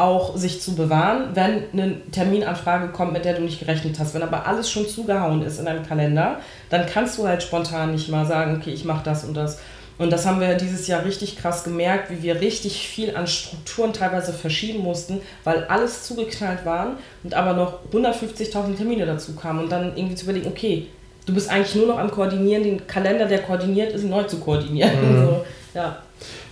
auch 0.00 0.36
sich 0.36 0.60
zu 0.60 0.74
bewahren, 0.74 1.30
wenn 1.34 1.62
eine 1.72 2.00
Terminanfrage 2.10 2.88
kommt, 2.88 3.12
mit 3.12 3.24
der 3.24 3.34
du 3.34 3.42
nicht 3.42 3.60
gerechnet 3.60 3.98
hast. 3.98 4.14
Wenn 4.14 4.22
aber 4.22 4.46
alles 4.46 4.70
schon 4.70 4.88
zugehauen 4.88 5.42
ist 5.42 5.58
in 5.58 5.66
deinem 5.66 5.86
Kalender, 5.86 6.40
dann 6.70 6.86
kannst 6.86 7.18
du 7.18 7.26
halt 7.26 7.42
spontan 7.42 7.92
nicht 7.92 8.08
mal 8.08 8.26
sagen, 8.26 8.56
okay, 8.56 8.70
ich 8.70 8.84
mache 8.84 9.04
das 9.04 9.24
und 9.24 9.34
das. 9.34 9.58
Und 9.98 10.10
das 10.10 10.24
haben 10.24 10.40
wir 10.40 10.54
dieses 10.54 10.86
Jahr 10.86 11.04
richtig 11.04 11.36
krass 11.36 11.62
gemerkt, 11.62 12.10
wie 12.10 12.22
wir 12.22 12.40
richtig 12.40 12.88
viel 12.88 13.14
an 13.14 13.26
Strukturen 13.26 13.92
teilweise 13.92 14.32
verschieben 14.32 14.78
mussten, 14.78 15.20
weil 15.44 15.64
alles 15.64 16.04
zugeknallt 16.04 16.64
waren 16.64 16.96
und 17.22 17.34
aber 17.34 17.52
noch 17.52 17.80
150.000 17.92 18.78
Termine 18.78 19.04
dazu 19.04 19.34
kamen. 19.34 19.64
Und 19.64 19.70
dann 19.70 19.94
irgendwie 19.96 20.14
zu 20.14 20.24
überlegen, 20.24 20.48
okay, 20.48 20.86
du 21.26 21.34
bist 21.34 21.50
eigentlich 21.50 21.74
nur 21.74 21.86
noch 21.86 21.98
am 21.98 22.10
Koordinieren, 22.10 22.62
den 22.62 22.86
Kalender, 22.86 23.26
der 23.26 23.42
koordiniert 23.42 23.92
ist, 23.92 24.04
neu 24.04 24.22
zu 24.22 24.38
koordinieren. 24.38 24.92
Mhm. 24.92 25.26
So, 25.72 25.78
ja. 25.78 25.98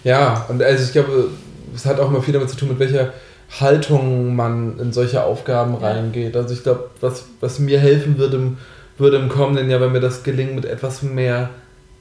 ja, 0.05 0.47
und 0.49 0.63
also 0.63 0.85
ich 0.85 0.93
glaube, 0.93 1.31
es 1.75 1.85
hat 1.85 1.99
auch 1.99 2.09
immer 2.09 2.23
viel 2.23 2.35
damit 2.35 2.51
zu 2.51 2.57
tun, 2.57 2.69
mit 2.69 2.79
welcher 2.79 3.13
Haltung 3.61 4.37
man 4.37 4.79
in 4.79 4.93
solche 4.93 5.25
Aufgaben 5.25 5.75
reingeht. 5.75 6.37
Also 6.37 6.55
ich 6.55 6.63
glaube, 6.63 6.91
was, 7.01 7.25
was 7.41 7.59
mir 7.59 7.79
helfen 7.79 8.19
würde 8.19 8.37
im, 8.37 8.59
würde 8.99 9.17
im 9.17 9.29
kommenden 9.29 9.71
Jahr, 9.71 9.81
wenn 9.81 9.93
mir 9.93 10.01
das 10.01 10.23
gelingt, 10.23 10.55
mit 10.55 10.67
etwas 10.67 11.03
mehr 11.03 11.51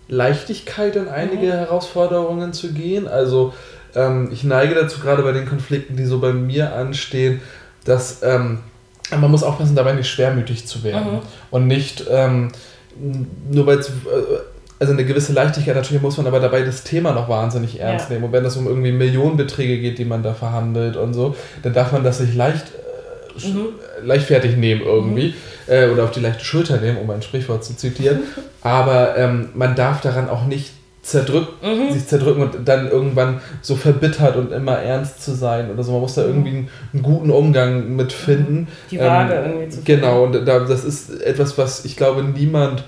Leichtigkeit 0.10 0.96
in 0.96 1.08
einige 1.08 1.48
mhm. 1.48 1.52
Herausforderungen 1.52 2.54
zu 2.54 2.74
gehen. 2.74 3.08
Also 3.08 3.54
ähm, 3.96 4.30
ich 4.32 4.44
neige 4.44 4.76
dazu, 4.76 5.00
gerade 5.00 5.24
bei 5.24 5.32
den 5.32 5.48
Konflikten, 5.48 5.96
die 5.96 6.06
so 6.06 6.20
bei 6.20 6.34
mir 6.34 6.74
anstehen, 6.74 7.42
dass 7.86 8.22
ähm, 8.24 8.60
man 9.12 9.32
muss 9.32 9.44
aufpassen, 9.44 9.76
dabei 9.76 9.94
nicht 9.94 10.10
schwermütig 10.10 10.68
zu 10.68 10.84
werden. 10.84 11.14
Mhm. 11.14 11.20
Und 11.50 11.68
nicht 11.68 12.06
ähm, 12.10 12.50
nur 13.50 13.66
weil 13.68 13.80
es... 13.80 13.92
Äh, 14.80 14.84
also 14.84 14.94
eine 14.94 15.06
gewisse 15.06 15.34
Leichtigkeit 15.34 15.76
natürlich 15.76 16.02
muss 16.02 16.18
man 16.18 16.28
aber 16.28 16.40
dabei 16.40 16.62
das 16.62 16.84
Thema 16.84 17.12
noch 17.12 17.30
wahnsinnig 17.30 17.80
ernst 17.80 18.10
ja. 18.10 18.14
nehmen. 18.14 18.26
Und 18.26 18.32
wenn 18.32 18.46
es 18.46 18.58
um 18.58 18.68
irgendwie 18.68 18.92
Millionenbeträge 18.92 19.80
geht, 19.80 19.98
die 19.98 20.06
man 20.06 20.24
da 20.24 20.34
verhandelt 20.34 20.98
und 20.98 21.14
so, 21.14 21.36
dann 21.64 21.74
darf 21.74 21.92
man 21.92 22.04
das 22.04 22.20
nicht 22.20 22.36
leicht, 22.36 22.66
äh, 23.44 23.48
mhm. 23.48 23.68
leichtfertig 24.04 24.58
nehmen 24.58 24.82
irgendwie 24.82 25.30
mhm. 25.68 25.74
äh, 25.74 25.88
oder 25.88 26.04
auf 26.04 26.12
die 26.12 26.20
leichte 26.20 26.46
Schulter 26.46 26.78
nehmen, 26.78 26.98
um 26.98 27.10
ein 27.10 27.22
Sprichwort 27.22 27.64
zu 27.64 27.76
zitieren. 27.76 28.20
aber 28.62 29.18
ähm, 29.18 29.50
man 29.54 29.76
darf 29.76 30.02
daran 30.02 30.30
auch 30.30 30.46
nicht 30.46 30.72
zerdrückt, 31.08 31.64
mhm. 31.64 31.94
sich 31.94 32.06
zerdrücken 32.06 32.42
und 32.42 32.68
dann 32.68 32.92
irgendwann 32.92 33.40
so 33.62 33.78
verbittert 33.78 34.36
und 34.36 34.52
immer 34.52 34.78
ernst 34.80 35.24
zu 35.24 35.34
sein 35.34 35.72
oder 35.72 35.82
so. 35.82 35.94
Man 35.94 36.02
muss 36.02 36.16
da 36.16 36.24
irgendwie 36.24 36.50
einen, 36.50 36.70
einen 36.92 37.02
guten 37.02 37.32
Umgang 37.32 37.96
mit 37.96 38.12
finden. 38.12 38.68
Die 38.92 39.00
Waage 39.00 39.34
ähm, 39.34 39.46
irgendwie 39.46 39.70
zu 39.70 39.82
finden. 39.82 40.02
Genau, 40.02 40.24
und 40.26 40.46
da, 40.46 40.60
das 40.60 40.84
ist 40.84 41.22
etwas, 41.22 41.58
was 41.58 41.86
ich 41.86 41.96
glaube 41.96 42.24
niemand 42.24 42.84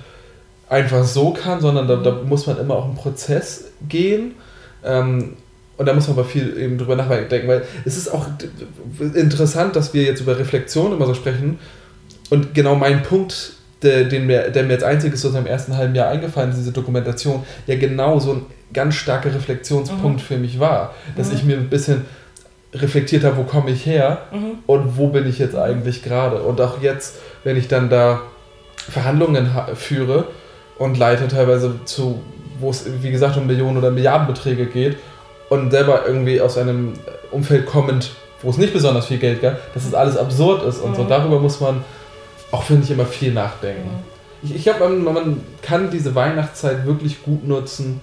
einfach 0.70 1.04
so 1.04 1.32
kann, 1.32 1.60
sondern 1.60 1.88
da, 1.88 1.98
da 1.98 2.12
muss 2.24 2.48
man 2.48 2.58
immer 2.60 2.76
auch 2.76 2.86
einen 2.86 2.96
Prozess 2.96 3.72
gehen. 3.88 4.36
Ähm, 4.84 5.36
und 5.78 5.86
da 5.86 5.94
muss 5.94 6.08
man 6.08 6.18
aber 6.18 6.28
viel 6.28 6.58
eben 6.58 6.78
drüber 6.78 6.96
nachdenken, 6.96 7.48
weil 7.48 7.64
es 7.86 7.96
ist 7.96 8.14
auch 8.14 8.28
interessant, 9.14 9.76
dass 9.76 9.94
wir 9.94 10.04
jetzt 10.04 10.20
über 10.20 10.38
Reflexion 10.38 10.92
immer 10.92 11.06
so 11.06 11.14
sprechen. 11.14 11.58
Und 12.30 12.54
genau 12.54 12.76
mein 12.76 13.02
Punkt, 13.02 13.54
der, 13.82 14.04
den 14.04 14.28
mir, 14.28 14.50
der 14.50 14.64
mir 14.64 14.74
als 14.74 14.84
einziges 14.84 15.22
so 15.22 15.30
im 15.30 15.46
ersten 15.46 15.78
halben 15.78 15.96
Jahr 15.96 16.10
eingefallen 16.10 16.50
ist, 16.50 16.58
diese 16.58 16.74
Dokumentation, 16.74 17.44
ja 17.66 17.78
genau 17.78 18.20
so 18.20 18.34
ein 18.34 18.46
ganz 18.74 18.96
starker 18.96 19.34
Reflexionspunkt 19.34 20.20
mhm. 20.20 20.26
für 20.26 20.38
mich 20.38 20.60
war. 20.60 20.94
Dass 21.16 21.30
mhm. 21.30 21.36
ich 21.36 21.44
mir 21.46 21.58
ein 21.58 21.70
bisschen 21.70 22.06
reflektiert 22.74 23.24
habe, 23.24 23.38
wo 23.38 23.44
komme 23.44 23.72
ich 23.72 23.86
her 23.86 24.24
mhm. 24.34 24.60
und 24.68 24.98
wo 24.98 25.08
bin 25.08 25.28
ich 25.28 25.40
jetzt 25.40 25.56
eigentlich 25.56 26.04
gerade. 26.04 26.44
Und 26.44 26.60
auch 26.60 26.82
jetzt, 26.82 27.16
wenn 27.46 27.56
ich 27.56 27.70
dann 27.70 27.90
da 27.90 28.22
Verhandlungen 28.76 29.50
führe, 29.76 30.28
und 30.80 30.98
leite 30.98 31.28
teilweise 31.28 31.76
zu, 31.86 32.20
wo 32.60 32.72
es 32.72 32.86
wie 33.02 33.12
gesagt 33.12 33.38
um 33.38 33.46
Millionen 33.46 33.78
oder 33.78 33.92
Milliardenbeträge 33.92 34.66
geht 34.66 34.98
und 35.50 35.72
selber 35.72 36.04
irgendwie 36.08 36.42
aus 36.42 36.58
einem 36.58 36.94
Umfeld 37.32 37.66
kommend, 37.66 38.12
wo 38.42 38.50
es 38.50 38.58
nicht 38.58 38.74
besonders 38.74 39.08
viel 39.08 39.18
Geld 39.20 39.42
gab, 39.42 39.74
dass 39.74 39.86
es 39.86 39.94
alles 39.94 40.18
absurd 40.18 40.66
ist 40.66 40.80
und 40.80 40.92
mhm. 40.92 40.96
so. 40.96 41.04
Darüber 41.04 41.40
muss 41.40 41.60
man 41.60 41.84
auch, 42.52 42.64
finde 42.64 42.84
ich, 42.84 42.92
immer 42.92 43.06
viel 43.06 43.34
nachdenken. 43.34 43.90
Mhm. 43.90 44.50
Ich, 44.50 44.56
ich 44.56 44.64
glaube, 44.64 44.88
man, 44.88 45.14
man 45.14 45.44
kann 45.62 45.92
diese 45.92 46.16
Weihnachtszeit 46.16 46.86
wirklich 46.86 47.24
gut 47.24 47.46
nutzen, 47.48 48.00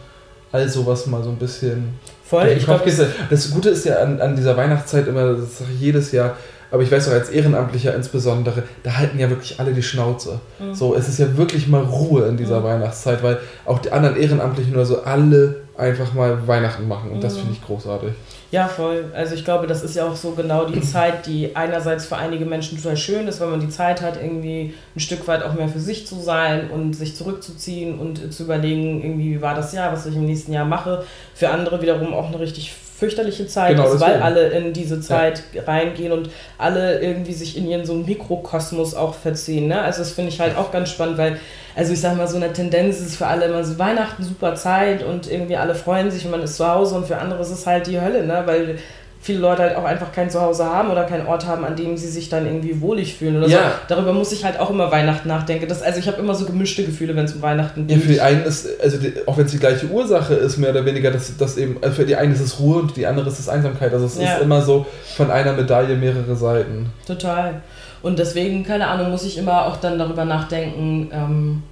all 0.53 0.69
sowas 0.69 1.07
mal 1.07 1.23
so 1.23 1.31
ein 1.31 1.37
bisschen. 1.37 1.95
Voll, 2.25 2.49
ich 2.49 2.65
glaub, 2.65 2.85
das, 2.85 3.01
das 3.31 3.51
Gute 3.51 3.71
ist 3.71 3.87
ja 3.87 4.01
an, 4.01 4.21
an 4.21 4.37
dieser 4.37 4.57
Weihnachtszeit 4.57 5.07
immer, 5.07 5.35
das 5.35 5.59
sage 5.59 5.71
ich 5.75 5.81
jedes 5.81 6.13
Jahr, 6.13 6.37
aber 6.71 6.83
ich 6.83 6.91
weiß 6.91 7.09
auch 7.09 7.13
als 7.13 7.31
Ehrenamtlicher 7.31 7.95
insbesondere, 7.95 8.65
da 8.83 8.97
halten 8.97 9.19
ja 9.19 9.31
wirklich 9.31 9.59
alle 9.61 9.73
die 9.73 9.83
Schnauze. 9.83 10.41
Mhm. 10.59 10.75
So, 10.75 10.95
es 10.95 11.09
ist 11.09 11.19
ja 11.19 11.37
wirklich 11.37 11.69
mal 11.69 11.83
Ruhe 11.83 12.27
in 12.27 12.37
dieser 12.37 12.61
mhm. 12.61 12.65
Weihnachtszeit, 12.65 13.23
weil 13.23 13.39
auch 13.65 13.79
die 13.79 13.93
anderen 13.93 14.17
Ehrenamtlichen 14.17 14.73
nur 14.73 14.87
so 14.87 15.03
alle 15.03 15.63
einfach 15.77 16.15
mal 16.15 16.47
Weihnachten 16.47 16.89
machen 16.89 17.11
und 17.11 17.19
mhm. 17.19 17.23
das 17.23 17.37
finde 17.37 17.53
ich 17.53 17.65
großartig. 17.65 18.13
Ja, 18.53 18.69
voll. 18.69 19.07
Also 19.13 19.35
ich 19.35 19.45
glaube, 19.45 19.67
das 19.67 19.83
ist 19.83 19.97
ja 19.97 20.07
auch 20.07 20.15
so 20.15 20.31
genau 20.31 20.67
die 20.67 20.81
Zeit, 20.81 21.27
die 21.27 21.55
einerseits 21.57 22.07
für 22.07 22.17
einige 22.17 22.47
Menschen 22.47 22.81
total 22.81 22.97
schön 22.97 23.27
ist, 23.27 23.41
weil 23.41 23.49
man 23.49 23.61
die 23.61 23.69
Zeit 23.69 24.01
hat, 24.01 24.17
irgendwie 24.23 24.73
ein 24.95 25.01
Stück 25.01 25.27
weit 25.27 25.43
auch 25.43 25.55
mehr 25.55 25.69
für 25.69 25.81
sich 25.81 26.07
zu 26.07 26.21
sein 26.21 26.71
und 26.71 26.95
sich 26.95 27.17
zurückzuziehen 27.17 27.99
und 27.99 28.33
zu 28.33 28.45
überlegen, 28.45 29.03
irgendwie, 29.03 29.35
wie 29.35 29.43
war 29.43 29.55
das 29.55 29.73
Jahr, 29.73 29.93
was 29.93 30.07
ich 30.07 30.15
im 30.15 30.27
nächsten 30.27 30.53
Jahr 30.53 30.65
mache. 30.65 31.05
Für 31.35 31.51
andere 31.51 31.83
wiederum 31.83 32.15
auch 32.15 32.29
eine 32.29 32.39
richtig 32.39 32.73
fürchterliche 32.99 33.47
Zeit 33.47 33.77
genau, 33.77 33.93
ist, 33.93 34.01
weil 34.01 34.23
alle 34.23 34.49
in 34.49 34.73
diese 34.73 35.01
Zeit 35.01 35.43
ja. 35.53 35.65
reingehen 35.65 36.13
und 36.13 36.31
alle 36.57 37.01
irgendwie 37.01 37.35
sich 37.35 37.57
in 37.57 37.69
ihren 37.69 37.85
so 37.85 37.93
einen 37.93 38.07
Mikrokosmos 38.07 38.95
auch 38.95 39.15
verziehen. 39.15 39.69
Ne? 39.69 39.81
Also 39.81 39.99
das 39.99 40.13
finde 40.13 40.31
ich 40.31 40.41
halt 40.41 40.57
auch 40.57 40.73
ganz 40.73 40.91
spannend, 40.91 41.19
weil, 41.19 41.39
also 41.75 41.93
ich 41.93 42.01
sage 42.01 42.17
mal, 42.17 42.27
so 42.27 42.37
eine 42.37 42.53
Tendenz 42.55 43.01
ist 43.01 43.17
für 43.17 43.27
alle 43.27 43.47
immer 43.47 43.63
so 43.65 43.79
Weihnachten 43.79 44.23
super 44.23 44.55
Zeit 44.55 45.03
und 45.03 45.31
irgendwie 45.31 45.57
alle 45.57 45.75
freuen 45.75 46.11
sich 46.11 46.25
und 46.25 46.31
man 46.31 46.43
ist 46.43 46.57
zu 46.57 46.67
Hause 46.67 46.95
und 46.95 47.07
für 47.07 47.19
andere 47.19 47.43
ist 47.43 47.51
es 47.51 47.67
halt 47.67 47.87
die 47.87 48.01
Hölle, 48.01 48.27
ne? 48.27 48.43
weil 48.47 48.79
viele 49.27 49.41
Leute 49.41 49.63
halt 49.63 49.77
auch 49.77 49.85
einfach 49.85 50.13
kein 50.13 50.31
Zuhause 50.31 50.65
haben 50.65 50.89
oder 50.89 51.03
keinen 51.03 51.27
Ort 51.27 51.47
haben, 51.47 51.65
an 51.65 51.75
dem 51.75 51.97
sie 51.97 52.07
sich 52.07 52.29
dann 52.29 52.47
irgendwie 52.47 52.81
wohlig 52.81 53.17
fühlen 53.17 53.39
oder 53.39 53.49
ja. 53.49 53.59
so. 53.59 53.65
Darüber 53.89 54.13
muss 54.13 54.31
ich 54.31 54.45
halt 54.45 54.61
auch 54.61 54.71
immer 54.71 54.93
Weihnachten 54.93 55.27
nachdenken. 55.27 55.69
Das, 55.69 55.83
also 55.83 55.99
ich 55.99 56.07
habe 56.07 56.19
immer 56.19 56.37
so 56.37 56.47
gemischte 56.47 56.85
Gefühle, 56.85 57.17
wenn 57.17 57.25
es 57.25 57.35
um 57.35 57.43
Weihnachten 57.43 57.89
geht. 57.89 57.97
Ja, 57.97 58.03
für 58.03 58.13
die 58.13 58.21
einen 58.21 58.45
ist, 58.45 58.69
also 58.81 58.99
die, 58.99 59.15
auch 59.27 59.37
wenn 59.37 59.47
es 59.47 59.51
die 59.51 59.59
gleiche 59.59 59.87
Ursache 59.89 60.35
ist, 60.35 60.59
mehr 60.59 60.71
oder 60.71 60.87
weniger, 60.87 61.11
dass 61.11 61.37
das 61.37 61.57
eben, 61.57 61.77
also 61.83 61.97
für 61.97 62.07
die 62.07 62.15
einen 62.15 62.33
ist 62.33 62.41
es 62.41 62.61
Ruhe 62.61 62.79
und 62.79 62.97
die 62.97 63.05
andere 63.05 63.29
ist 63.29 63.41
es 63.41 63.49
Einsamkeit. 63.49 63.93
Also 63.93 64.07
es 64.07 64.17
ja. 64.17 64.35
ist 64.35 64.43
immer 64.43 64.63
so 64.63 64.87
von 65.17 65.33
einer 65.33 65.55
Medaille 65.55 65.97
mehrere 65.97 66.37
Seiten. 66.37 66.93
Total. 67.05 67.63
Und 68.03 68.21
deswegen, 68.21 68.63
keine 68.63 68.87
Ahnung, 68.87 69.11
muss 69.11 69.25
ich 69.25 69.39
immer 69.39 69.67
auch 69.67 69.79
dann 69.79 69.99
darüber 69.99 70.25
nachdenken, 70.25 71.11
ähm, 71.13 71.63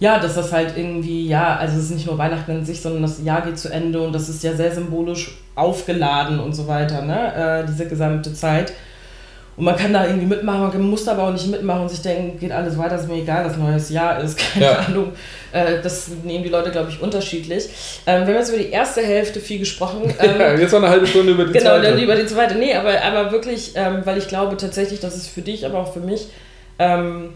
ja, 0.00 0.18
dass 0.18 0.34
das 0.36 0.52
halt 0.52 0.74
irgendwie, 0.76 1.26
ja, 1.26 1.56
also 1.56 1.76
es 1.76 1.84
ist 1.84 1.90
nicht 1.90 2.06
nur 2.06 2.18
Weihnachten 2.18 2.52
in 2.52 2.64
sich, 2.64 2.80
sondern 2.80 3.02
das 3.02 3.22
Jahr 3.22 3.42
geht 3.42 3.58
zu 3.58 3.68
Ende 3.68 4.00
und 4.00 4.12
das 4.12 4.28
ist 4.28 4.44
ja 4.44 4.54
sehr 4.54 4.72
symbolisch 4.72 5.38
aufgeladen 5.56 6.38
und 6.38 6.52
so 6.54 6.68
weiter, 6.68 7.02
ne? 7.02 7.62
Äh, 7.62 7.66
diese 7.66 7.86
gesamte 7.86 8.32
Zeit. 8.32 8.72
Und 9.56 9.64
man 9.64 9.74
kann 9.76 9.92
da 9.92 10.06
irgendwie 10.06 10.26
mitmachen, 10.26 10.70
man 10.72 10.90
muss 10.90 11.08
aber 11.08 11.24
auch 11.24 11.32
nicht 11.32 11.48
mitmachen 11.48 11.82
und 11.82 11.88
sich 11.88 12.00
denken, 12.00 12.38
geht 12.38 12.52
alles 12.52 12.78
weiter, 12.78 12.94
ist 12.94 13.08
mir 13.08 13.16
egal, 13.16 13.44
was 13.44 13.56
neues 13.56 13.90
Jahr 13.90 14.20
ist, 14.20 14.38
keine 14.54 14.66
ja. 14.66 14.78
Ahnung. 14.78 15.10
Äh, 15.50 15.82
das 15.82 16.10
nehmen 16.22 16.44
die 16.44 16.48
Leute, 16.48 16.70
glaube 16.70 16.90
ich, 16.90 17.02
unterschiedlich. 17.02 17.68
Ähm, 18.06 18.20
wir 18.20 18.34
haben 18.34 18.40
jetzt 18.40 18.50
über 18.50 18.58
die 18.58 18.70
erste 18.70 19.02
Hälfte 19.02 19.40
viel 19.40 19.58
gesprochen. 19.58 20.14
Ähm, 20.20 20.40
ja, 20.40 20.54
jetzt 20.54 20.72
noch 20.72 20.78
eine 20.80 20.90
halbe 20.90 21.06
Stunde 21.06 21.32
über 21.32 21.44
die 21.44 21.52
genau, 21.52 21.70
zweite. 21.70 21.80
Genau, 21.80 21.94
dann 21.94 22.04
über 22.04 22.14
die 22.14 22.26
zweite. 22.26 22.54
Nee, 22.56 22.74
aber, 22.74 23.02
aber 23.02 23.32
wirklich, 23.32 23.72
ähm, 23.74 24.02
weil 24.04 24.18
ich 24.18 24.28
glaube 24.28 24.56
tatsächlich, 24.56 25.00
dass 25.00 25.16
es 25.16 25.26
für 25.26 25.42
dich, 25.42 25.64
aber 25.66 25.78
auch 25.78 25.92
für 25.92 26.00
mich 26.00 26.28
ähm, 26.78 27.30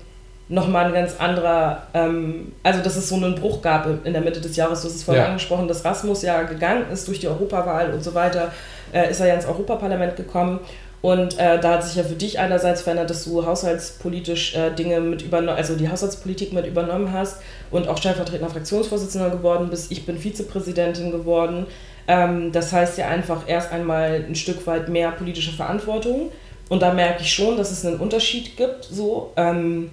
nochmal 0.48 0.86
ein 0.86 0.92
ganz 0.92 1.18
anderer, 1.18 1.86
ähm, 1.94 2.52
also 2.62 2.82
dass 2.82 2.96
es 2.96 3.08
so 3.08 3.16
einen 3.16 3.34
Bruch 3.34 3.62
gab 3.62 3.86
in 4.04 4.12
der 4.12 4.22
Mitte 4.22 4.40
des 4.40 4.56
Jahres. 4.56 4.82
Du 4.82 4.88
hast 4.88 4.96
es 4.96 5.04
vorhin 5.04 5.22
ja. 5.22 5.28
angesprochen, 5.28 5.68
dass 5.68 5.84
Rasmus 5.84 6.22
ja 6.22 6.42
gegangen 6.42 6.84
ist 6.92 7.08
durch 7.08 7.20
die 7.20 7.28
Europawahl 7.28 7.92
und 7.92 8.02
so 8.02 8.14
weiter, 8.14 8.52
äh, 8.92 9.10
ist 9.10 9.20
er 9.20 9.28
ja 9.28 9.34
ins 9.34 9.46
Europaparlament 9.46 10.16
gekommen. 10.16 10.60
Und 11.00 11.36
äh, 11.36 11.58
da 11.58 11.72
hat 11.72 11.84
sich 11.84 11.96
ja 11.96 12.04
für 12.04 12.14
dich 12.14 12.38
einerseits 12.38 12.82
verändert, 12.82 13.10
dass 13.10 13.24
du 13.24 13.44
haushaltspolitisch 13.44 14.54
äh, 14.54 14.70
Dinge 14.70 15.00
mit 15.00 15.22
übernommen, 15.22 15.56
also 15.56 15.74
die 15.74 15.88
Haushaltspolitik 15.88 16.52
mit 16.52 16.64
übernommen 16.64 17.12
hast 17.12 17.38
und 17.72 17.88
auch 17.88 17.98
stellvertretender 17.98 18.50
Fraktionsvorsitzender 18.50 19.30
geworden 19.30 19.68
bist. 19.68 19.90
Ich 19.90 20.06
bin 20.06 20.16
Vizepräsidentin 20.16 21.10
geworden. 21.10 21.66
Ähm, 22.06 22.52
das 22.52 22.72
heißt 22.72 22.98
ja 22.98 23.08
einfach 23.08 23.48
erst 23.48 23.72
einmal 23.72 24.24
ein 24.28 24.36
Stück 24.36 24.64
weit 24.68 24.88
mehr 24.88 25.10
politische 25.10 25.52
Verantwortung. 25.52 26.30
Und 26.68 26.82
da 26.82 26.92
merke 26.92 27.22
ich 27.22 27.32
schon, 27.32 27.56
dass 27.56 27.72
es 27.72 27.84
einen 27.84 27.98
Unterschied 27.98 28.56
gibt. 28.56 28.84
So. 28.84 29.32
Ähm, 29.36 29.90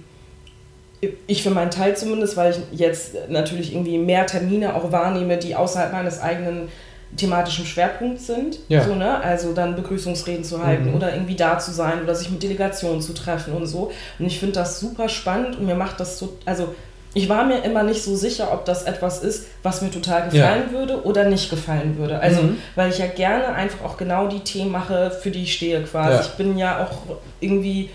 ich 1.26 1.42
für 1.42 1.50
meinen 1.50 1.70
Teil 1.70 1.96
zumindest, 1.96 2.36
weil 2.36 2.52
ich 2.52 2.78
jetzt 2.78 3.14
natürlich 3.28 3.72
irgendwie 3.72 3.96
mehr 3.98 4.26
Termine 4.26 4.74
auch 4.74 4.92
wahrnehme, 4.92 5.38
die 5.38 5.54
außerhalb 5.56 5.92
meines 5.92 6.20
eigenen 6.20 6.68
thematischem 7.16 7.64
Schwerpunkt 7.64 8.20
sind. 8.20 8.58
Ja. 8.68 8.84
So, 8.84 8.94
ne? 8.94 9.20
Also 9.22 9.52
dann 9.52 9.74
Begrüßungsreden 9.74 10.44
zu 10.44 10.64
halten 10.64 10.90
Mhm. 10.90 10.94
oder 10.94 11.12
irgendwie 11.12 11.34
da 11.34 11.58
zu 11.58 11.72
sein 11.72 12.02
oder 12.04 12.14
sich 12.14 12.30
mit 12.30 12.42
Delegationen 12.42 13.00
zu 13.00 13.14
treffen 13.14 13.54
und 13.54 13.66
so. 13.66 13.90
Und 14.18 14.26
ich 14.26 14.38
finde 14.38 14.54
das 14.56 14.78
super 14.78 15.08
spannend 15.08 15.56
und 15.58 15.66
mir 15.66 15.74
macht 15.74 15.98
das 15.98 16.18
so, 16.18 16.36
also 16.44 16.74
ich 17.12 17.28
war 17.28 17.44
mir 17.44 17.64
immer 17.64 17.82
nicht 17.82 18.02
so 18.04 18.14
sicher, 18.14 18.52
ob 18.52 18.64
das 18.64 18.84
etwas 18.84 19.24
ist, 19.24 19.46
was 19.64 19.82
mir 19.82 19.90
total 19.90 20.28
gefallen 20.28 20.70
würde 20.70 21.02
oder 21.04 21.24
nicht 21.24 21.50
gefallen 21.50 21.98
würde. 21.98 22.20
Also, 22.20 22.42
Mhm. 22.42 22.58
weil 22.76 22.90
ich 22.90 22.98
ja 22.98 23.06
gerne 23.08 23.46
einfach 23.54 23.84
auch 23.84 23.96
genau 23.96 24.28
die 24.28 24.40
Themen 24.40 24.70
mache, 24.70 25.10
für 25.10 25.32
die 25.32 25.42
ich 25.42 25.54
stehe 25.54 25.82
quasi. 25.82 26.12
Ja. 26.14 26.20
Ich 26.20 26.28
bin 26.34 26.56
ja 26.56 26.84
auch 26.86 27.16
irgendwie 27.40 27.90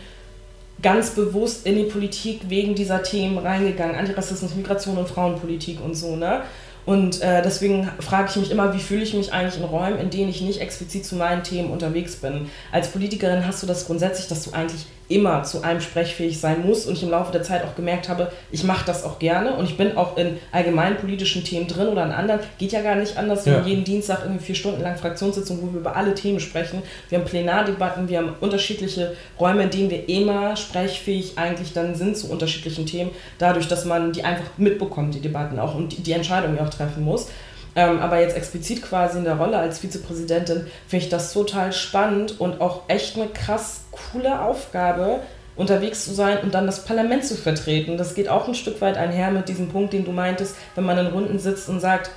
ganz 0.82 1.12
bewusst 1.12 1.66
in 1.66 1.76
die 1.76 1.84
Politik 1.84 2.42
wegen 2.50 2.76
dieser 2.76 3.04
Themen 3.04 3.38
reingegangen. 3.38 3.96
Antirassismus, 3.96 4.56
Migration 4.56 4.98
und 4.98 5.08
Frauenpolitik 5.08 5.80
und 5.84 5.96
so, 5.96 6.16
ne? 6.16 6.42
Und 6.86 7.20
äh, 7.22 7.42
deswegen 7.42 7.90
frage 8.00 8.30
ich 8.30 8.36
mich 8.36 8.52
immer, 8.52 8.74
wie 8.76 8.80
fühle 8.80 9.02
ich 9.02 9.16
mich 9.16 9.34
eigentlich 9.34 9.60
in 9.60 9.66
Räumen, 9.68 9.98
in 9.98 10.12
denen 10.12 10.30
ich 10.30 10.42
nicht 10.42 10.62
explizit 10.62 11.04
zu 11.04 11.16
meinen 11.16 11.42
Themen 11.44 11.72
unterwegs 11.72 12.18
bin. 12.18 12.50
Als 12.72 12.90
Politikerin 12.90 13.48
hast 13.48 13.64
du 13.64 13.68
das 13.68 13.88
grundsätzlich, 13.88 14.28
dass 14.28 14.44
du 14.44 14.52
eigentlich 14.54 14.86
immer 15.08 15.44
zu 15.44 15.64
allem 15.64 15.82
sprechfähig 15.82 16.40
sein 16.40 16.66
musst 16.66 16.88
und 16.88 16.94
ich 16.94 17.04
im 17.04 17.10
Laufe 17.12 17.32
der 17.32 17.44
Zeit 17.44 17.64
auch 17.64 17.76
gemerkt 17.76 18.10
habe, 18.10 18.32
ich 18.52 18.64
mache 18.64 18.86
das 18.86 19.04
auch 19.04 19.20
gerne 19.20 19.54
und 19.56 19.66
ich 19.66 19.78
bin 19.78 19.96
auch 19.98 20.18
in 20.18 20.38
allgemeinen 20.52 20.98
politischen 20.98 21.44
Themen 21.44 21.68
drin 21.68 21.88
oder 21.90 22.04
in 22.06 22.12
anderen. 22.12 22.40
Geht 22.58 22.72
ja 22.72 22.82
gar 22.82 22.96
nicht 22.96 23.18
anders. 23.18 23.46
Wir 23.46 23.54
Ja. 23.54 23.60
haben 23.60 23.68
jeden 23.68 23.84
Dienstag 23.84 24.20
irgendwie 24.24 24.44
vier 24.46 24.56
Stunden 24.56 24.82
lang 24.82 24.98
Fraktionssitzungen, 24.98 25.62
wo 25.62 25.74
wir 25.74 25.80
über 25.82 25.96
alle 25.96 26.16
Themen 26.16 26.40
sprechen. 26.40 26.82
Wir 27.10 27.20
haben 27.20 27.26
Plenardebatten, 27.26 28.10
wir 28.10 28.18
haben 28.18 28.34
unterschiedliche 28.42 29.16
Räume, 29.40 29.64
in 29.64 29.70
denen 29.70 29.90
wir 29.92 30.10
immer 30.10 30.56
sprechfähig 30.56 31.34
eigentlich 31.38 31.74
dann 31.74 31.94
sind 31.96 32.18
zu 32.18 32.30
unterschiedlichen 32.32 32.86
Themen, 32.86 33.12
dadurch, 33.38 33.68
dass 33.68 33.86
man 33.86 34.12
die 34.12 34.24
einfach 34.24 34.46
mitbekommt, 34.58 35.14
die 35.16 35.20
Debatten 35.22 35.60
auch 35.60 35.76
und 35.76 35.92
die, 35.98 36.02
die 36.02 36.12
Entscheidungen 36.14 36.60
auch 36.60 36.70
treffen 36.70 37.04
muss. 37.04 37.28
Ähm, 37.76 38.00
aber 38.00 38.22
jetzt 38.22 38.38
explizit 38.38 38.82
quasi 38.82 39.18
in 39.18 39.26
der 39.26 39.36
Rolle 39.36 39.58
als 39.58 39.80
Vizepräsidentin 39.80 40.68
finde 40.88 41.06
ich 41.06 41.10
das 41.12 41.34
total 41.34 41.74
spannend 41.74 42.40
und 42.40 42.62
auch 42.62 42.84
echt 42.88 43.18
eine 43.18 43.28
krass 43.28 43.82
coole 43.92 44.42
Aufgabe, 44.42 45.20
unterwegs 45.58 46.06
zu 46.06 46.14
sein 46.14 46.40
und 46.44 46.54
dann 46.54 46.66
das 46.66 46.86
Parlament 46.86 47.26
zu 47.26 47.36
vertreten. 47.36 47.98
Das 47.98 48.14
geht 48.16 48.28
auch 48.30 48.48
ein 48.48 48.56
Stück 48.56 48.80
weit 48.82 48.98
einher 48.98 49.32
mit 49.32 49.48
diesem 49.50 49.70
Punkt, 49.70 49.94
den 49.94 50.06
du 50.06 50.12
meintest, 50.12 50.56
wenn 50.76 50.84
man 50.86 50.98
in 50.98 51.08
Runden 51.08 51.40
sitzt 51.40 51.70
und 51.70 51.80
sagt, 51.80 52.12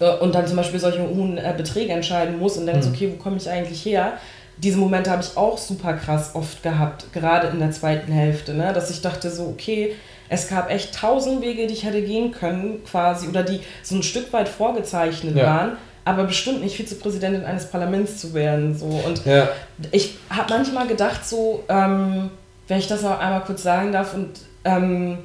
äh, 0.00 0.10
und 0.18 0.34
dann 0.34 0.46
zum 0.46 0.56
Beispiel 0.56 0.80
solche 0.80 1.00
hohen 1.08 1.38
äh, 1.38 1.54
Beträge 1.56 1.92
entscheiden 1.92 2.38
muss 2.38 2.56
und 2.56 2.66
denkt, 2.66 2.84
Mhm. 2.84 2.92
okay, 2.92 3.12
wo 3.12 3.22
komme 3.22 3.36
ich 3.36 3.48
eigentlich 3.48 3.84
her? 3.84 4.14
Diese 4.58 4.76
Momente 4.76 5.10
habe 5.10 5.22
ich 5.22 5.36
auch 5.36 5.56
super 5.58 5.94
krass 5.94 6.32
oft 6.34 6.62
gehabt, 6.62 7.12
gerade 7.12 7.48
in 7.48 7.58
der 7.58 7.70
zweiten 7.70 8.12
Hälfte, 8.12 8.54
ne? 8.54 8.72
dass 8.72 8.90
ich 8.90 9.00
dachte 9.00 9.30
so, 9.30 9.46
okay, 9.46 9.94
es 10.32 10.48
gab 10.48 10.70
echt 10.70 10.94
tausend 10.94 11.42
Wege, 11.42 11.66
die 11.66 11.74
ich 11.74 11.84
hätte 11.84 12.00
gehen 12.00 12.32
können, 12.32 12.82
quasi, 12.90 13.28
oder 13.28 13.42
die 13.42 13.60
so 13.82 13.94
ein 13.96 14.02
Stück 14.02 14.32
weit 14.32 14.48
vorgezeichnet 14.48 15.36
Ja. 15.36 15.44
waren, 15.46 15.72
aber 16.06 16.24
bestimmt 16.24 16.62
nicht 16.62 16.74
Vizepräsidentin 16.74 17.44
eines 17.44 17.66
Parlaments 17.66 18.16
zu 18.18 18.32
werden. 18.32 18.74
So. 18.76 18.86
Und 18.86 19.26
Ja. 19.26 19.48
ich 19.90 20.16
habe 20.30 20.48
manchmal 20.54 20.86
gedacht, 20.86 21.26
so, 21.28 21.62
ähm, 21.68 22.30
wenn 22.66 22.78
ich 22.78 22.86
das 22.86 23.02
noch 23.02 23.20
einmal 23.20 23.42
kurz 23.42 23.62
sagen 23.62 23.92
darf, 23.92 24.14
und 24.14 24.30
ähm, 24.64 25.18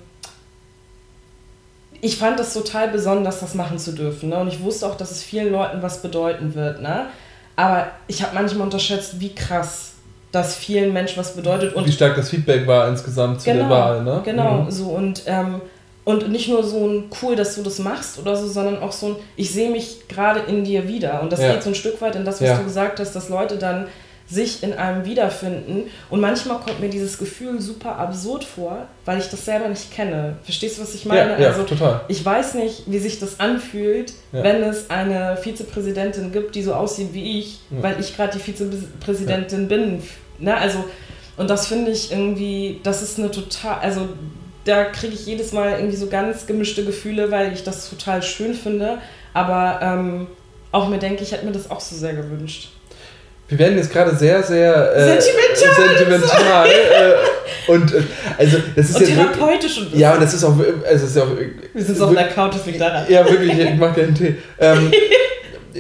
ich 2.02 2.18
fand 2.18 2.38
es 2.42 2.54
total 2.54 2.90
besonders, 2.90 3.40
das 3.40 3.56
machen 3.56 3.80
zu 3.80 3.94
dürfen. 3.94 4.30
Ne? 4.30 4.38
Und 4.38 4.50
ich 4.50 4.62
wusste 4.62 4.86
auch, 4.88 4.96
dass 4.96 5.10
es 5.12 5.24
vielen 5.24 5.54
Leuten 5.54 5.82
was 5.82 6.02
bedeuten 6.02 6.54
wird. 6.54 6.82
Ne? 6.82 7.08
Aber 7.56 7.88
ich 8.08 8.22
habe 8.24 8.36
manchmal 8.36 8.64
unterschätzt, 8.66 9.22
wie 9.22 9.34
krass 9.34 9.87
das 10.38 10.56
vielen 10.56 10.94
Menschen 10.94 11.18
was 11.18 11.36
bedeutet. 11.36 11.74
Und 11.74 11.86
Wie 11.86 11.92
stark 11.92 12.16
das 12.16 12.30
Feedback 12.30 12.66
war 12.68 12.88
insgesamt 12.88 13.42
zu 13.42 13.52
der 13.54 13.70
Wahl, 13.70 14.04
ne? 14.04 14.22
Genau, 14.24 14.64
Mhm. 14.64 14.72
so 14.72 14.86
und, 14.90 15.24
ähm, 15.26 15.62
und 16.06 16.30
nicht 16.32 16.48
nur 16.48 16.64
so 16.64 16.88
ein 16.88 17.04
cool, 17.22 17.36
dass 17.36 17.56
du 17.56 17.64
das 17.64 17.80
machst 17.80 18.18
oder 18.20 18.36
so, 18.36 18.48
sondern 18.48 18.80
auch 18.82 18.92
so 18.94 19.08
ein, 19.08 19.16
ich 19.36 19.52
sehe 19.52 19.70
mich 19.70 20.08
gerade 20.08 20.40
in 20.48 20.64
dir 20.64 20.88
wieder. 20.88 21.22
Und 21.22 21.32
das 21.34 21.42
Ja. 21.42 21.52
geht 21.54 21.64
so 21.64 21.70
ein 21.70 21.76
Stück 21.76 22.00
weit 22.02 22.16
in 22.16 22.24
das, 22.26 22.40
was 22.42 22.48
Ja. 22.50 22.58
du 22.58 22.64
gesagt 22.64 23.00
hast, 23.00 23.14
dass 23.16 23.28
Leute 23.30 23.58
dann 23.58 23.88
sich 24.30 24.62
in 24.62 24.74
einem 24.74 25.06
wiederfinden. 25.06 25.84
Und 26.10 26.20
manchmal 26.20 26.58
kommt 26.60 26.82
mir 26.82 26.90
dieses 26.90 27.18
Gefühl 27.18 27.62
super 27.62 27.96
absurd 27.98 28.44
vor, 28.44 28.80
weil 29.06 29.20
ich 29.20 29.30
das 29.30 29.46
selber 29.46 29.70
nicht 29.70 29.90
kenne. 29.94 30.36
Verstehst 30.44 30.78
du, 30.78 30.82
was 30.82 30.94
ich 30.96 31.06
meine? 31.06 31.32
Ja, 31.32 31.40
ja, 31.40 31.48
also, 31.48 31.64
total. 31.64 32.02
ich 32.10 32.26
weiß 32.26 32.56
nicht, 32.56 32.84
wie 32.88 33.00
sich 33.00 33.20
das 33.22 33.40
anfühlt, 33.40 34.12
Ja. 34.34 34.44
wenn 34.44 34.64
es 34.64 34.90
eine 34.90 35.38
Vizepräsidentin 35.38 36.34
gibt, 36.34 36.56
die 36.56 36.62
so 36.64 36.74
aussieht 36.74 37.14
wie 37.14 37.40
ich, 37.40 37.60
Ja. 37.72 37.84
weil 37.84 38.00
ich 38.02 38.18
gerade 38.18 38.34
die 38.38 38.44
Vizepräsidentin 38.44 39.68
bin. 39.70 40.04
Ne? 40.40 40.56
Also, 40.56 40.84
und 41.38 41.50
das 41.50 41.68
finde 41.68 41.92
ich 41.92 42.12
irgendwie, 42.12 42.80
das 42.84 43.02
ist 43.02 43.20
eine 43.20 43.32
total, 43.32 43.80
also 43.80 44.08
da 44.66 44.86
kriege 44.86 45.14
ich 45.14 45.26
jedes 45.26 45.52
Mal 45.52 45.72
irgendwie 45.80 45.96
so 45.96 46.08
ganz 46.08 46.46
gemischte 46.46 46.84
Gefühle, 46.84 47.32
weil 47.32 47.54
ich 47.54 47.64
das 47.64 47.90
total 47.90 48.22
schön 48.22 48.54
finde, 48.54 48.98
aber 49.34 49.80
ähm, 49.82 50.28
auch 50.72 50.90
mir 50.90 51.00
denke, 51.00 51.24
ich 51.24 51.32
hätte 51.32 51.46
mir 51.46 51.52
das 51.52 51.72
auch 51.72 51.80
so 51.80 51.96
sehr 51.96 52.14
gewünscht. 52.14 52.70
Wir 53.48 53.60
werden 53.60 53.78
jetzt 53.78 53.92
gerade 53.92 54.14
sehr, 54.16 54.44
sehr 54.44 54.94
äh, 54.94 55.22
Sentimental. 55.22 55.98
sentimental 55.98 56.68
äh, 56.68 57.72
und 57.72 57.94
äh, 57.94 58.04
also 58.38 58.58
das 58.76 58.90
ist 58.90 58.96
Und 58.96 59.02
jetzt 59.02 59.16
wirklich, 59.16 59.38
therapeutisch 59.38 59.78
und 59.78 59.96
ja 59.96 60.14
und 60.16 60.22
das 60.22 60.34
ist 60.34 60.44
auch, 60.44 60.56
also 60.86 61.06
ist 61.06 61.18
auch 61.18 61.30
wir 61.74 61.84
sind 61.84 61.98
so 61.98 62.06
auf 62.08 62.14
der 62.14 62.28
Couch, 62.28 62.54
deswegen 62.56 62.80
daran. 62.80 63.06
Ja, 63.08 63.24
wirklich, 63.30 63.58
ich 63.58 63.76
mach 63.76 63.96
gerne 63.96 64.08
einen 64.10 64.16
Tee. 64.16 64.36
Ähm, 64.60 64.92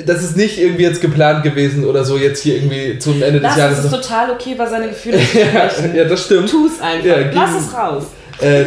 das 0.05 0.23
ist 0.23 0.37
nicht 0.37 0.59
irgendwie 0.59 0.83
jetzt 0.83 1.01
geplant 1.01 1.43
gewesen 1.43 1.85
oder 1.85 2.03
so, 2.03 2.17
jetzt 2.17 2.41
hier 2.43 2.55
irgendwie 2.55 2.99
zum 2.99 3.21
Ende 3.21 3.39
des 3.39 3.43
Lass 3.43 3.57
Jahres. 3.57 3.79
es 3.79 3.85
ist 3.85 3.91
total 3.91 4.31
okay, 4.31 4.53
über 4.53 4.67
seine 4.67 4.89
Gefühle 4.89 5.17
zu 5.19 5.37
ja, 5.39 5.69
sprechen. 5.69 5.95
ja, 5.95 6.05
das 6.05 6.25
stimmt. 6.25 6.49
Tu 6.49 6.67
es 6.67 6.81
einfach. 6.81 7.05
Ja, 7.05 7.17
Lass 7.33 7.55
es 7.55 7.73
raus. 7.73 8.03
Äh, 8.41 8.65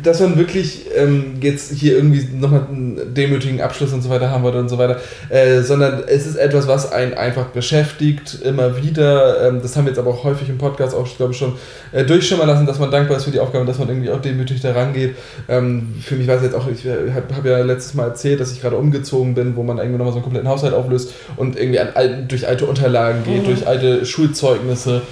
dass 0.00 0.20
man 0.20 0.38
wirklich 0.38 0.86
ähm, 0.96 1.34
jetzt 1.40 1.72
hier 1.72 1.96
irgendwie 1.96 2.24
nochmal 2.38 2.66
einen 2.70 3.14
demütigen 3.14 3.60
Abschluss 3.60 3.92
und 3.92 4.00
so 4.00 4.08
weiter 4.08 4.30
haben 4.30 4.44
wollte 4.44 4.58
und 4.60 4.68
so 4.68 4.78
weiter, 4.78 5.00
äh, 5.28 5.60
sondern 5.62 6.04
es 6.06 6.24
ist 6.24 6.36
etwas, 6.36 6.68
was 6.68 6.92
einen 6.92 7.14
einfach 7.14 7.46
beschäftigt, 7.46 8.38
immer 8.44 8.80
wieder. 8.80 9.48
Ähm, 9.48 9.60
das 9.60 9.76
haben 9.76 9.86
wir 9.86 9.90
jetzt 9.90 9.98
aber 9.98 10.10
auch 10.10 10.22
häufig 10.22 10.48
im 10.48 10.56
Podcast 10.56 10.94
auch, 10.94 11.04
glaube 11.16 11.32
ich, 11.32 11.38
schon 11.38 11.54
äh, 11.90 12.04
durchschimmern 12.04 12.46
lassen, 12.46 12.64
dass 12.64 12.78
man 12.78 12.92
dankbar 12.92 13.16
ist 13.16 13.24
für 13.24 13.32
die 13.32 13.40
Aufgabe 13.40 13.62
und 13.62 13.66
dass 13.66 13.78
man 13.80 13.88
irgendwie 13.88 14.10
auch 14.10 14.20
demütig 14.22 14.60
da 14.60 14.72
rangeht. 14.72 15.16
Ähm, 15.48 15.94
für 16.00 16.14
mich 16.14 16.28
war 16.28 16.36
es 16.36 16.42
jetzt 16.44 16.54
auch, 16.54 16.68
ich 16.68 16.86
habe 16.86 17.34
hab 17.34 17.44
ja 17.44 17.58
letztes 17.62 17.94
Mal 17.94 18.04
erzählt, 18.04 18.38
dass 18.38 18.52
ich 18.52 18.60
gerade 18.60 18.76
umgezogen 18.76 19.34
bin, 19.34 19.56
wo 19.56 19.64
man 19.64 19.78
irgendwie 19.78 19.98
nochmal 19.98 20.12
so 20.12 20.18
einen 20.18 20.24
kompletten 20.24 20.48
Haushalt 20.48 20.74
auflöst 20.74 21.12
und 21.36 21.58
irgendwie 21.58 21.80
an, 21.80 21.88
alten- 21.94 22.28
durch 22.28 22.46
alte 22.46 22.66
Unterlagen 22.66 23.24
geht, 23.24 23.42
Mhm. 23.42 23.46
durch 23.46 23.66
alte 23.66 24.06
Schulzeugnisse. 24.06 25.02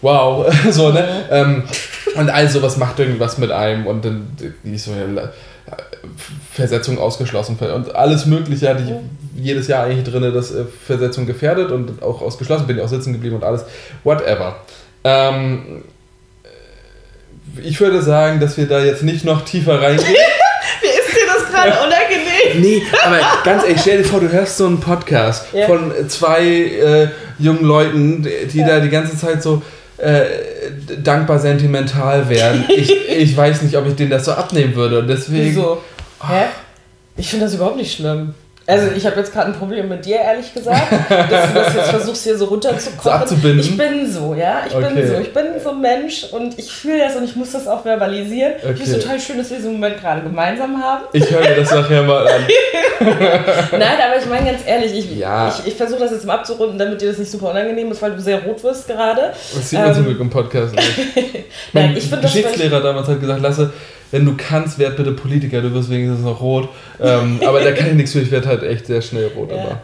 Wow, 0.00 0.46
so, 0.70 0.90
ne? 0.90 1.06
Ähm, 1.30 1.62
und 2.14 2.30
all 2.30 2.48
sowas 2.48 2.76
macht 2.76 2.98
irgendwas 2.98 3.38
mit 3.38 3.50
einem 3.50 3.86
und 3.86 4.04
dann 4.04 4.36
ich 4.64 4.82
so 4.82 4.92
ja, 4.92 5.30
Versetzung 6.52 6.98
ausgeschlossen 6.98 7.58
und 7.58 7.94
alles 7.94 8.26
Mögliche 8.26 8.68
hatte 8.68 8.82
ich 8.84 9.42
jedes 9.44 9.68
Jahr 9.68 9.84
eigentlich 9.84 10.04
drin, 10.10 10.32
dass 10.34 10.50
äh, 10.52 10.64
Versetzung 10.86 11.26
gefährdet 11.26 11.70
und 11.70 12.02
auch 12.02 12.22
ausgeschlossen, 12.22 12.66
bin 12.66 12.76
ich 12.78 12.82
auch 12.82 12.88
sitzen 12.88 13.12
geblieben 13.12 13.36
und 13.36 13.44
alles, 13.44 13.64
whatever. 14.04 14.56
Ähm, 15.04 15.82
ich 17.62 17.80
würde 17.80 18.02
sagen, 18.02 18.40
dass 18.40 18.56
wir 18.56 18.66
da 18.66 18.82
jetzt 18.82 19.02
nicht 19.02 19.24
noch 19.24 19.44
tiefer 19.44 19.80
reingehen. 19.80 20.06
Wie 20.80 20.86
ist 20.86 21.16
dir 21.16 21.26
das 21.26 21.50
gerade 21.50 21.70
unangenehm? 21.86 22.60
Nee, 22.60 22.82
aber 23.04 23.18
ganz 23.44 23.64
ehrlich, 23.64 23.80
stell 23.80 23.98
dir 23.98 24.04
vor, 24.04 24.20
du 24.20 24.30
hörst 24.30 24.56
so 24.56 24.66
einen 24.66 24.80
Podcast 24.80 25.46
Ja. 25.52 25.66
von 25.66 25.92
zwei 26.08 26.42
äh, 26.46 27.08
jungen 27.38 27.64
Leuten, 27.64 28.22
die 28.22 28.46
die 28.48 28.64
da 28.64 28.80
die 28.80 28.90
ganze 28.90 29.16
Zeit 29.16 29.42
so 29.42 29.62
äh, 29.98 30.24
dankbar 31.02 31.38
sentimental 31.38 32.28
werden. 32.28 32.64
Ich, 32.68 32.92
ich 33.08 33.36
weiß 33.36 33.62
nicht, 33.62 33.76
ob 33.76 33.86
ich 33.86 33.96
denen 33.96 34.10
das 34.10 34.24
so 34.24 34.32
abnehmen 34.32 34.74
würde. 34.74 35.00
Und 35.00 35.08
deswegen. 35.08 35.50
Wieso? 35.50 35.82
Hä? 36.26 36.46
Ich 37.16 37.28
finde 37.28 37.46
das 37.46 37.54
überhaupt 37.54 37.76
nicht 37.76 37.96
schlimm. 37.96 38.34
Also 38.68 38.88
ich 38.94 39.06
habe 39.06 39.16
jetzt 39.16 39.32
gerade 39.32 39.46
ein 39.46 39.54
Problem 39.54 39.88
mit 39.88 40.04
dir, 40.04 40.16
ehrlich 40.16 40.52
gesagt, 40.52 40.92
dass 41.08 41.48
du 41.48 41.54
das 41.54 41.74
jetzt 41.74 41.88
versuchst 41.88 42.22
hier 42.24 42.36
so 42.36 42.44
runterzukommen. 42.44 43.00
So 43.02 43.10
abzubinden? 43.10 43.60
Ich 43.60 43.74
bin 43.78 44.12
so, 44.12 44.34
ja. 44.34 44.60
Ich 44.68 44.74
Okay. 44.74 44.92
bin 44.94 45.08
so. 45.08 45.14
Ich 45.20 45.32
bin 45.32 45.44
so 45.64 45.70
ein 45.70 45.80
Mensch 45.80 46.24
und 46.32 46.58
ich 46.58 46.70
fühle 46.70 46.98
das 46.98 47.16
und 47.16 47.24
ich 47.24 47.34
muss 47.34 47.52
das 47.52 47.66
auch 47.66 47.82
verbalisieren. 47.82 48.52
Ich 48.58 48.62
finde 48.62 48.82
es 48.82 48.90
Okay. 48.90 49.00
total 49.00 49.20
schön, 49.20 49.38
dass 49.38 49.48
wir 49.48 49.56
diesen 49.56 49.72
Moment 49.72 49.98
gerade 49.98 50.20
gemeinsam 50.20 50.82
haben. 50.82 51.04
Ich 51.14 51.30
höre 51.30 51.40
mir 51.40 51.56
das 51.56 51.70
nachher 51.70 52.02
mal 52.02 52.28
an. 52.28 52.42
Nein, 53.72 53.98
aber 54.06 54.18
ich 54.20 54.26
meine 54.28 54.50
ganz 54.50 54.60
ehrlich, 54.66 54.92
ich, 54.98 55.16
Ja. 55.18 55.48
ich, 55.48 55.68
ich 55.68 55.74
versuche 55.74 56.00
das 56.00 56.10
jetzt 56.10 56.26
mal 56.26 56.34
abzurunden, 56.34 56.78
damit 56.78 57.00
dir 57.00 57.08
das 57.08 57.16
nicht 57.18 57.30
super 57.30 57.50
unangenehm 57.50 57.90
ist, 57.90 58.02
weil 58.02 58.12
du 58.12 58.20
sehr 58.20 58.42
rot 58.42 58.62
wirst 58.64 58.86
gerade. 58.86 59.32
Das 59.54 59.70
sieht 59.70 59.78
man 59.78 59.94
zum 59.94 60.02
Ähm, 60.04 60.08
Glück 60.10 60.20
im 60.20 60.30
Podcast 60.30 60.74
nicht. 60.74 60.98
Nein, 61.16 61.44
Mein 61.72 61.96
ich 61.96 62.10
Geschichtslehrer 62.10 62.80
damals 62.82 63.08
hat 63.08 63.18
gesagt, 63.18 63.40
Lasse, 63.40 63.72
wenn 64.10 64.24
du 64.24 64.36
kannst, 64.36 64.78
werd 64.78 64.96
bitte 64.96 65.12
Politiker, 65.12 65.60
du 65.60 65.72
wirst 65.74 65.90
wenigstens 65.90 66.24
noch 66.24 66.40
rot. 66.40 66.68
Ähm, 67.00 67.40
aber 67.46 67.60
da 67.60 67.72
kann 67.72 67.88
ich 67.88 67.94
nichts 67.94 68.12
für, 68.12 68.20
ich 68.20 68.30
werde 68.30 68.48
halt 68.48 68.62
echt 68.62 68.86
sehr 68.86 69.02
schnell 69.02 69.30
rot. 69.36 69.50
Ja. 69.50 69.62
Aber. 69.62 69.80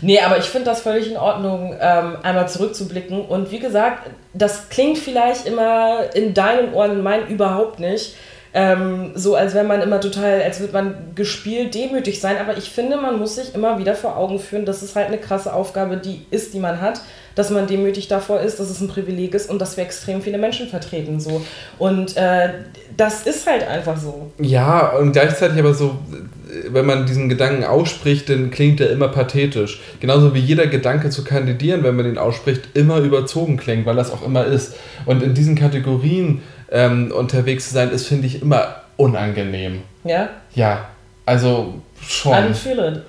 Nee, 0.00 0.20
aber 0.20 0.38
ich 0.38 0.44
finde 0.44 0.66
das 0.66 0.80
völlig 0.82 1.10
in 1.10 1.16
Ordnung, 1.16 1.74
ähm, 1.80 2.16
einmal 2.22 2.48
zurückzublicken. 2.48 3.20
Und 3.20 3.50
wie 3.50 3.58
gesagt, 3.58 4.10
das 4.32 4.68
klingt 4.68 4.98
vielleicht 4.98 5.46
immer 5.46 6.14
in 6.14 6.34
deinen 6.34 6.72
Ohren, 6.72 6.92
in 6.92 7.02
meinen 7.02 7.26
überhaupt 7.28 7.80
nicht. 7.80 8.14
Ähm, 8.58 9.10
so 9.14 9.34
als 9.34 9.54
wenn 9.54 9.66
man 9.66 9.82
immer 9.82 10.00
total, 10.00 10.40
als 10.40 10.60
würde 10.60 10.72
man 10.72 10.94
gespielt 11.14 11.74
demütig 11.74 12.22
sein. 12.22 12.38
Aber 12.38 12.56
ich 12.56 12.70
finde, 12.70 12.96
man 12.96 13.18
muss 13.18 13.34
sich 13.34 13.54
immer 13.54 13.78
wieder 13.78 13.94
vor 13.94 14.16
Augen 14.16 14.38
führen, 14.38 14.64
dass 14.64 14.80
es 14.80 14.96
halt 14.96 15.08
eine 15.08 15.18
krasse 15.18 15.52
Aufgabe 15.52 15.98
die 15.98 16.24
ist, 16.30 16.54
die 16.54 16.58
man 16.58 16.80
hat, 16.80 17.02
dass 17.34 17.50
man 17.50 17.66
demütig 17.66 18.08
davor 18.08 18.40
ist, 18.40 18.58
dass 18.58 18.70
es 18.70 18.80
ein 18.80 18.88
Privileg 18.88 19.34
ist 19.34 19.50
und 19.50 19.60
dass 19.60 19.76
wir 19.76 19.84
extrem 19.84 20.22
viele 20.22 20.38
Menschen 20.38 20.68
vertreten. 20.68 21.20
So. 21.20 21.42
Und 21.78 22.16
äh, 22.16 22.48
das 22.96 23.26
ist 23.26 23.46
halt 23.46 23.68
einfach 23.68 23.98
so. 23.98 24.32
Ja, 24.40 24.88
und 24.96 25.12
gleichzeitig 25.12 25.58
aber 25.58 25.74
so, 25.74 25.98
wenn 26.70 26.86
man 26.86 27.04
diesen 27.04 27.28
Gedanken 27.28 27.62
ausspricht, 27.62 28.30
dann 28.30 28.50
klingt 28.50 28.80
er 28.80 28.88
immer 28.88 29.08
pathetisch. 29.08 29.82
Genauso 30.00 30.34
wie 30.34 30.38
jeder 30.38 30.66
Gedanke 30.66 31.10
zu 31.10 31.24
kandidieren, 31.24 31.82
wenn 31.82 31.94
man 31.94 32.06
ihn 32.06 32.16
ausspricht, 32.16 32.70
immer 32.72 33.00
überzogen 33.00 33.58
klingt, 33.58 33.84
weil 33.84 33.96
das 33.96 34.10
auch 34.10 34.24
immer 34.24 34.46
ist. 34.46 34.76
Und 35.04 35.22
in 35.22 35.34
diesen 35.34 35.56
Kategorien 35.56 36.40
ähm, 36.70 37.12
unterwegs 37.12 37.68
zu 37.68 37.74
sein, 37.74 37.90
ist, 37.90 38.06
finde 38.06 38.26
ich, 38.26 38.42
immer 38.42 38.82
unangenehm. 38.96 39.82
Ja? 40.04 40.28
Ja, 40.54 40.88
also 41.24 41.74
schon. 42.00 42.32
I 42.32 42.36
don't 42.36 42.54
feel 42.54 42.78
it. 42.78 43.02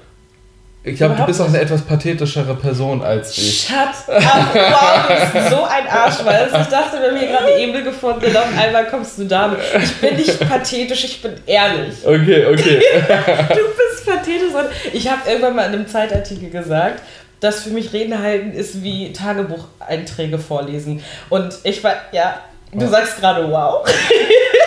Ich 0.87 0.95
glaube, 0.95 1.15
du 1.15 1.25
bist 1.25 1.41
auch 1.41 1.49
eine 1.49 1.59
etwas 1.59 1.81
pathetischere 1.81 2.55
Person 2.55 3.01
als 3.01 3.37
ich. 3.37 3.67
Shut 3.67 4.15
up! 4.15 4.53
Wow, 4.53 5.07
du 5.07 5.37
bist 5.37 5.49
so 5.49 5.63
ein 5.63 5.85
Arschweiß. 5.85 6.47
Ich 6.61 6.67
dachte, 6.67 7.01
wir 7.01 7.09
haben 7.09 7.17
hier 7.17 7.27
gerade 7.27 7.53
Emil 7.55 7.83
gefunden 7.83 8.23
und 8.25 8.37
auf 8.37 8.57
einmal 8.57 8.87
kommst 8.87 9.19
du 9.19 9.25
damit. 9.25 9.59
Ich 9.83 9.95
bin 9.97 10.15
nicht 10.15 10.39
pathetisch, 10.47 11.03
ich 11.03 11.21
bin 11.21 11.33
ehrlich. 11.45 11.95
Okay, 12.05 12.45
okay. 12.45 12.81
Du 13.49 13.55
bist 13.55 14.05
pathetisch. 14.05 14.53
Und 14.53 14.67
ich 14.93 15.09
habe 15.09 15.29
irgendwann 15.29 15.57
mal 15.57 15.65
in 15.65 15.73
einem 15.73 15.87
Zeitartikel 15.87 16.49
gesagt, 16.49 17.01
dass 17.41 17.63
für 17.63 17.69
mich 17.71 17.91
Reden 17.91 18.17
halten 18.17 18.53
ist 18.53 18.81
wie 18.81 19.11
Tagebucheinträge 19.11 20.39
vorlesen. 20.39 21.03
Und 21.29 21.53
ich 21.63 21.83
war, 21.83 21.95
ja, 22.13 22.39
du 22.73 22.87
sagst 22.87 23.17
gerade 23.17 23.49
wow. 23.49 23.85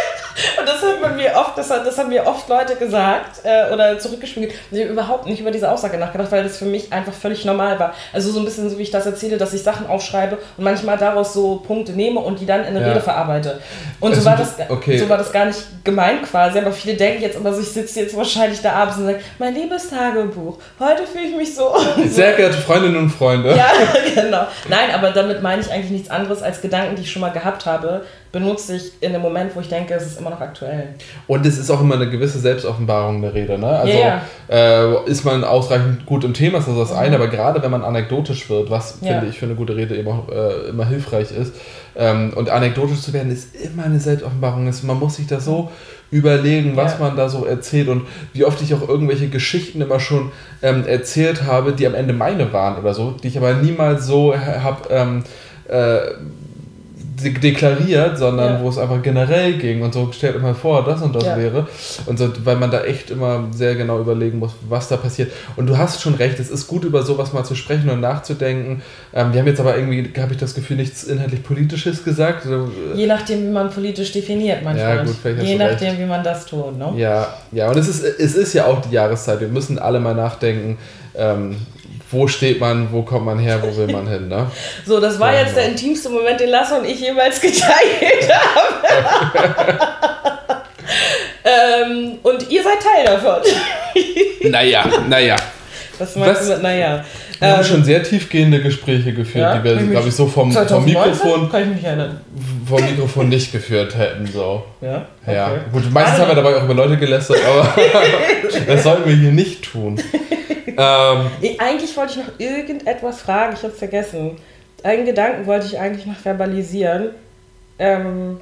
Und 0.58 0.68
das 0.68 0.82
hat 0.82 1.00
man 1.00 1.16
mir 1.16 1.32
oft, 1.34 1.56
das, 1.56 1.70
hat, 1.70 1.86
das 1.86 1.98
haben 1.98 2.08
mir 2.08 2.26
oft 2.26 2.48
Leute 2.48 2.76
gesagt 2.76 3.40
äh, 3.44 3.72
oder 3.72 3.98
zurückgespiegelt. 3.98 4.52
Und 4.70 4.76
ich 4.76 4.82
habe 4.84 4.92
überhaupt 4.92 5.26
nicht 5.26 5.40
über 5.40 5.50
diese 5.50 5.70
Aussage 5.70 5.98
nachgedacht, 5.98 6.30
weil 6.32 6.42
das 6.42 6.56
für 6.58 6.64
mich 6.64 6.92
einfach 6.92 7.12
völlig 7.12 7.44
normal 7.44 7.78
war. 7.78 7.94
Also 8.12 8.30
so 8.30 8.38
ein 8.40 8.44
bisschen 8.44 8.68
so, 8.70 8.78
wie 8.78 8.82
ich 8.82 8.90
das 8.90 9.06
erzähle, 9.06 9.36
dass 9.38 9.52
ich 9.54 9.62
Sachen 9.62 9.86
aufschreibe 9.86 10.38
und 10.56 10.64
manchmal 10.64 10.96
daraus 10.98 11.32
so 11.34 11.56
Punkte 11.56 11.92
nehme 11.92 12.20
und 12.20 12.40
die 12.40 12.46
dann 12.46 12.60
in 12.60 12.68
eine 12.68 12.80
Ja. 12.80 12.88
Rede 12.88 13.00
verarbeite. 13.00 13.60
Und 14.00 14.10
Also 14.10 14.20
so 14.22 14.26
war, 14.26 14.36
du- 14.36 14.42
das, 14.42 14.70
okay. 14.70 14.98
so 14.98 15.08
war 15.08 15.18
das 15.18 15.32
gar 15.32 15.44
nicht 15.46 15.60
gemeint 15.84 16.22
quasi, 16.22 16.58
aber 16.58 16.72
viele 16.72 16.94
denken 16.96 17.22
jetzt 17.22 17.36
immer 17.36 17.52
so, 17.52 17.60
ich 17.60 17.68
sitze 17.70 18.00
jetzt 18.00 18.16
wahrscheinlich 18.16 18.60
da 18.60 18.72
abends 18.72 18.96
und 18.98 19.06
sage, 19.06 19.20
mein 19.38 19.54
liebes 19.54 19.90
Tagebuch, 19.90 20.58
heute 20.78 21.06
fühle 21.06 21.24
ich 21.24 21.36
mich 21.36 21.54
so. 21.54 21.74
Sehr 22.08 22.32
geehrte 22.34 22.58
Freundinnen 22.58 22.96
und 22.96 23.10
Freunde. 23.10 23.54
Ja, 23.56 23.70
genau. 24.14 24.46
Nein, 24.68 24.90
aber 24.94 25.10
damit 25.10 25.42
meine 25.42 25.62
ich 25.62 25.70
eigentlich 25.70 25.90
nichts 25.90 26.10
anderes 26.10 26.42
als 26.42 26.60
Gedanken, 26.60 26.96
die 26.96 27.02
ich 27.02 27.10
schon 27.10 27.20
mal 27.22 27.30
gehabt 27.32 27.66
habe, 27.66 28.04
benutze 28.32 28.76
ich 28.76 28.92
in 29.00 29.12
dem 29.12 29.22
Moment, 29.22 29.54
wo 29.56 29.60
ich 29.60 29.68
denke, 29.68 29.94
es 29.94 30.06
ist 30.06 30.20
immer 30.20 30.30
noch 30.30 30.40
aktuell. 30.40 30.88
Und 31.26 31.44
es 31.44 31.58
ist 31.58 31.70
auch 31.70 31.80
immer 31.80 31.96
eine 31.96 32.08
gewisse 32.08 32.38
Selbstoffenbarung 32.38 33.22
der 33.22 33.34
Rede. 33.34 33.58
Ne? 33.58 33.66
Also 33.68 33.98
Ja, 33.98 34.22
Äh, 34.48 35.08
ist 35.10 35.24
man 35.24 35.44
ausreichend 35.44 36.06
gut 36.06 36.24
im 36.24 36.34
Thema, 36.34 36.58
ist 36.58 36.68
das 36.68 36.76
das 36.76 36.92
eine, 36.92 37.16
aber 37.16 37.28
gerade 37.28 37.62
wenn 37.62 37.70
man 37.70 37.82
anekdotisch 37.84 38.48
wird, 38.50 38.70
was 38.70 38.98
Ja. 39.00 39.14
finde 39.14 39.26
ich 39.28 39.38
für 39.38 39.46
eine 39.46 39.54
gute 39.54 39.76
Rede 39.76 39.96
eben 39.96 40.08
auch 40.08 40.28
äh, 40.28 40.68
immer 40.70 40.86
hilfreich 40.86 41.30
ist, 41.32 41.54
ähm, 41.96 42.32
und 42.34 42.50
anekdotisch 42.50 43.00
zu 43.00 43.12
werden, 43.12 43.30
ist 43.32 43.54
immer 43.54 43.84
eine 43.84 43.98
Selbstoffenbarung. 44.00 44.68
Ist, 44.68 44.82
man 44.84 44.98
muss 44.98 45.16
sich 45.16 45.26
das 45.26 45.44
so 45.44 45.70
überlegen, 46.12 46.76
was 46.76 46.94
Ja. 46.94 46.98
man 47.06 47.16
da 47.16 47.28
so 47.28 47.44
erzählt 47.44 47.88
und 47.88 48.06
wie 48.32 48.44
oft 48.44 48.60
ich 48.62 48.74
auch 48.74 48.88
irgendwelche 48.88 49.28
Geschichten 49.28 49.80
immer 49.80 50.00
schon 50.00 50.32
ähm, 50.62 50.84
erzählt 50.86 51.44
habe, 51.44 51.72
die 51.72 51.86
am 51.86 51.94
Ende 51.94 52.12
meine 52.12 52.52
waren 52.52 52.76
oder 52.78 52.94
so, 52.94 53.12
die 53.12 53.28
ich 53.28 53.36
aber 53.38 53.54
niemals 53.54 54.06
so 54.06 54.34
habe 54.36 54.88
ähm, 54.90 55.22
äh, 55.68 55.98
de 57.22 57.32
deklariert, 57.38 58.18
sondern 58.18 58.54
Ja. 58.54 58.62
wo 58.62 58.68
es 58.68 58.78
einfach 58.78 59.02
generell 59.02 59.54
ging 59.54 59.82
und 59.82 59.92
so 59.94 60.10
stellt 60.12 60.36
immer 60.36 60.54
vor, 60.54 60.84
das 60.84 61.02
und 61.02 61.14
das 61.14 61.24
Ja. 61.24 61.36
wäre. 61.36 61.66
Und 62.06 62.18
so, 62.18 62.30
weil 62.44 62.56
man 62.56 62.70
da 62.70 62.82
echt 62.84 63.10
immer 63.10 63.44
sehr 63.54 63.74
genau 63.74 64.00
überlegen 64.00 64.38
muss, 64.38 64.52
was 64.68 64.88
da 64.88 64.96
passiert. 64.96 65.30
Und 65.56 65.66
du 65.66 65.76
hast 65.78 66.00
schon 66.00 66.14
recht, 66.14 66.38
es 66.38 66.50
ist 66.50 66.66
gut, 66.66 66.84
über 66.84 67.02
sowas 67.02 67.32
mal 67.32 67.44
zu 67.44 67.54
sprechen 67.54 67.88
und 67.90 68.00
nachzudenken. 68.00 68.82
Ähm, 69.14 69.32
wir 69.32 69.40
haben 69.40 69.46
jetzt 69.46 69.60
aber 69.60 69.76
irgendwie, 69.76 70.10
habe 70.20 70.32
ich 70.32 70.38
das 70.38 70.54
Gefühl, 70.54 70.76
nichts 70.76 71.04
inhaltlich 71.04 71.42
Politisches 71.42 72.04
gesagt. 72.04 72.44
Also, 72.46 72.70
Je 72.94 73.06
nachdem, 73.06 73.42
wie 73.46 73.50
man 73.52 73.70
politisch 73.70 74.12
definiert, 74.12 74.62
mein 74.64 74.76
Ja, 74.76 75.02
gut, 75.02 75.14
vielleicht 75.20 75.38
hast 75.40 75.46
Je 75.48 75.56
du 75.56 75.64
recht. 75.64 75.72
nachdem, 75.80 75.98
wie 75.98 76.06
man 76.06 76.22
das 76.24 76.46
tut. 76.46 76.78
Ne? 76.78 76.92
ja, 76.96 77.26
ja, 77.52 77.68
und 77.70 77.76
es 77.76 77.88
ist, 77.88 78.02
es 78.02 78.34
ist 78.34 78.52
ja 78.54 78.66
auch 78.66 78.80
die 78.82 78.94
Jahreszeit. 78.94 79.40
Wir 79.40 79.48
müssen 79.48 79.78
alle 79.78 80.00
mal 80.00 80.14
nachdenken, 80.14 80.78
ähm, 81.16 81.56
wo 82.10 82.26
steht 82.26 82.58
man, 82.60 82.92
wo 82.92 83.02
kommt 83.02 83.24
man 83.26 83.38
her, 83.38 83.60
wo 83.62 83.76
will 83.76 83.86
man 83.92 84.06
hin. 84.08 84.28
Ne? 84.28 84.50
So, 84.86 85.00
das 85.00 85.18
war 85.20 85.32
Ja, 85.32 85.40
jetzt 85.42 85.54
der 85.56 85.64
genau. 85.64 85.76
intimste 85.78 86.08
Moment, 86.08 86.40
den 86.40 86.50
Lasse 86.50 86.74
und 86.78 86.84
ich 86.86 87.00
jemals 87.00 87.40
geteilt 87.40 88.30
haben. 88.32 89.78
ähm, 91.44 92.18
und 92.22 92.50
ihr 92.50 92.62
seid 92.62 92.78
Teil 92.80 93.04
davon. 93.06 93.42
Naja, 94.50 94.84
naja. 95.08 95.36
Was 95.98 96.16
meinst 96.16 96.40
Was? 96.40 96.46
du 96.46 96.52
mit, 96.54 96.62
naja. 96.62 97.04
Wir 97.38 97.48
haben 97.52 97.60
Ähm, 97.60 97.64
schon 97.66 97.84
sehr 97.84 98.02
tiefgehende 98.02 98.60
Gespräche 98.62 99.12
geführt, 99.12 99.42
Ja, 99.44 99.58
die 99.58 99.64
wir, 99.64 99.76
glaube 99.76 100.08
ich, 100.08 100.14
so 100.14 100.26
vom, 100.26 100.50
vom 100.50 100.66
2019? 100.66 100.94
Mikrofon, 100.94 101.50
Kann 101.52 101.62
ich 101.62 101.76
mich 101.76 101.84
erinnern. 101.84 102.20
vom 102.66 102.82
Mikrofon 102.82 103.28
nicht 103.28 103.52
geführt 103.52 103.96
hätten. 103.98 104.26
So. 104.26 104.64
Ja, 104.80 105.04
Ja, 105.30 105.48
okay. 105.48 105.58
gut, 105.72 105.92
meistens 105.92 106.18
Warte 106.18 106.22
haben 106.22 106.28
wir 106.28 106.34
dabei 106.42 106.56
auch 106.56 106.64
über 106.64 106.74
Leute 106.74 106.96
gelästert, 106.96 107.38
aber 107.46 107.68
das 108.66 108.82
sollten 108.82 109.06
wir 109.08 109.16
hier 109.16 109.32
nicht 109.32 109.62
tun. 109.70 110.00
Ähm, 110.76 111.26
Ich- 111.40 111.60
Eigentlich 111.60 111.96
wollte 111.96 112.12
ich 112.20 112.26
noch 112.26 112.38
irgendetwas 112.38 113.20
fragen, 113.22 113.54
ich 113.54 113.62
habe 113.62 113.72
es 113.72 113.78
vergessen. 113.78 114.36
Einen 114.82 115.04
Gedanken 115.06 115.46
wollte 115.46 115.66
ich 115.66 115.78
eigentlich 115.78 116.06
noch 116.06 116.16
verbalisieren. 116.16 117.10
Ähm, 117.78 118.40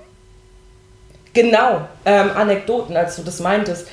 genau, 1.32 1.82
ähm, 2.04 2.30
Anekdoten, 2.34 2.96
als 2.96 3.16
du 3.16 3.22
das 3.22 3.40
meintest, 3.40 3.88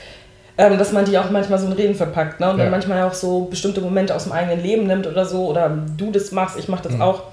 ähm, 0.57 0.77
dass 0.77 0.91
man 0.91 1.05
die 1.05 1.17
auch 1.17 1.29
manchmal 1.29 1.59
so 1.59 1.67
in 1.67 1.73
Reden 1.73 1.95
verpackt 1.95 2.39
ne? 2.39 2.49
und 2.49 2.57
dann 2.57 2.67
Ja. 2.67 2.71
manchmal 2.71 3.03
auch 3.03 3.13
so 3.13 3.41
bestimmte 3.45 3.81
Momente 3.81 4.15
aus 4.15 4.23
dem 4.23 4.31
eigenen 4.31 4.61
Leben 4.63 4.87
nimmt 4.87 5.05
oder 5.07 5.25
so 5.25 5.47
oder 5.47 5.69
du 5.97 6.11
das 6.11 6.31
machst, 6.31 6.57
ich 6.57 6.67
mache 6.69 6.83
das 6.83 6.93
Mhm. 6.93 7.01
auch. 7.01 7.23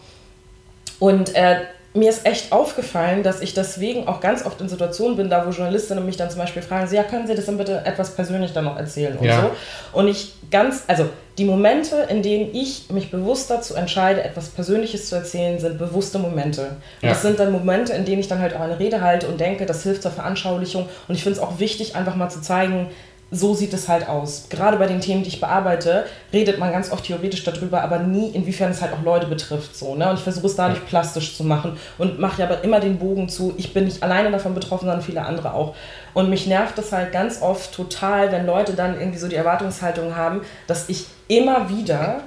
Und 0.98 1.34
äh, 1.34 1.56
mir 1.94 2.08
ist 2.08 2.24
echt 2.24 2.52
aufgefallen, 2.52 3.22
dass 3.22 3.40
ich 3.42 3.52
deswegen 3.52 4.08
auch 4.08 4.20
ganz 4.20 4.46
oft 4.46 4.60
in 4.60 4.68
Situationen 4.68 5.16
bin, 5.16 5.28
da 5.28 5.46
wo 5.46 5.50
Journalistinnen 5.50 6.04
mich 6.06 6.16
dann 6.16 6.30
zum 6.30 6.40
Beispiel 6.40 6.62
fragen, 6.62 6.86
so, 6.86 6.96
ja, 6.96 7.02
können 7.02 7.26
Sie 7.26 7.34
das 7.34 7.44
dann 7.46 7.58
bitte 7.58 7.82
etwas 7.84 8.14
persönlich 8.14 8.52
dann 8.52 8.64
noch 8.64 8.78
erzählen 8.78 9.16
und 9.18 9.26
Ja. 9.26 9.42
so. 9.42 9.50
Und 9.98 10.08
ich 10.08 10.32
ganz, 10.50 10.84
also 10.86 11.08
die 11.38 11.44
Momente, 11.44 11.96
in 12.08 12.22
denen 12.22 12.54
ich 12.54 12.88
mich 12.90 13.10
bewusst 13.10 13.50
dazu 13.50 13.74
entscheide, 13.74 14.22
etwas 14.22 14.48
Persönliches 14.48 15.08
zu 15.08 15.16
erzählen, 15.16 15.58
sind 15.58 15.78
bewusste 15.78 16.18
Momente. 16.18 16.62
Und 16.62 16.68
Ja. 17.02 17.08
das 17.10 17.22
sind 17.22 17.38
dann 17.38 17.52
Momente, 17.52 17.92
in 17.92 18.04
denen 18.04 18.20
ich 18.20 18.28
dann 18.28 18.40
halt 18.40 18.54
auch 18.56 18.60
eine 18.60 18.78
Rede 18.78 19.00
halte 19.02 19.28
und 19.28 19.38
denke, 19.40 19.66
das 19.66 19.82
hilft 19.82 20.02
zur 20.02 20.12
Veranschaulichung. 20.12 20.88
Und 21.08 21.14
ich 21.14 21.22
finde 21.22 21.38
es 21.38 21.44
auch 21.44 21.58
wichtig, 21.58 21.94
einfach 21.96 22.16
mal 22.16 22.30
zu 22.30 22.40
zeigen, 22.40 22.88
so 23.34 23.54
sieht 23.54 23.72
es 23.72 23.88
halt 23.88 24.08
aus. 24.08 24.46
Gerade 24.50 24.76
bei 24.76 24.86
den 24.86 25.00
Themen, 25.00 25.22
die 25.22 25.30
ich 25.30 25.40
bearbeite, 25.40 26.04
redet 26.34 26.58
man 26.58 26.70
ganz 26.70 26.92
oft 26.92 27.04
theoretisch 27.04 27.42
darüber, 27.42 27.82
aber 27.82 27.98
nie, 27.98 28.28
inwiefern 28.28 28.70
es 28.70 28.82
halt 28.82 28.92
auch 28.92 29.02
Leute 29.02 29.26
betrifft. 29.26 29.74
So, 29.74 29.94
ne? 29.94 30.10
Und 30.10 30.16
ich 30.16 30.22
versuche 30.22 30.46
es 30.46 30.54
dadurch 30.54 30.84
plastisch 30.86 31.34
zu 31.34 31.42
machen 31.42 31.78
und 31.96 32.18
mache 32.20 32.42
ja 32.42 32.46
aber 32.46 32.62
immer 32.62 32.78
den 32.78 32.98
Bogen 32.98 33.30
zu, 33.30 33.54
ich 33.56 33.72
bin 33.72 33.86
nicht 33.86 34.02
alleine 34.02 34.30
davon 34.30 34.52
betroffen, 34.54 34.84
sondern 34.84 35.02
viele 35.02 35.24
andere 35.24 35.54
auch. 35.54 35.74
Und 36.12 36.28
mich 36.28 36.46
nervt 36.46 36.78
es 36.78 36.92
halt 36.92 37.10
ganz 37.10 37.40
oft 37.40 37.74
total, 37.74 38.30
wenn 38.32 38.44
Leute 38.44 38.74
dann 38.74 39.00
irgendwie 39.00 39.18
so 39.18 39.28
die 39.28 39.36
Erwartungshaltung 39.36 40.14
haben, 40.14 40.42
dass 40.66 40.90
ich 40.90 41.06
immer 41.26 41.70
wieder, 41.70 42.20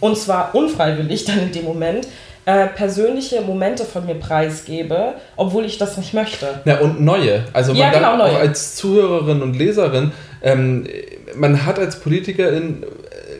und 0.00 0.18
zwar 0.18 0.56
unfreiwillig 0.56 1.24
dann 1.24 1.38
in 1.38 1.52
dem 1.52 1.64
Moment, 1.64 2.08
äh, 2.48 2.66
persönliche 2.68 3.42
Momente 3.42 3.84
von 3.84 4.06
mir 4.06 4.14
preisgebe, 4.14 5.16
obwohl 5.36 5.66
ich 5.66 5.76
das 5.76 5.98
nicht 5.98 6.14
möchte. 6.14 6.46
na, 6.64 6.78
und 6.78 6.98
neue. 6.98 7.44
Also 7.52 7.72
man 7.72 7.80
Ja, 7.82 7.90
genau, 7.90 8.16
neue. 8.16 8.30
auch 8.30 8.38
als 8.40 8.74
Zuhörerin 8.74 9.42
und 9.42 9.54
Leserin, 9.54 10.12
ähm, 10.42 10.86
man 11.36 11.66
hat 11.66 11.78
als 11.78 12.00
Politikerin, 12.00 12.86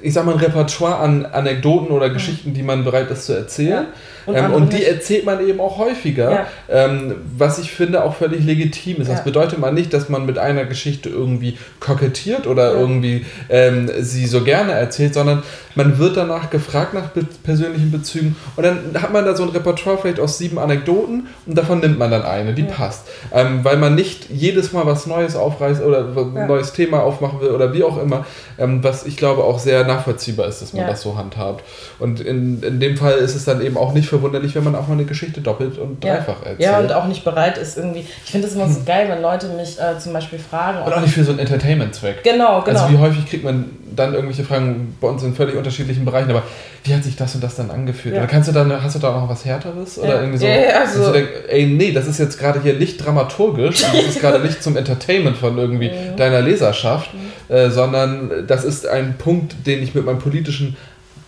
ich 0.03 0.13
sag 0.13 0.27
mal, 0.27 0.33
ein 0.35 0.41
Repertoire 0.41 0.97
an 0.97 1.25
Anekdoten 1.25 1.91
oder 1.91 2.11
Geschichten, 2.11 2.53
die 2.53 2.63
man 2.63 2.85
bereit 2.85 3.11
ist 3.11 3.25
zu 3.25 3.33
erzählen. 3.33 3.85
Mhm. 3.85 3.93
Und 4.29 4.37
ähm, 4.37 4.53
und 4.53 4.72
die 4.72 4.76
nicht. 4.76 4.89
erzählt 4.89 5.24
man 5.24 5.47
eben 5.47 5.59
auch 5.61 5.79
häufiger, 5.79 6.31
Ja. 6.31 6.47
ähm, 6.68 7.14
was 7.37 7.59
ich 7.59 7.70
finde 7.72 8.05
auch 8.05 8.14
völlig 8.14 8.45
legitim 8.45 9.01
ist. 9.01 9.09
Das 9.11 9.18
Ja. 9.18 9.24
bedeutet 9.24 9.59
mal 9.59 9.72
nicht, 9.72 9.93
dass 9.95 10.09
man 10.09 10.26
mit 10.26 10.39
einer 10.39 10.64
Geschichte 10.64 11.09
irgendwie 11.09 11.57
kokettiert 11.81 12.47
oder 12.47 12.74
Ja. 12.74 12.81
irgendwie 12.81 13.24
ähm, 13.49 13.91
sie 14.01 14.26
so 14.26 14.43
gerne 14.45 14.72
erzählt, 14.72 15.14
sondern 15.14 15.43
man 15.74 15.99
wird 15.99 16.16
danach 16.16 16.51
gefragt 16.51 16.93
nach 16.95 17.09
be 17.11 17.24
persönlichen 17.45 17.91
Bezügen 17.91 18.37
und 18.57 18.64
dann 18.64 18.79
hat 19.01 19.12
man 19.12 19.24
da 19.24 19.35
so 19.35 19.45
ein 19.45 19.49
Repertoire 19.51 19.97
vielleicht 19.99 20.20
aus 20.20 20.37
sieben 20.39 20.59
Anekdoten 20.59 21.29
und 21.47 21.57
davon 21.57 21.81
nimmt 21.81 21.99
man 21.99 22.11
dann 22.11 22.22
eine, 22.22 22.53
die 22.53 22.64
passt. 22.64 23.07
Ähm, 23.33 23.61
weil 23.62 23.76
man 23.76 23.95
nicht 23.95 24.29
jedes 24.31 24.72
Mal 24.72 24.85
was 24.87 25.07
Neues 25.07 25.37
aufreißt 25.37 25.83
oder 25.83 26.09
ein 26.16 26.47
neues 26.47 26.72
Thema 26.72 27.03
aufmachen 27.03 27.41
will 27.41 27.51
oder 27.51 27.72
wie 27.72 27.83
auch 27.85 28.01
immer, 28.03 28.26
ähm, 28.59 28.83
was 28.85 29.07
ich 29.07 29.16
glaube 29.16 29.45
auch 29.45 29.59
sehr 29.59 29.85
nachvollziehbar 29.85 30.49
ist, 30.49 30.61
dass 30.61 30.72
man 30.72 30.87
das 30.87 31.01
so 31.03 31.16
handhabt. 31.16 31.64
Und 31.99 32.20
in, 32.20 32.62
in 32.62 32.81
dem 32.81 32.97
Fall 32.97 33.14
ist 33.14 33.35
es 33.35 33.45
dann 33.45 33.61
eben 33.64 33.76
auch 33.76 33.93
nicht 33.95 34.09
verwunderlich, 34.19 34.55
wenn 34.55 34.64
man 34.64 34.75
auch 34.75 34.87
mal 34.89 34.95
eine 34.95 35.05
Geschichte 35.05 35.41
doppelt 35.41 35.79
und 35.79 36.03
dreifach 36.03 36.41
erzählt. 36.41 36.61
Ja, 36.61 36.79
und 36.79 36.93
auch 36.93 37.07
nicht 37.07 37.25
bereit 37.25 37.59
ist 37.59 37.77
irgendwie. 37.79 38.01
Ich 38.25 38.31
finde 38.31 38.47
es 38.47 38.55
immer 38.55 38.69
so 38.69 38.81
geil, 38.85 39.07
wenn 39.09 39.23
Leute 39.23 39.49
mich 39.49 39.79
äh, 39.81 39.99
zum 39.99 40.12
Beispiel 40.12 40.39
fragen. 40.39 40.83
Und 40.83 40.93
auch 40.93 41.01
nicht 41.01 41.14
für 41.14 41.25
so 41.25 41.31
einen 41.31 41.41
Entertainment-Zweck. 41.41 42.23
Genau, 42.25 42.62
genau. 42.62 42.81
Also 42.81 42.93
wie 42.93 42.99
häufig 42.99 43.27
kriegt 43.29 43.45
man 43.45 43.71
dann 43.95 44.14
irgendwelche 44.14 44.45
Fragen 44.45 44.95
bei 45.01 45.09
uns 45.09 45.23
in 45.23 45.35
völlig 45.35 45.57
unterschiedlichen 45.57 46.05
Bereichen, 46.05 46.31
aber 46.31 46.43
wie 46.85 46.95
hat 46.95 47.03
sich 47.03 47.16
das 47.16 47.35
und 47.35 47.43
das 47.43 47.57
dann 47.57 47.71
angefühlt? 47.71 48.14
Ja. 48.14 48.21
Oder 48.23 48.31
kannst 48.31 48.49
du 48.49 48.53
dann, 48.53 48.83
hast 48.83 48.95
du 48.95 48.99
da 49.01 49.11
noch 49.12 49.29
was 49.29 49.45
Härteres? 49.45 49.99
Oder 49.99 50.09
Ja. 50.09 50.21
irgendwie 50.21 50.39
so, 50.39 50.47
Ja, 50.47 50.55
ja, 50.55 50.81
also- 50.81 51.07
du 51.07 51.12
denkst, 51.12 51.31
ey, 51.49 51.66
nee, 51.66 51.93
das 51.93 52.07
ist 52.07 52.19
jetzt 52.19 52.39
gerade 52.39 52.62
hier 52.62 52.75
nicht 52.75 53.05
dramaturgisch, 53.05 53.81
das 53.83 53.95
ist 53.95 54.21
gerade 54.21 54.39
nicht 54.41 54.62
zum 54.62 54.77
Entertainment 54.77 55.37
von 55.37 55.59
irgendwie 55.59 55.91
deiner 56.16 56.41
Leserschaft, 56.41 57.11
äh, 57.49 57.71
sondern 57.71 58.47
das 58.47 58.64
ist 58.64 58.87
ein 58.87 59.16
Punkt, 59.19 59.66
den 59.66 59.83
ich 59.83 59.95
mit 59.95 60.05
meinem 60.05 60.19
politischen 60.21 60.77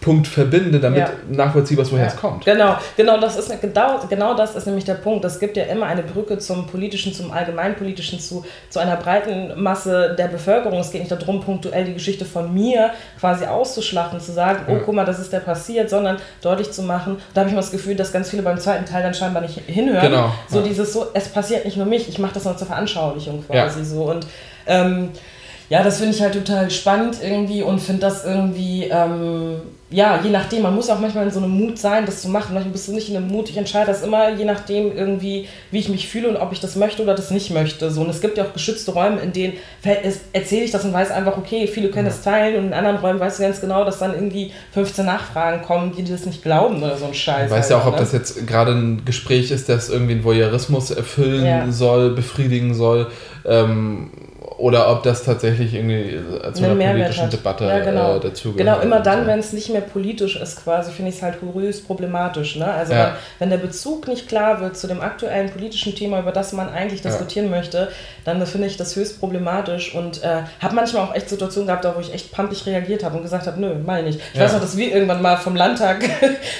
Punkt 0.00 0.26
verbinde, 0.26 0.80
damit 0.80 1.00
Ja. 1.00 1.10
nachvollziehbar 1.28 1.84
ist, 1.84 1.92
woher 1.92 2.04
Ja. 2.06 2.10
es 2.10 2.16
kommt. 2.16 2.44
Genau, 2.44 2.76
genau 2.96 3.20
das 3.20 3.36
ist 3.36 3.50
genau, 3.60 4.00
genau 4.08 4.34
das 4.34 4.54
ist 4.56 4.66
nämlich 4.66 4.84
der 4.84 4.94
Punkt. 4.94 5.24
Es 5.26 5.38
gibt 5.38 5.56
ja 5.58 5.64
immer 5.64 5.86
eine 5.86 6.02
Brücke 6.02 6.38
zum 6.38 6.66
politischen, 6.66 7.12
zum 7.12 7.30
allgemeinpolitischen, 7.30 8.18
zu, 8.18 8.44
zu 8.70 8.78
einer 8.78 8.96
breiten 8.96 9.60
Masse 9.62 10.14
der 10.18 10.28
Bevölkerung. 10.28 10.80
Es 10.80 10.90
geht 10.90 11.02
nicht 11.02 11.12
darum, 11.12 11.42
punktuell 11.42 11.84
die 11.84 11.94
Geschichte 11.94 12.24
von 12.24 12.52
mir 12.54 12.90
quasi 13.18 13.44
auszuschlachten, 13.44 14.20
zu 14.20 14.32
sagen, 14.32 14.64
oh 14.68 14.72
Ja. 14.72 14.78
guck 14.84 14.94
mal, 14.94 15.04
das 15.04 15.18
ist 15.18 15.32
der 15.32 15.40
passiert, 15.40 15.90
sondern 15.90 16.16
deutlich 16.40 16.70
zu 16.70 16.82
machen. 16.82 17.18
Da 17.34 17.40
habe 17.40 17.50
ich 17.50 17.54
mal 17.54 17.60
das 17.60 17.70
Gefühl, 17.70 17.94
dass 17.96 18.10
ganz 18.12 18.30
viele 18.30 18.42
beim 18.42 18.58
zweiten 18.58 18.86
Teil 18.86 19.02
dann 19.02 19.12
scheinbar 19.14 19.42
nicht 19.42 19.60
hinhören. 19.66 20.00
Genau, 20.10 20.32
So 20.48 20.62
dieses 20.62 20.92
so, 20.94 21.08
es 21.12 21.28
passiert 21.28 21.64
nicht 21.66 21.76
nur 21.76 21.86
mich, 21.86 22.08
ich 22.08 22.18
mache 22.18 22.34
das 22.34 22.44
noch 22.44 22.56
zur 22.56 22.66
Veranschaulichung 22.66 23.44
quasi 23.46 23.84
so 23.84 24.04
und 24.04 24.26
ähm, 24.66 25.10
ja, 25.70 25.84
das 25.84 25.98
finde 25.98 26.14
ich 26.14 26.20
halt 26.20 26.34
total 26.34 26.68
spannend 26.70 27.18
irgendwie 27.22 27.62
und 27.62 27.78
finde 27.78 28.00
das 28.00 28.24
irgendwie, 28.24 28.88
ähm, 28.90 29.62
ja, 29.92 30.20
je 30.22 30.30
nachdem, 30.30 30.62
man 30.62 30.74
muss 30.74 30.90
auch 30.90 30.98
manchmal 30.98 31.24
in 31.24 31.30
so 31.30 31.38
einem 31.38 31.50
Mut 31.50 31.78
sein, 31.78 32.06
das 32.06 32.22
zu 32.22 32.28
machen. 32.28 32.54
Manchmal 32.54 32.72
bist 32.72 32.88
du 32.88 32.92
nicht 32.92 33.08
in 33.08 33.16
einem 33.16 33.28
Mut, 33.28 33.48
ich 33.48 33.56
entscheide 33.56 33.86
das 33.86 34.02
immer, 34.02 34.30
je 34.30 34.44
nachdem 34.44 34.96
irgendwie, 34.96 35.46
wie 35.70 35.78
ich 35.78 35.88
mich 35.88 36.08
fühle 36.08 36.28
und 36.28 36.36
ob 36.36 36.52
ich 36.52 36.58
das 36.58 36.74
möchte 36.74 37.04
oder 37.04 37.14
das 37.14 37.30
nicht 37.30 37.52
möchte. 37.52 37.88
So, 37.92 38.00
und 38.00 38.10
es 38.10 38.20
gibt 38.20 38.36
ja 38.36 38.44
auch 38.44 38.52
geschützte 38.52 38.90
Räume, 38.92 39.20
in 39.20 39.32
denen 39.32 39.52
erzähle 40.32 40.64
ich 40.64 40.72
das 40.72 40.84
und 40.84 40.92
weiß 40.92 41.12
einfach, 41.12 41.36
okay, 41.38 41.68
viele 41.68 41.90
können 41.90 42.06
das 42.06 42.22
teilen 42.22 42.56
und 42.58 42.66
in 42.66 42.72
anderen 42.72 42.96
Räumen 42.96 43.20
weißt 43.20 43.38
du 43.38 43.44
ganz 43.44 43.60
genau, 43.60 43.84
dass 43.84 43.98
dann 44.00 44.12
irgendwie 44.14 44.52
15 44.74 45.06
Nachfragen 45.06 45.62
kommen, 45.62 45.92
die 45.96 46.02
dir 46.02 46.12
das 46.12 46.26
nicht 46.26 46.42
glauben 46.42 46.82
oder 46.82 46.96
so 46.96 47.06
ein 47.06 47.14
Scheiß. 47.14 47.46
Ich 47.46 47.50
weiß 47.56 47.68
ja 47.70 47.78
auch, 47.78 47.86
ob 47.86 47.92
Alter, 47.94 48.04
das 48.04 48.12
jetzt 48.12 48.46
gerade 48.46 48.72
ein 48.72 49.04
Gespräch 49.04 49.52
ist, 49.52 49.68
das 49.68 49.88
irgendwie 49.88 50.14
einen 50.14 50.24
Voyeurismus 50.24 50.90
erfüllen 50.90 51.46
Ja. 51.46 51.70
soll, 51.70 52.10
befriedigen 52.10 52.74
soll, 52.74 53.08
ähm, 53.44 54.10
oder 54.58 54.90
ob 54.90 55.02
das 55.02 55.24
tatsächlich 55.24 55.74
irgendwie 55.74 56.14
äh, 56.14 56.52
zu 56.52 56.64
einen 56.64 56.80
einer 56.80 56.92
politischen 56.92 57.24
hat. 57.24 57.32
Debatte 57.32 57.64
ja, 57.64 57.80
genau. 57.80 58.16
äh, 58.16 58.20
dazugehört. 58.20 58.58
Genau, 58.58 58.80
immer 58.80 59.00
dann, 59.00 59.22
so. 59.22 59.26
wenn 59.26 59.38
es 59.38 59.52
nicht 59.52 59.68
mehr 59.70 59.80
politisch 59.82 60.36
ist, 60.36 60.64
quasi, 60.64 60.92
finde 60.92 61.10
ich 61.10 61.16
es 61.16 61.22
halt 61.22 61.36
höchst 61.42 61.86
problematisch. 61.86 62.56
Ne? 62.56 62.66
Also, 62.66 62.92
Ja. 62.94 63.16
wenn, 63.38 63.50
wenn 63.50 63.58
der 63.60 63.66
Bezug 63.66 64.08
nicht 64.08 64.28
klar 64.28 64.60
wird 64.60 64.76
zu 64.76 64.86
dem 64.86 65.00
aktuellen 65.00 65.50
politischen 65.50 65.94
Thema, 65.94 66.20
über 66.20 66.32
das 66.32 66.52
man 66.52 66.70
eigentlich 66.70 67.02
Ja. 67.04 67.10
diskutieren 67.10 67.50
möchte, 67.50 67.88
dann 68.24 68.44
finde 68.46 68.66
ich 68.66 68.76
das 68.76 68.96
höchst 68.96 69.20
problematisch 69.20 69.94
und 69.94 70.22
äh, 70.22 70.42
habe 70.60 70.74
manchmal 70.74 71.04
auch 71.04 71.14
echt 71.14 71.28
Situationen 71.28 71.66
gehabt, 71.66 71.84
da 71.84 71.94
wo 71.94 72.00
ich 72.00 72.14
echt 72.14 72.32
pampig 72.32 72.64
reagiert 72.66 73.04
habe 73.04 73.16
und 73.16 73.22
gesagt 73.22 73.46
habe: 73.46 73.60
Nö, 73.60 73.74
mal 73.74 74.02
nicht. 74.02 74.20
Ich 74.32 74.38
Ja. 74.38 74.44
weiß 74.44 74.54
noch, 74.54 74.60
dass 74.60 74.76
wir 74.76 74.92
irgendwann 74.92 75.20
mal 75.20 75.36
vom 75.36 75.54
Landtag. 75.56 76.04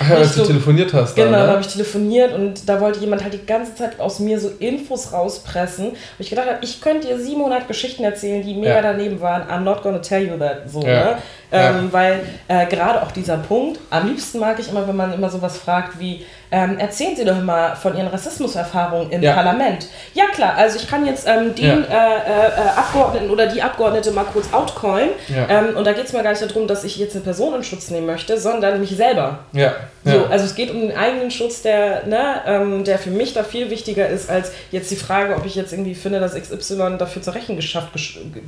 Ach 0.00 0.10
ja, 0.10 0.16
als 0.16 0.34
du 0.34 0.44
telefoniert 0.44 0.92
hast. 0.92 1.14
Genau, 1.16 1.30
dann, 1.30 1.40
da 1.40 1.46
ne? 1.46 1.52
habe 1.52 1.60
ich 1.62 1.68
telefoniert 1.68 2.34
und 2.34 2.68
da 2.68 2.80
wollte 2.80 3.00
jemand 3.00 3.22
halt 3.22 3.32
die 3.34 3.46
ganze 3.46 3.74
Zeit 3.74 3.98
aus 4.00 4.18
mir 4.18 4.38
so 4.38 4.50
Infos 4.58 5.12
rauspressen. 5.12 5.90
Und 5.90 5.96
ich 6.18 6.30
gedacht 6.30 6.48
habe, 6.48 6.58
ich 6.62 6.80
könnte 6.80 7.06
dir 7.08 7.18
700 7.18 7.69
Geschichten 7.70 8.04
erzählen, 8.04 8.42
die 8.42 8.54
mega 8.54 8.74
Ja. 8.76 8.82
daneben 8.82 9.20
waren. 9.20 9.48
I'm 9.48 9.60
not 9.64 9.82
gonna 9.82 9.98
tell 10.00 10.26
you 10.26 10.36
that. 10.38 10.68
So, 10.70 10.82
Ja. 10.82 11.18
Ne? 11.52 11.58
Ja. 11.58 11.70
Ähm, 11.70 11.88
weil 11.92 12.20
äh, 12.48 12.66
gerade 12.66 13.02
auch 13.02 13.12
dieser 13.12 13.36
Punkt, 13.38 13.80
am 13.90 14.06
liebsten 14.08 14.38
mag 14.38 14.58
ich 14.58 14.68
immer, 14.68 14.86
wenn 14.86 14.96
man 14.96 15.12
immer 15.12 15.28
sowas 15.30 15.58
fragt 15.58 15.98
wie, 15.98 16.24
ähm, 16.52 16.78
erzählen 16.78 17.14
Sie 17.14 17.24
doch 17.24 17.40
mal 17.40 17.76
von 17.76 17.96
Ihren 17.96 18.08
Rassismuserfahrungen 18.08 19.10
im 19.12 19.22
Ja. 19.22 19.34
Parlament. 19.34 19.86
Ja 20.14 20.24
klar, 20.34 20.54
also 20.56 20.78
ich 20.78 20.88
kann 20.88 21.06
jetzt 21.06 21.26
ähm, 21.28 21.54
den 21.54 21.64
Ja. 21.66 21.74
äh, 21.74 21.76
äh, 21.76 22.66
äh, 22.66 22.68
Abgeordneten 22.76 23.30
oder 23.30 23.46
die 23.46 23.62
Abgeordnete 23.62 24.10
mal 24.10 24.24
kurz 24.24 24.52
outcallen. 24.52 25.10
Ähm, 25.48 25.76
und 25.76 25.86
da 25.86 25.92
geht 25.92 26.06
es 26.06 26.12
mir 26.12 26.22
gar 26.22 26.30
nicht 26.30 26.42
darum, 26.42 26.66
dass 26.66 26.82
ich 26.84 26.96
jetzt 26.96 27.14
eine 27.14 27.22
Person 27.24 27.54
in 27.54 27.62
Schutz 27.62 27.90
nehmen 27.90 28.06
möchte, 28.06 28.38
sondern 28.38 28.80
mich 28.80 28.90
selber. 28.96 29.38
Ja, 29.52 29.72
So, 30.04 30.24
also 30.30 30.44
es 30.44 30.54
geht 30.54 30.70
um 30.70 30.80
den 30.80 30.96
eigenen 30.96 31.30
Schutz, 31.30 31.62
der, 31.62 32.06
ne, 32.06 32.40
ähm, 32.46 32.84
der 32.84 32.98
für 32.98 33.10
mich 33.10 33.32
da 33.34 33.44
viel 33.44 33.70
wichtiger 33.70 34.08
ist, 34.08 34.28
als 34.30 34.50
jetzt 34.72 34.90
die 34.90 34.96
Frage, 34.96 35.36
ob 35.36 35.44
ich 35.46 35.54
jetzt 35.54 35.72
irgendwie 35.72 35.94
finde, 35.94 36.18
dass 36.20 36.34
XY 36.34 36.96
dafür 36.98 37.22
zur 37.22 37.34
Rechenschaft 37.34 37.88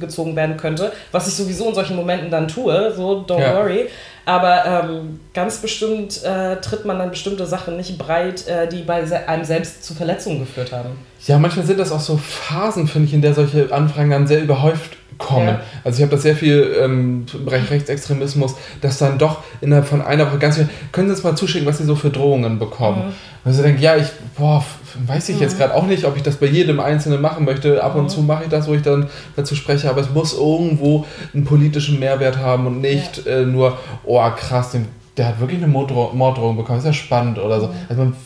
gezogen 0.01 0.35
werden 0.35 0.57
könnte, 0.57 0.93
was 1.13 1.29
ich 1.29 1.35
sowieso 1.35 1.69
in 1.69 1.75
solchen 1.75 1.95
Momenten 1.97 2.31
dann 2.31 2.49
tue, 2.49 2.92
so 2.95 3.25
don't 3.29 3.41
Ja. 3.41 3.57
worry. 3.57 3.87
Aber 4.25 4.65
ähm, 4.65 5.19
ganz 5.35 5.59
bestimmt 5.59 6.23
äh, 6.23 6.57
tritt 6.61 6.85
man 6.85 6.99
dann 6.99 7.11
bestimmte 7.11 7.45
Sachen 7.45 7.77
nicht 7.77 7.99
breit, 7.99 8.47
äh, 8.47 8.69
die 8.69 8.83
bei 8.83 9.05
se 9.05 9.29
einem 9.29 9.45
selbst 9.45 9.85
zu 9.85 9.95
Verletzungen 9.95 10.39
geführt 10.41 10.71
haben. 10.73 10.91
Ja, 11.27 11.39
manchmal 11.39 11.67
sind 11.67 11.81
das 11.81 11.91
auch 11.91 12.01
so 12.01 12.17
Phasen, 12.17 12.87
finde 12.87 13.09
ich, 13.09 13.15
in 13.15 13.23
der 13.23 13.35
solche 13.35 13.73
Anfragen 13.73 14.11
dann 14.11 14.27
sehr 14.29 14.41
überhäuft 14.41 14.97
kommen. 15.19 15.49
Ja. 15.49 15.61
Also 15.85 15.99
ich 15.99 16.03
habe 16.03 16.13
das 16.13 16.23
sehr 16.23 16.37
viel 16.37 16.77
ähm, 16.81 17.27
im 17.33 17.45
Bereich 17.45 17.71
Rechtsextremismus, 17.71 18.55
dass 18.81 18.99
dann 18.99 19.19
doch 19.19 19.39
innerhalb 19.61 19.87
von 19.87 20.03
einer 20.03 20.27
Woche 20.27 20.39
ganz 20.39 20.57
viel, 20.57 20.69
können 20.93 21.09
Sie 21.09 21.15
uns 21.15 21.25
mal 21.25 21.37
zuschicken, 21.37 21.67
was 21.67 21.79
Sie 21.79 21.85
so 21.85 21.95
für 21.95 22.11
Drohungen 22.11 22.59
bekommen? 22.59 23.09
Mhm. 23.09 23.13
Und 23.45 23.53
so 23.53 23.63
denke 23.63 23.83
ja, 23.83 23.97
ich, 23.97 24.07
boah, 24.39 24.65
weiß 25.07 25.29
ich 25.31 25.41
jetzt 25.41 25.59
gerade 25.59 25.75
auch 25.75 25.87
nicht, 25.87 26.05
ob 26.05 26.17
ich 26.17 26.23
das 26.23 26.37
bei 26.37 26.47
jedem 26.47 26.79
Einzelnen 26.81 27.21
machen 27.21 27.45
möchte. 27.45 27.83
Ab 27.83 27.97
und 27.97 28.05
Mhm. 28.05 28.09
zu 28.09 28.23
mache 28.23 28.45
ich 28.45 28.51
das, 28.51 28.69
wo 28.69 28.75
ich 28.75 28.83
dann 28.83 29.09
dazu 29.37 29.55
spreche, 29.55 29.91
aber 29.91 30.01
es 30.01 30.11
muss 30.11 30.35
irgendwo 30.35 31.07
einen 31.35 31.45
politischen 31.45 31.99
Mehrwert 31.99 32.39
haben 32.39 32.67
und 32.67 32.81
nicht 32.81 33.27
äh, 33.27 33.45
nur, 33.45 33.79
oh 34.05 34.23
krass, 34.37 34.71
den, 34.73 34.87
der 35.17 35.29
hat 35.29 35.41
wirklich 35.41 35.59
eine 35.59 35.67
Morddro 35.67 36.13
Morddrohung 36.15 36.57
bekommen, 36.57 36.79
ist 36.79 36.85
ja 36.85 36.93
spannend 36.93 37.39
oder 37.39 37.61
so. 37.61 37.71
Also 37.89 38.03
man, 38.03 38.17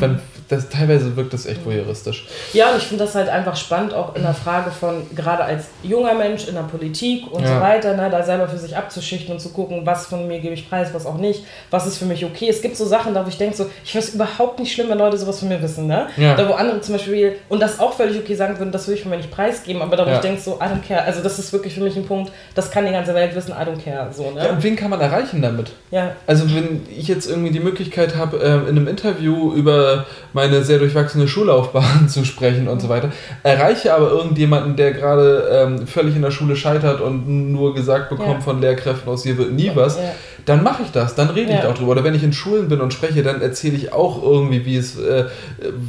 man, 0.00 0.20
das, 0.48 0.68
teilweise 0.68 1.16
wirkt 1.16 1.32
das 1.32 1.46
echt 1.46 1.64
voyeuristisch. 1.64 2.26
Ja, 2.52 2.70
und 2.70 2.78
ich 2.78 2.84
finde 2.84 3.04
das 3.04 3.14
halt 3.14 3.28
einfach 3.28 3.56
spannend, 3.56 3.94
auch 3.94 4.14
in 4.14 4.22
der 4.22 4.34
Frage 4.34 4.70
von, 4.70 5.06
gerade 5.14 5.44
als 5.44 5.66
junger 5.82 6.14
Mensch 6.14 6.46
in 6.48 6.54
der 6.54 6.62
Politik 6.62 7.30
und 7.32 7.42
Ja. 7.42 7.54
so 7.56 7.60
weiter, 7.60 7.96
ne, 7.96 8.08
da 8.10 8.22
selber 8.22 8.46
für 8.48 8.58
sich 8.58 8.76
abzuschichten 8.76 9.32
und 9.34 9.40
zu 9.40 9.50
gucken, 9.50 9.82
was 9.84 10.06
von 10.06 10.26
mir 10.28 10.40
gebe 10.40 10.54
ich 10.54 10.68
preis, 10.68 10.88
was 10.92 11.06
auch 11.06 11.16
nicht, 11.18 11.44
was 11.70 11.86
ist 11.86 11.98
für 11.98 12.04
mich 12.04 12.24
okay. 12.24 12.48
Es 12.48 12.60
gibt 12.62 12.76
so 12.76 12.84
Sachen, 12.84 13.14
da 13.14 13.24
wo 13.24 13.28
ich 13.28 13.38
denke, 13.38 13.56
so, 13.56 13.66
ich 13.84 13.92
finde 13.92 14.06
es 14.08 14.14
überhaupt 14.14 14.58
nicht 14.58 14.72
schlimm, 14.72 14.88
wenn 14.90 14.98
Leute 14.98 15.16
sowas 15.16 15.38
von 15.38 15.48
mir 15.48 15.62
wissen. 15.62 15.86
Ne? 15.86 16.06
Ja. 16.16 16.34
Da 16.34 16.48
wo 16.48 16.52
andere 16.54 16.80
zum 16.80 16.94
Beispiel, 16.94 17.36
und 17.48 17.60
das 17.60 17.80
auch 17.80 17.92
völlig 17.94 18.18
okay 18.18 18.34
sagen 18.34 18.58
würden, 18.58 18.72
das 18.72 18.86
will 18.88 18.94
ich 18.94 19.02
von 19.02 19.10
mir 19.10 19.16
nicht 19.16 19.30
preisgeben, 19.30 19.82
aber 19.82 19.96
da 19.96 20.04
wo 20.04 20.10
Ja. 20.10 20.16
ich 20.16 20.20
denke, 20.20 20.40
so, 20.40 20.56
I 20.60 20.64
don't 20.64 20.86
care. 20.86 21.02
Also 21.02 21.22
das 21.22 21.38
ist 21.38 21.52
wirklich 21.52 21.74
für 21.74 21.80
mich 21.80 21.96
ein 21.96 22.04
Punkt, 22.06 22.32
das 22.54 22.70
kann 22.70 22.84
die 22.86 22.92
ganze 22.92 23.14
Welt 23.14 23.34
wissen, 23.34 23.52
I 23.52 23.64
don't 23.64 23.82
care. 23.82 24.08
So, 24.12 24.24
Ja, 24.36 24.44
ne? 24.44 24.48
und 24.50 24.62
wen 24.62 24.76
kann 24.76 24.90
man 24.90 25.00
erreichen 25.00 25.40
damit? 25.42 25.72
Ja. 25.90 26.12
Also 26.26 26.44
wenn 26.54 26.86
ich 26.94 27.08
jetzt 27.08 27.28
irgendwie 27.28 27.50
die 27.50 27.60
Möglichkeit 27.60 28.16
habe, 28.16 28.36
ähm, 28.38 28.62
in 28.68 28.76
einem 28.76 28.88
Interview 28.88 29.52
über 29.54 30.04
meine 30.34 30.62
sehr 30.62 30.78
durchwachsene 30.78 31.26
Schullaufbahn 31.26 32.08
zu 32.08 32.24
sprechen 32.26 32.68
und 32.68 32.80
so 32.82 32.88
weiter, 32.90 33.10
erreiche 33.42 33.94
aber 33.94 34.10
irgendjemanden, 34.10 34.76
der 34.76 34.92
gerade 34.92 35.48
ähm, 35.50 35.86
völlig 35.86 36.14
in 36.16 36.22
der 36.22 36.30
Schule 36.32 36.56
scheitert 36.56 37.00
und 37.00 37.26
nur 37.52 37.74
gesagt 37.74 38.10
bekommt 38.10 38.28
Ja. 38.28 38.40
von 38.40 38.60
Lehrkräften 38.60 39.10
aus 39.10 39.22
hier 39.22 39.38
wird 39.38 39.52
nie 39.52 39.70
was, 39.74 39.96
Ja. 39.96 40.12
Dann 40.46 40.62
mache 40.62 40.82
ich 40.82 40.90
das, 40.90 41.14
dann 41.14 41.30
rede 41.30 41.52
ich 41.52 41.58
Ja. 41.62 41.70
auch 41.70 41.74
drüber. 41.74 41.92
Oder 41.92 42.04
wenn 42.04 42.14
ich 42.14 42.22
in 42.22 42.32
Schulen 42.32 42.68
bin 42.68 42.80
und 42.80 42.92
spreche, 42.92 43.22
dann 43.22 43.40
erzähle 43.40 43.76
ich 43.76 43.92
auch 43.92 44.22
irgendwie, 44.22 44.64
wie 44.66 44.76
es 44.76 44.98
äh, 44.98 45.24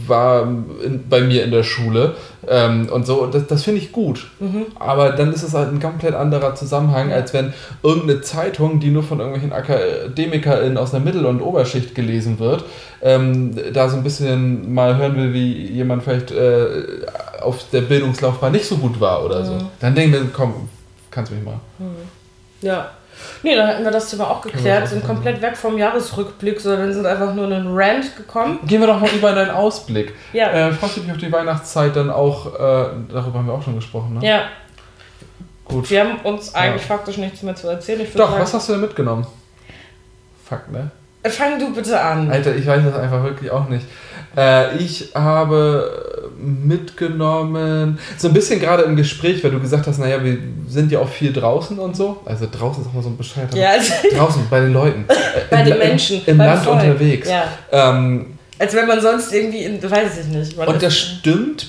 war 0.07 0.43
in, 0.83 1.03
bei 1.09 1.21
mir 1.21 1.43
in 1.43 1.51
der 1.51 1.63
Schule. 1.63 2.15
Ähm, 2.47 2.87
und 2.91 3.05
so, 3.05 3.25
das, 3.25 3.47
das 3.47 3.63
finde 3.63 3.81
ich 3.81 3.91
gut. 3.91 4.27
Mhm. 4.39 4.67
Aber 4.79 5.11
dann 5.11 5.33
ist 5.33 5.43
es 5.43 5.53
halt 5.53 5.73
ein 5.73 5.79
komplett 5.81 6.13
anderer 6.13 6.55
Zusammenhang, 6.55 7.11
als 7.11 7.33
wenn 7.33 7.53
irgendeine 7.83 8.21
Zeitung, 8.21 8.79
die 8.79 8.91
nur 8.91 9.03
von 9.03 9.19
irgendwelchen 9.19 9.51
AkademikerInnen 9.51 10.77
aus 10.77 10.91
der 10.91 10.99
Mittel- 10.99 11.25
und 11.25 11.41
Oberschicht 11.41 11.95
gelesen 11.95 12.39
wird, 12.39 12.63
ähm, 13.01 13.51
da 13.73 13.89
so 13.89 13.97
ein 13.97 14.03
bisschen 14.03 14.73
mal 14.73 14.97
hören 14.97 15.15
will, 15.17 15.33
wie 15.33 15.65
jemand 15.71 16.03
vielleicht 16.03 16.31
äh, 16.31 16.67
auf 17.41 17.65
der 17.71 17.81
Bildungslaufbahn 17.81 18.51
nicht 18.51 18.65
so 18.65 18.77
gut 18.77 18.99
war 18.99 19.25
oder 19.25 19.43
so. 19.43 19.53
Mhm. 19.53 19.67
Dann 19.79 19.95
denken 19.95 20.13
wir, 20.13 20.21
komm, 20.31 20.69
kannst 21.11 21.31
du 21.31 21.35
mich 21.35 21.43
mal. 21.43 21.59
Ja. 22.61 22.89
Nee, 23.43 23.55
dann 23.55 23.67
hätten 23.67 23.83
wir 23.83 23.91
das 23.91 24.09
Thema 24.09 24.29
auch 24.29 24.41
geklärt, 24.41 24.87
sind 24.87 25.05
komplett 25.05 25.41
weg 25.41 25.55
vom 25.55 25.77
Jahresrückblick, 25.77 26.59
sondern 26.59 26.91
sind 26.93 27.05
einfach 27.05 27.33
nur 27.33 27.45
in 27.45 27.53
einen 27.53 27.67
Rant 27.77 28.15
gekommen. 28.15 28.59
Gehen 28.65 28.81
wir 28.81 28.87
doch 28.87 28.99
mal 28.99 29.09
über 29.09 29.29
in 29.29 29.35
deinen 29.35 29.51
Ausblick. 29.51 30.13
Ja. 30.33 30.49
Äh, 30.51 30.71
freust 30.73 30.97
du 30.97 31.01
dich 31.01 31.11
auf 31.11 31.17
die 31.17 31.31
Weihnachtszeit 31.31 31.95
dann 31.95 32.09
auch, 32.09 32.47
äh, 32.55 32.57
darüber 33.11 33.39
haben 33.39 33.47
wir 33.47 33.53
auch 33.53 33.63
schon 33.63 33.75
gesprochen, 33.75 34.15
ne? 34.19 34.27
Ja, 34.27 34.43
Gut. 35.65 35.89
wir 35.89 35.99
haben 36.01 36.19
uns 36.23 36.53
eigentlich 36.55 36.81
Ja. 36.83 36.87
faktisch 36.95 37.17
nichts 37.17 37.41
mehr 37.43 37.55
zu 37.55 37.67
erzählen. 37.69 38.05
Doch, 38.15 38.29
sagen, 38.29 38.41
was 38.41 38.53
hast 38.53 38.67
du 38.69 38.73
denn 38.73 38.81
mitgenommen? 38.81 39.25
Fuck, 40.47 40.71
ne? 40.71 40.91
Fang 41.27 41.57
du 41.57 41.73
bitte 41.73 41.99
an. 41.99 42.29
Alter, 42.29 42.55
ich 42.55 42.67
weiß 42.67 42.83
das 42.83 42.95
einfach 42.95 43.23
wirklich 43.23 43.49
auch 43.49 43.67
nicht. 43.67 43.85
Äh, 44.37 44.77
ich 44.77 45.11
habe 45.13 46.25
mitgenommen, 46.37 47.97
so 48.17 48.27
ein 48.27 48.33
bisschen 48.33 48.59
gerade 48.59 48.83
im 48.83 48.95
Gespräch, 48.95 49.43
weil 49.43 49.51
du 49.51 49.59
gesagt 49.59 49.87
hast, 49.87 49.99
naja, 49.99 50.23
wir 50.23 50.37
sind 50.67 50.91
ja 50.91 50.99
auch 50.99 51.09
viel 51.09 51.31
draußen 51.31 51.77
und 51.79 51.95
so. 51.95 52.21
Also 52.25 52.47
draußen 52.51 52.83
ist 52.83 52.89
auch 52.89 52.93
mal 52.93 53.03
so 53.03 53.09
ein 53.09 53.17
Bescheid. 53.17 53.53
ja, 53.55 53.71
also, 53.71 53.93
Draußen, 54.15 54.43
bei 54.49 54.61
den 54.61 54.73
Leuten. 54.73 55.05
Äh, 55.07 55.13
bei 55.49 55.61
im, 55.61 55.65
den 55.65 55.77
Menschen. 55.77 56.21
Im, 56.25 56.33
im 56.33 56.37
Land 56.37 56.63
Volk. 56.63 56.81
unterwegs. 56.81 57.29
Ja, 57.29 57.45
Ähm, 57.71 58.37
als 58.57 58.73
wenn 58.73 58.87
man 58.87 59.01
sonst 59.01 59.33
irgendwie, 59.33 59.63
in, 59.63 59.81
weiß 59.81 60.19
ich 60.19 60.27
nicht. 60.27 60.57
Und 60.57 60.81
das 60.81 60.97
stimmt. 60.97 61.67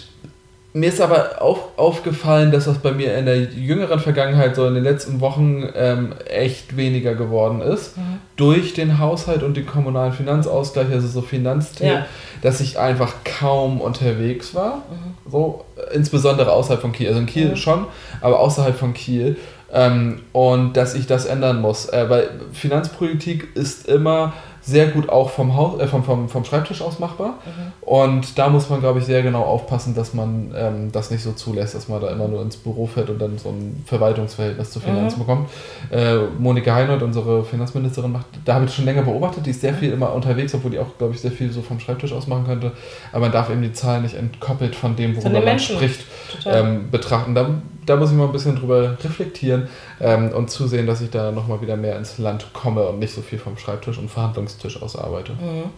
Mir 0.72 0.90
ist 0.90 1.00
aber 1.00 1.40
auch 1.40 1.70
aufgefallen, 1.78 2.52
dass 2.52 2.66
das 2.66 2.78
bei 2.78 2.92
mir 2.92 3.16
in 3.16 3.24
der 3.24 3.44
jüngeren 3.44 3.98
Vergangenheit, 3.98 4.54
so 4.56 4.66
in 4.66 4.74
den 4.74 4.84
letzten 4.84 5.22
Wochen, 5.22 5.66
ähm, 5.74 6.12
echt 6.26 6.76
weniger 6.76 7.14
geworden 7.14 7.62
ist. 7.62 7.96
Mhm. 7.96 8.02
Durch 8.36 8.74
den 8.74 8.98
Haushalt 8.98 9.42
und 9.42 9.56
den 9.56 9.64
kommunalen 9.66 10.12
Finanzausgleich, 10.12 10.90
also 10.92 11.08
so 11.08 11.22
Finanzthemen, 11.22 11.94
Ja. 12.00 12.06
dass 12.42 12.60
ich 12.60 12.78
einfach 12.78 13.14
kaum 13.24 13.80
unterwegs 13.80 14.54
war. 14.54 14.82
So, 15.30 15.64
äh, 15.76 15.94
insbesondere 15.94 16.52
außerhalb 16.52 16.80
von 16.82 16.92
Kiel. 16.92 17.08
Also 17.08 17.20
in 17.20 17.26
Kiel 17.26 17.50
Mhm. 17.50 17.56
schon, 17.56 17.86
aber 18.20 18.38
außerhalb 18.40 18.76
von 18.76 18.92
Kiel. 18.92 19.36
Ähm, 19.72 20.20
und 20.32 20.74
dass 20.76 20.94
ich 20.94 21.06
das 21.06 21.24
ändern 21.24 21.60
muss. 21.60 21.86
Äh, 21.88 22.08
weil 22.08 22.28
Finanzpolitik 22.52 23.48
ist 23.56 23.88
immer 23.88 24.32
sehr 24.68 24.88
gut 24.88 25.08
auch 25.08 25.30
vom, 25.30 25.54
Haus, 25.56 25.80
äh, 25.80 25.86
vom, 25.86 26.02
vom, 26.02 26.28
vom 26.28 26.44
Schreibtisch 26.44 26.82
aus 26.82 26.98
machbar. 26.98 27.34
Mhm. 27.46 27.72
Und 27.88 28.36
da 28.36 28.48
muss 28.48 28.68
man, 28.68 28.80
glaube 28.80 28.98
ich, 28.98 29.04
sehr 29.04 29.22
genau 29.22 29.42
aufpassen, 29.42 29.94
dass 29.94 30.12
man 30.12 30.52
ähm, 30.56 30.90
das 30.90 31.12
nicht 31.12 31.22
so 31.22 31.32
zulässt, 31.32 31.76
dass 31.76 31.86
man 31.86 32.00
da 32.00 32.10
immer 32.10 32.26
nur 32.26 32.42
ins 32.42 32.56
Büro 32.56 32.86
fährt 32.86 33.08
und 33.08 33.20
dann 33.20 33.38
so 33.38 33.50
ein 33.50 33.84
Verwaltungsverhältnis 33.86 34.72
zu 34.72 34.80
Finanzen 34.80 35.20
Mhm. 35.20 35.24
bekommt. 35.24 35.50
Äh, 35.92 36.16
Monika 36.40 36.74
Heinold, 36.74 37.02
unsere 37.02 37.44
Finanzministerin, 37.44 38.10
macht, 38.10 38.26
da 38.44 38.54
habe 38.54 38.64
ich 38.64 38.74
schon 38.74 38.84
länger 38.86 39.02
beobachtet, 39.02 39.46
die 39.46 39.50
ist 39.50 39.60
sehr 39.60 39.72
viel 39.74 39.92
immer 39.92 40.12
unterwegs, 40.12 40.52
obwohl 40.52 40.72
die 40.72 40.80
auch, 40.80 40.98
glaube 40.98 41.14
ich, 41.14 41.20
sehr 41.20 41.30
viel 41.30 41.52
so 41.52 41.62
vom 41.62 41.78
Schreibtisch 41.78 42.12
aus 42.12 42.26
machen 42.26 42.44
könnte. 42.46 42.72
Aber 43.12 43.20
man 43.20 43.32
darf 43.32 43.48
eben 43.50 43.62
die 43.62 43.72
Zahlen 43.72 44.02
nicht 44.02 44.16
entkoppelt 44.16 44.74
von 44.74 44.96
dem, 44.96 45.14
worüber 45.16 45.30
man 45.30 45.44
Menschen. 45.44 45.76
spricht, 45.76 46.00
ähm, 46.44 46.90
betrachten. 46.90 47.34
Da, 47.36 47.50
da 47.86 47.96
muss 47.96 48.10
ich 48.10 48.16
mal 48.16 48.26
ein 48.26 48.32
bisschen 48.32 48.56
drüber 48.56 48.96
reflektieren 49.02 49.68
ähm, 50.00 50.32
und 50.32 50.50
zusehen, 50.50 50.86
dass 50.86 51.00
ich 51.00 51.10
da 51.10 51.30
nochmal 51.30 51.60
wieder 51.60 51.76
mehr 51.76 51.96
ins 51.96 52.18
Land 52.18 52.52
komme 52.52 52.86
und 52.88 52.98
nicht 52.98 53.14
so 53.14 53.22
viel 53.22 53.38
vom 53.38 53.56
Schreibtisch 53.56 53.98
und 53.98 54.10
Verhandlungstisch 54.10 54.82
aus 54.82 54.96
arbeite. 54.96 55.32
Mhm. 55.32 55.70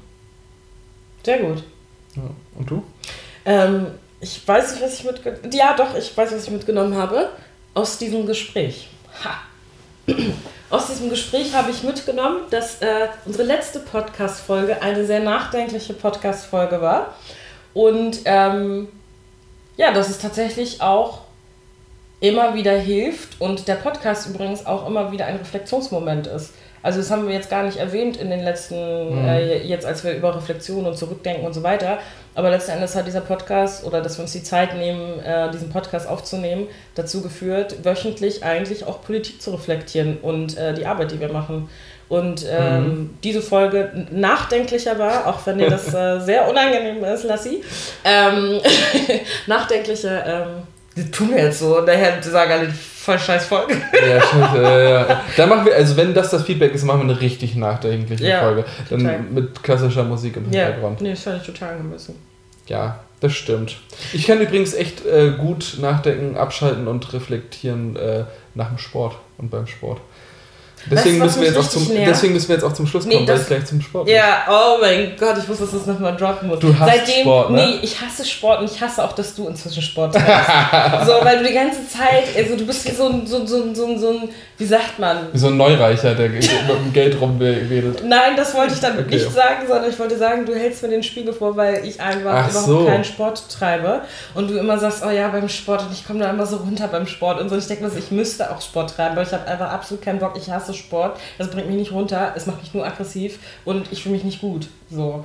Sehr 1.23 1.39
gut. 1.39 1.63
Ja. 2.17 2.23
Und 2.57 2.71
du? 2.71 2.83
Ähm, 3.45 3.87
ich 4.21 4.47
weiß 4.47 4.73
nicht, 4.73 4.83
was 4.83 4.99
ich 4.99 5.05
mitgenommen 5.05 5.53
Ja, 5.53 5.77
doch, 5.77 5.95
ich 5.97 6.17
weiß, 6.17 6.33
was 6.33 6.45
ich 6.45 6.51
mitgenommen 6.51 6.97
habe 6.97 7.29
aus 7.75 7.99
diesem 7.99 8.27
Gespräch. 8.27 8.89
Ha. 9.25 10.13
Aus 10.71 10.89
diesem 10.89 11.09
Gespräch 11.09 11.55
habe 11.55 11.71
ich 11.71 11.83
mitgenommen, 11.83 12.41
dass 12.51 12.83
äh, 12.83 13.09
unsere 13.25 13.45
letzte 13.45 13.79
Podcast-Folge 13.79 14.83
eine 14.83 15.07
sehr 15.07 15.21
nachdenkliche 15.21 15.95
Podcast-Folge 15.95 16.83
war. 16.83 17.15
Und 17.73 18.21
ähm, 18.27 18.89
ja, 19.79 19.93
dass 19.93 20.11
es 20.11 20.19
tatsächlich 20.19 20.83
auch 20.83 21.23
immer 22.21 22.55
wieder 22.55 22.73
hilft 22.73 23.41
und 23.41 23.69
der 23.69 23.77
Podcast 23.77 24.29
übrigens 24.29 24.67
auch 24.67 24.87
immer 24.87 25.13
wieder 25.13 25.27
ein 25.27 25.37
Reflexionsmoment 25.37 26.27
ist. 26.27 26.53
Also 26.83 27.01
das 27.01 27.11
haben 27.11 27.27
wir 27.27 27.35
jetzt 27.35 27.51
gar 27.51 27.65
nicht 27.65 27.79
erwähnt 27.79 28.17
in 28.17 28.31
den 28.31 28.41
letzten, 28.41 28.75
äh, 29.27 29.63
jetzt 29.63 29.85
als 29.85 30.05
wir 30.05 30.15
über 30.15 30.35
Reflexion 30.37 30.87
und 30.87 30.97
Zurückdenken 30.97 31.45
und 31.45 31.53
so 31.53 31.63
weiter. 31.63 31.99
Aber 32.35 32.51
letzten 32.51 32.71
Endes 32.71 32.95
hat 32.95 33.07
dieser 33.07 33.21
Podcast 33.21 33.85
oder 33.85 34.01
dass 34.01 34.17
wir 34.17 34.23
uns 34.23 34.33
die 34.33 34.45
Zeit 34.45 34.77
nehmen, 34.77 35.19
äh, 35.21 35.51
diesen 35.51 35.71
Podcast 35.71 36.09
aufzunehmen, 36.09 36.69
dazu 36.95 37.21
geführt, 37.21 37.85
wöchentlich 37.85 38.45
eigentlich 38.45 38.87
auch 38.87 39.03
Politik 39.03 39.43
zu 39.43 39.51
reflektieren 39.51 40.19
und 40.23 40.57
äh, 40.57 40.73
die 40.73 40.87
Arbeit, 40.87 41.11
die 41.11 41.21
wir 41.21 41.33
machen. 41.33 41.69
Und 42.09 42.47
ähm, 42.49 43.19
diese 43.23 43.43
Folge 43.43 44.07
nachdenklicher 44.11 44.99
war, 44.99 45.27
auch 45.27 45.45
wenn 45.45 45.59
dir 45.59 45.69
das 45.69 45.93
äh, 45.93 46.21
sehr 46.21 46.49
unangenehm 46.49 47.05
ist, 47.05 47.25
Lassi. 47.25 47.63
Ähm, 48.03 48.61
nachdenklicher, 49.47 50.27
ähm, 50.27 50.49
das 51.03 51.11
tun 51.11 51.31
wir 51.31 51.43
jetzt 51.45 51.59
so, 51.61 51.81
daher 51.81 52.23
sagen 52.23 52.53
alle, 52.53 52.69
voll 52.71 53.19
scheiß 53.19 53.47
Folge. 53.47 53.75
Ja, 53.93 54.21
scheiße. 54.21 54.63
ja, 54.63 54.79
ja. 55.09 55.23
Da 55.37 55.47
machen 55.47 55.65
wir, 55.67 55.75
also 55.75 55.97
wenn 55.97 56.13
das 56.15 56.31
das 56.31 56.43
Feedback 56.45 56.75
ist, 56.75 56.85
machen 56.85 57.01
wir 57.07 57.13
eine 57.13 57.21
richtig 57.21 57.55
nachdenkliche 57.57 58.27
Ja, 58.29 58.41
Folge. 58.41 58.65
Dann 58.91 59.01
total. 59.01 59.21
mit 59.21 59.63
klassischer 59.63 60.05
Musik 60.05 60.37
im 60.37 60.53
Ja, 60.53 60.65
Hintergrund. 60.67 61.01
nee, 61.01 61.11
das 61.11 61.23
fand 61.23 61.41
ich 61.41 61.47
total 61.47 61.71
angemessen. 61.75 62.15
Ja, 62.67 63.01
das 63.21 63.33
stimmt. 63.33 63.77
Ich 64.13 64.27
kann 64.27 64.41
übrigens 64.41 64.75
echt 64.75 65.05
äh, 65.07 65.31
gut 65.39 65.79
nachdenken, 65.81 66.37
abschalten 66.37 66.87
und 66.87 67.13
reflektieren 67.13 67.97
äh, 67.97 68.25
nach 68.55 68.69
dem 68.69 68.79
Sport 68.79 69.17
und 69.39 69.51
beim 69.51 69.67
Sport. 69.67 70.01
Deswegen, 70.91 71.21
Weißt 71.21 71.25
müssen 71.37 71.41
wir 71.43 71.49
jetzt 71.49 71.59
auch 71.59 71.69
zum, 71.71 71.89
nervt? 71.89 72.09
deswegen 72.11 72.33
müssen 72.33 72.49
wir 72.49 72.55
jetzt 72.57 72.65
auch 72.65 72.73
zum 72.73 72.87
Schluss 72.87 73.05
Nee, 73.07 73.15
kommen, 73.17 73.29
weil 73.29 73.35
das- 73.35 73.43
ich 73.43 73.49
gleich 73.49 73.67
zum 73.67 73.81
Sport. 73.81 74.09
Ja, 74.09 74.47
oh 74.49 74.79
mein 74.81 75.13
Gott, 75.19 75.37
ich 75.39 75.49
wusste, 75.49 75.65
dass 75.65 75.73
das 75.75 75.87
nochmal 75.87 76.17
droppen 76.17 76.49
muss. 76.49 76.59
Du 76.61 76.77
hasst 76.79 76.91
Seitdem, 76.97 77.23
Sport, 77.23 77.51
ne? 77.51 77.67
Nee, 77.67 77.79
ich 77.83 78.01
hasse 78.01 78.25
Sport 78.25 78.61
und 78.61 78.71
ich 78.71 78.81
hasse 78.81 79.05
auch, 79.05 79.13
dass 79.13 79.35
du 79.35 79.49
inzwischen 79.49 79.83
Sport 79.83 80.15
treibst. 80.15 80.51
so, 81.07 81.13
weil 81.25 81.39
du 81.39 81.45
die 81.49 81.55
ganze 81.55 81.87
Zeit, 81.89 82.25
also 82.37 82.57
du 82.57 82.65
bist 82.67 82.85
wie 82.89 82.95
so 82.95 83.09
ein, 83.09 83.27
so, 83.27 83.45
so, 83.47 83.75
so, 83.75 83.99
so 83.99 84.11
ein, 84.11 84.29
wie 84.57 84.65
sagt 84.67 84.99
man? 84.99 85.29
Wie 85.33 85.39
so 85.39 85.49
ein 85.49 85.57
Neureicher, 85.57 86.15
der 86.15 86.29
mit 86.31 86.43
dem 86.49 86.93
Geld 86.93 87.21
rumredet. 87.21 88.03
Nein, 88.05 88.37
das 88.37 88.55
wollte 88.55 88.75
ich 88.75 88.81
damit 88.81 89.07
Okay. 89.07 89.17
nicht 89.17 89.31
sagen, 89.33 89.67
sondern 89.69 89.91
ich 89.91 89.99
wollte 89.99 90.17
sagen, 90.17 90.45
du 90.47 90.55
hältst 90.55 90.83
mir 90.83 90.89
den 90.89 91.03
Spiegel 91.03 91.33
vor, 91.33 91.57
weil 91.57 91.85
ich 91.87 92.01
einfach 92.01 92.33
Ach 92.47 92.51
überhaupt 92.51 92.67
so. 92.67 92.85
keinen 92.87 93.05
Sport 93.05 93.43
treibe. 93.51 94.03
Und 94.35 94.51
du 94.51 94.57
immer 94.59 94.79
sagst, 94.79 95.03
oh 95.07 95.11
ja, 95.11 95.29
beim 95.29 95.49
Sport 95.49 95.83
und 95.83 95.93
ich 95.93 96.07
komme 96.07 96.21
da 96.21 96.31
immer 96.31 96.47
so 96.47 96.57
runter 96.57 96.89
beim 96.89 97.07
Sport 97.07 97.41
und 97.41 97.49
so. 97.49 97.55
Und 97.55 97.61
ich 97.61 97.69
denke 97.69 97.85
mir, 97.85 97.91
so, 97.91 97.99
ich 97.99 98.11
müsste 98.11 98.51
auch 98.51 98.61
Sport 98.61 98.95
treiben, 98.97 99.13
aber 99.13 99.23
ich 99.23 99.33
habe 99.33 99.47
einfach 99.47 99.71
absolut 99.71 100.03
keinen 100.05 100.19
Bock. 100.19 100.33
Ich 100.37 100.51
hasse 100.51 100.68
Sport. 100.75 101.19
Das 101.39 101.51
bringt 101.51 101.67
mich 101.69 101.77
nicht 101.77 101.93
runter, 101.93 102.33
es 102.37 102.47
macht 102.47 102.61
mich 102.63 102.73
nur 102.75 102.87
aggressiv 102.87 103.39
und 103.65 103.87
ich 103.91 104.03
fühle 104.03 104.15
mich 104.17 104.25
nicht 104.25 104.41
gut. 104.41 104.67
So. 104.91 105.25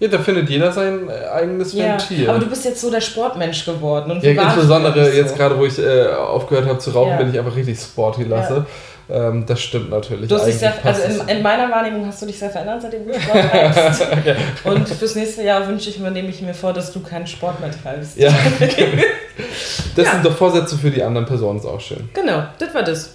Ja, 0.00 0.08
da 0.08 0.18
findet 0.18 0.50
jeder 0.50 0.72
sein 0.72 1.08
äh, 1.08 1.28
eigenes 1.28 1.72
Ja, 1.72 1.90
Ventil. 1.92 2.28
aber 2.28 2.40
du 2.40 2.46
bist 2.46 2.64
jetzt 2.64 2.80
so 2.80 2.90
der 2.90 3.00
Sportmensch 3.00 3.64
geworden. 3.64 4.10
Und 4.10 4.22
Ja, 4.24 4.32
insbesondere 4.32 5.00
nicht 5.04 5.14
jetzt 5.14 5.30
so. 5.30 5.36
gerade, 5.36 5.56
wo 5.58 5.64
ich 5.64 5.78
äh, 5.78 6.08
aufgehört 6.08 6.66
habe 6.66 6.78
zu 6.78 6.90
rauchen, 6.90 7.10
Ja. 7.10 7.16
bin 7.18 7.30
ich 7.30 7.38
einfach 7.38 7.54
richtig 7.54 7.78
sporty 7.78 8.24
lasse. 8.24 8.66
Ähm, 9.08 9.44
das 9.46 9.60
stimmt 9.60 9.90
natürlich. 9.90 10.28
Du 10.28 10.34
hast 10.34 10.46
dich 10.46 10.56
sehr, 10.56 10.72
also 10.82 11.02
in, 11.02 11.28
in 11.36 11.42
meiner 11.42 11.70
Wahrnehmung 11.70 12.06
hast 12.06 12.22
du 12.22 12.26
dich 12.26 12.38
sehr 12.38 12.48
verändert, 12.50 12.80
seitdem 12.82 13.06
du 13.06 13.12
Sport 13.20 13.44
treibst. 13.50 14.06
Und 14.64 14.88
fürs 14.88 15.14
nächste 15.14 15.42
Jahr 15.42 15.66
wünsche 15.68 15.90
ich 15.90 15.98
mir, 16.00 16.10
nehme 16.10 16.28
ich 16.30 16.40
mir 16.42 16.54
vor, 16.54 16.72
dass 16.72 16.90
du 16.92 17.00
keinen 17.00 17.26
Sport 17.26 17.60
mehr 17.60 17.70
treibst. 17.70 18.16
ja. 18.18 18.30
das 19.96 20.06
Ja. 20.06 20.12
sind 20.12 20.24
doch 20.24 20.34
Vorsätze 20.36 20.76
für 20.76 20.90
die 20.90 21.02
anderen 21.02 21.26
Personen, 21.26 21.58
ist 21.58 21.66
auch 21.66 21.80
schön. 21.80 22.08
Genau, 22.14 22.44
das 22.58 22.74
war 22.74 22.82
das. 22.82 23.13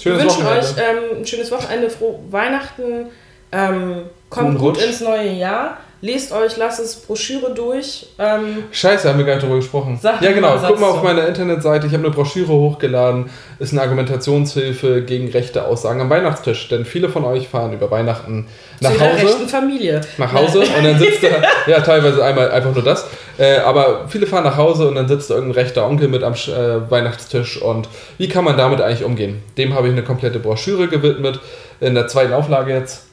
Schönes 0.00 0.18
Wir 0.18 0.24
wünschen 0.24 0.44
Wochenende. 0.44 0.66
euch 0.66 1.12
ähm, 1.12 1.20
ein 1.20 1.26
schönes 1.26 1.50
Wochenende, 1.50 1.90
frohe 1.90 2.18
Weihnachten. 2.30 3.06
Ähm, 3.52 4.02
kommt 4.28 4.48
Guten 4.52 4.58
gut 4.58 4.76
Rutsch. 4.76 4.84
ins 4.86 5.00
neue 5.00 5.30
Jahr. 5.32 5.78
Lest 6.02 6.32
euch, 6.32 6.56
lasst 6.56 6.80
es 6.80 6.96
Broschüre 6.96 7.52
durch. 7.54 8.06
Ähm, 8.18 8.64
Scheiße, 8.72 9.06
haben 9.06 9.18
wir 9.18 9.26
gar 9.26 9.34
nicht 9.34 9.42
darüber 9.42 9.58
gesprochen. 9.58 9.98
Sag 10.00 10.22
ja, 10.22 10.32
genau. 10.32 10.56
Guck 10.66 10.80
mal 10.80 10.88
auf 10.88 11.02
meiner 11.02 11.26
Internetseite. 11.28 11.86
Ich 11.86 11.92
habe 11.92 12.04
eine 12.04 12.14
Broschüre 12.14 12.52
hochgeladen. 12.52 13.28
Ist 13.58 13.72
eine 13.72 13.82
Argumentationshilfe 13.82 15.02
gegen 15.02 15.28
rechte 15.28 15.64
Aussagen 15.64 16.00
am 16.00 16.08
Weihnachtstisch. 16.08 16.68
Denn 16.68 16.86
viele 16.86 17.10
von 17.10 17.24
euch 17.24 17.48
fahren 17.48 17.74
über 17.74 17.90
Weihnachten 17.90 18.46
nach 18.80 18.92
zu 18.92 18.98
der 18.98 19.12
Hause. 19.12 19.26
rechten 19.26 19.48
Familie. 19.48 20.00
nach 20.16 20.32
Hause 20.32 20.60
und 20.60 20.84
dann 20.84 20.98
sitzt 20.98 21.22
da, 21.22 21.28
ja, 21.70 21.80
teilweise 21.80 22.24
einmal 22.24 22.50
einfach 22.50 22.74
nur 22.74 22.82
das, 22.82 23.06
äh, 23.38 23.58
aber 23.58 24.08
viele 24.08 24.26
fahren 24.26 24.44
nach 24.44 24.56
Hause 24.56 24.88
und 24.88 24.94
dann 24.94 25.06
sitzt 25.06 25.28
da 25.28 25.34
irgendein 25.34 25.62
rechter 25.62 25.86
Onkel 25.86 26.08
mit 26.08 26.22
am 26.22 26.32
äh, 26.32 26.90
Weihnachtstisch 26.90 27.60
und 27.60 27.88
wie 28.16 28.28
kann 28.28 28.44
man 28.44 28.56
damit 28.56 28.80
eigentlich 28.80 29.04
umgehen? 29.04 29.42
Dem 29.58 29.74
habe 29.74 29.88
ich 29.88 29.92
eine 29.92 30.02
komplette 30.02 30.38
Broschüre 30.38 30.88
gewidmet, 30.88 31.40
in 31.80 31.94
der 31.94 32.08
zweiten 32.08 32.32
Auflage 32.32 32.72
jetzt. 32.72 33.09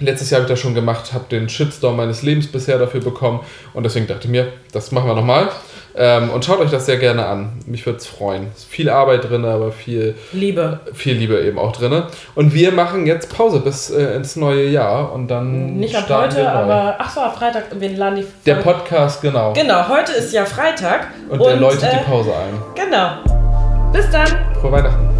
Letztes 0.00 0.30
Jahr 0.30 0.40
habe 0.40 0.46
ich 0.46 0.52
das 0.52 0.60
schon 0.60 0.74
gemacht, 0.74 1.12
habe 1.12 1.24
den 1.30 1.48
Shitstorm 1.48 1.96
meines 1.96 2.22
Lebens 2.22 2.48
bisher 2.48 2.78
dafür 2.78 3.00
bekommen 3.00 3.40
und 3.74 3.84
deswegen 3.84 4.06
dachte 4.08 4.24
ich 4.24 4.30
mir, 4.30 4.48
das 4.72 4.90
machen 4.92 5.06
wir 5.08 5.14
nochmal. 5.14 5.48
Ähm, 5.96 6.30
und 6.30 6.44
schaut 6.44 6.58
euch 6.58 6.72
das 6.72 6.86
sehr 6.86 6.96
gerne 6.96 7.24
an. 7.24 7.52
Mich 7.66 7.86
würde 7.86 7.98
es 8.00 8.06
freuen. 8.08 8.48
Ist 8.56 8.64
viel 8.64 8.90
Arbeit 8.90 9.30
drin, 9.30 9.44
aber 9.44 9.70
viel, 9.70 10.16
Liebe. 10.32 10.80
viel 10.92 11.14
Liebe 11.14 11.40
eben 11.40 11.56
auch 11.56 11.70
drin. 11.70 12.02
Und 12.34 12.52
wir 12.52 12.72
machen 12.72 13.06
jetzt 13.06 13.32
Pause 13.32 13.60
bis 13.60 13.90
äh, 13.90 14.16
ins 14.16 14.34
neue 14.34 14.66
Jahr 14.66 15.12
und 15.12 15.28
dann. 15.28 15.76
Nicht 15.76 15.94
ab 15.94 16.06
heute, 16.08 16.50
aber 16.50 16.96
ach 16.98 17.14
so, 17.14 17.20
ab 17.20 17.38
Freitag. 17.38 17.66
Wir 17.78 17.90
laden 17.90 18.16
die 18.16 18.26
Der 18.44 18.56
Folge- 18.60 18.80
Podcast, 18.80 19.22
genau. 19.22 19.52
Genau, 19.52 19.88
heute 19.88 20.10
ist 20.12 20.32
ja 20.32 20.44
Freitag. 20.44 21.06
Und 21.28 21.40
der 21.40 21.54
läutet 21.56 21.84
äh, 21.84 21.98
die 21.98 22.04
Pause 22.04 22.32
ein. 22.34 22.60
Genau. 22.74 23.92
Bis 23.92 24.10
dann. 24.10 24.26
Frohe 24.60 24.72
Weihnachten. 24.72 25.13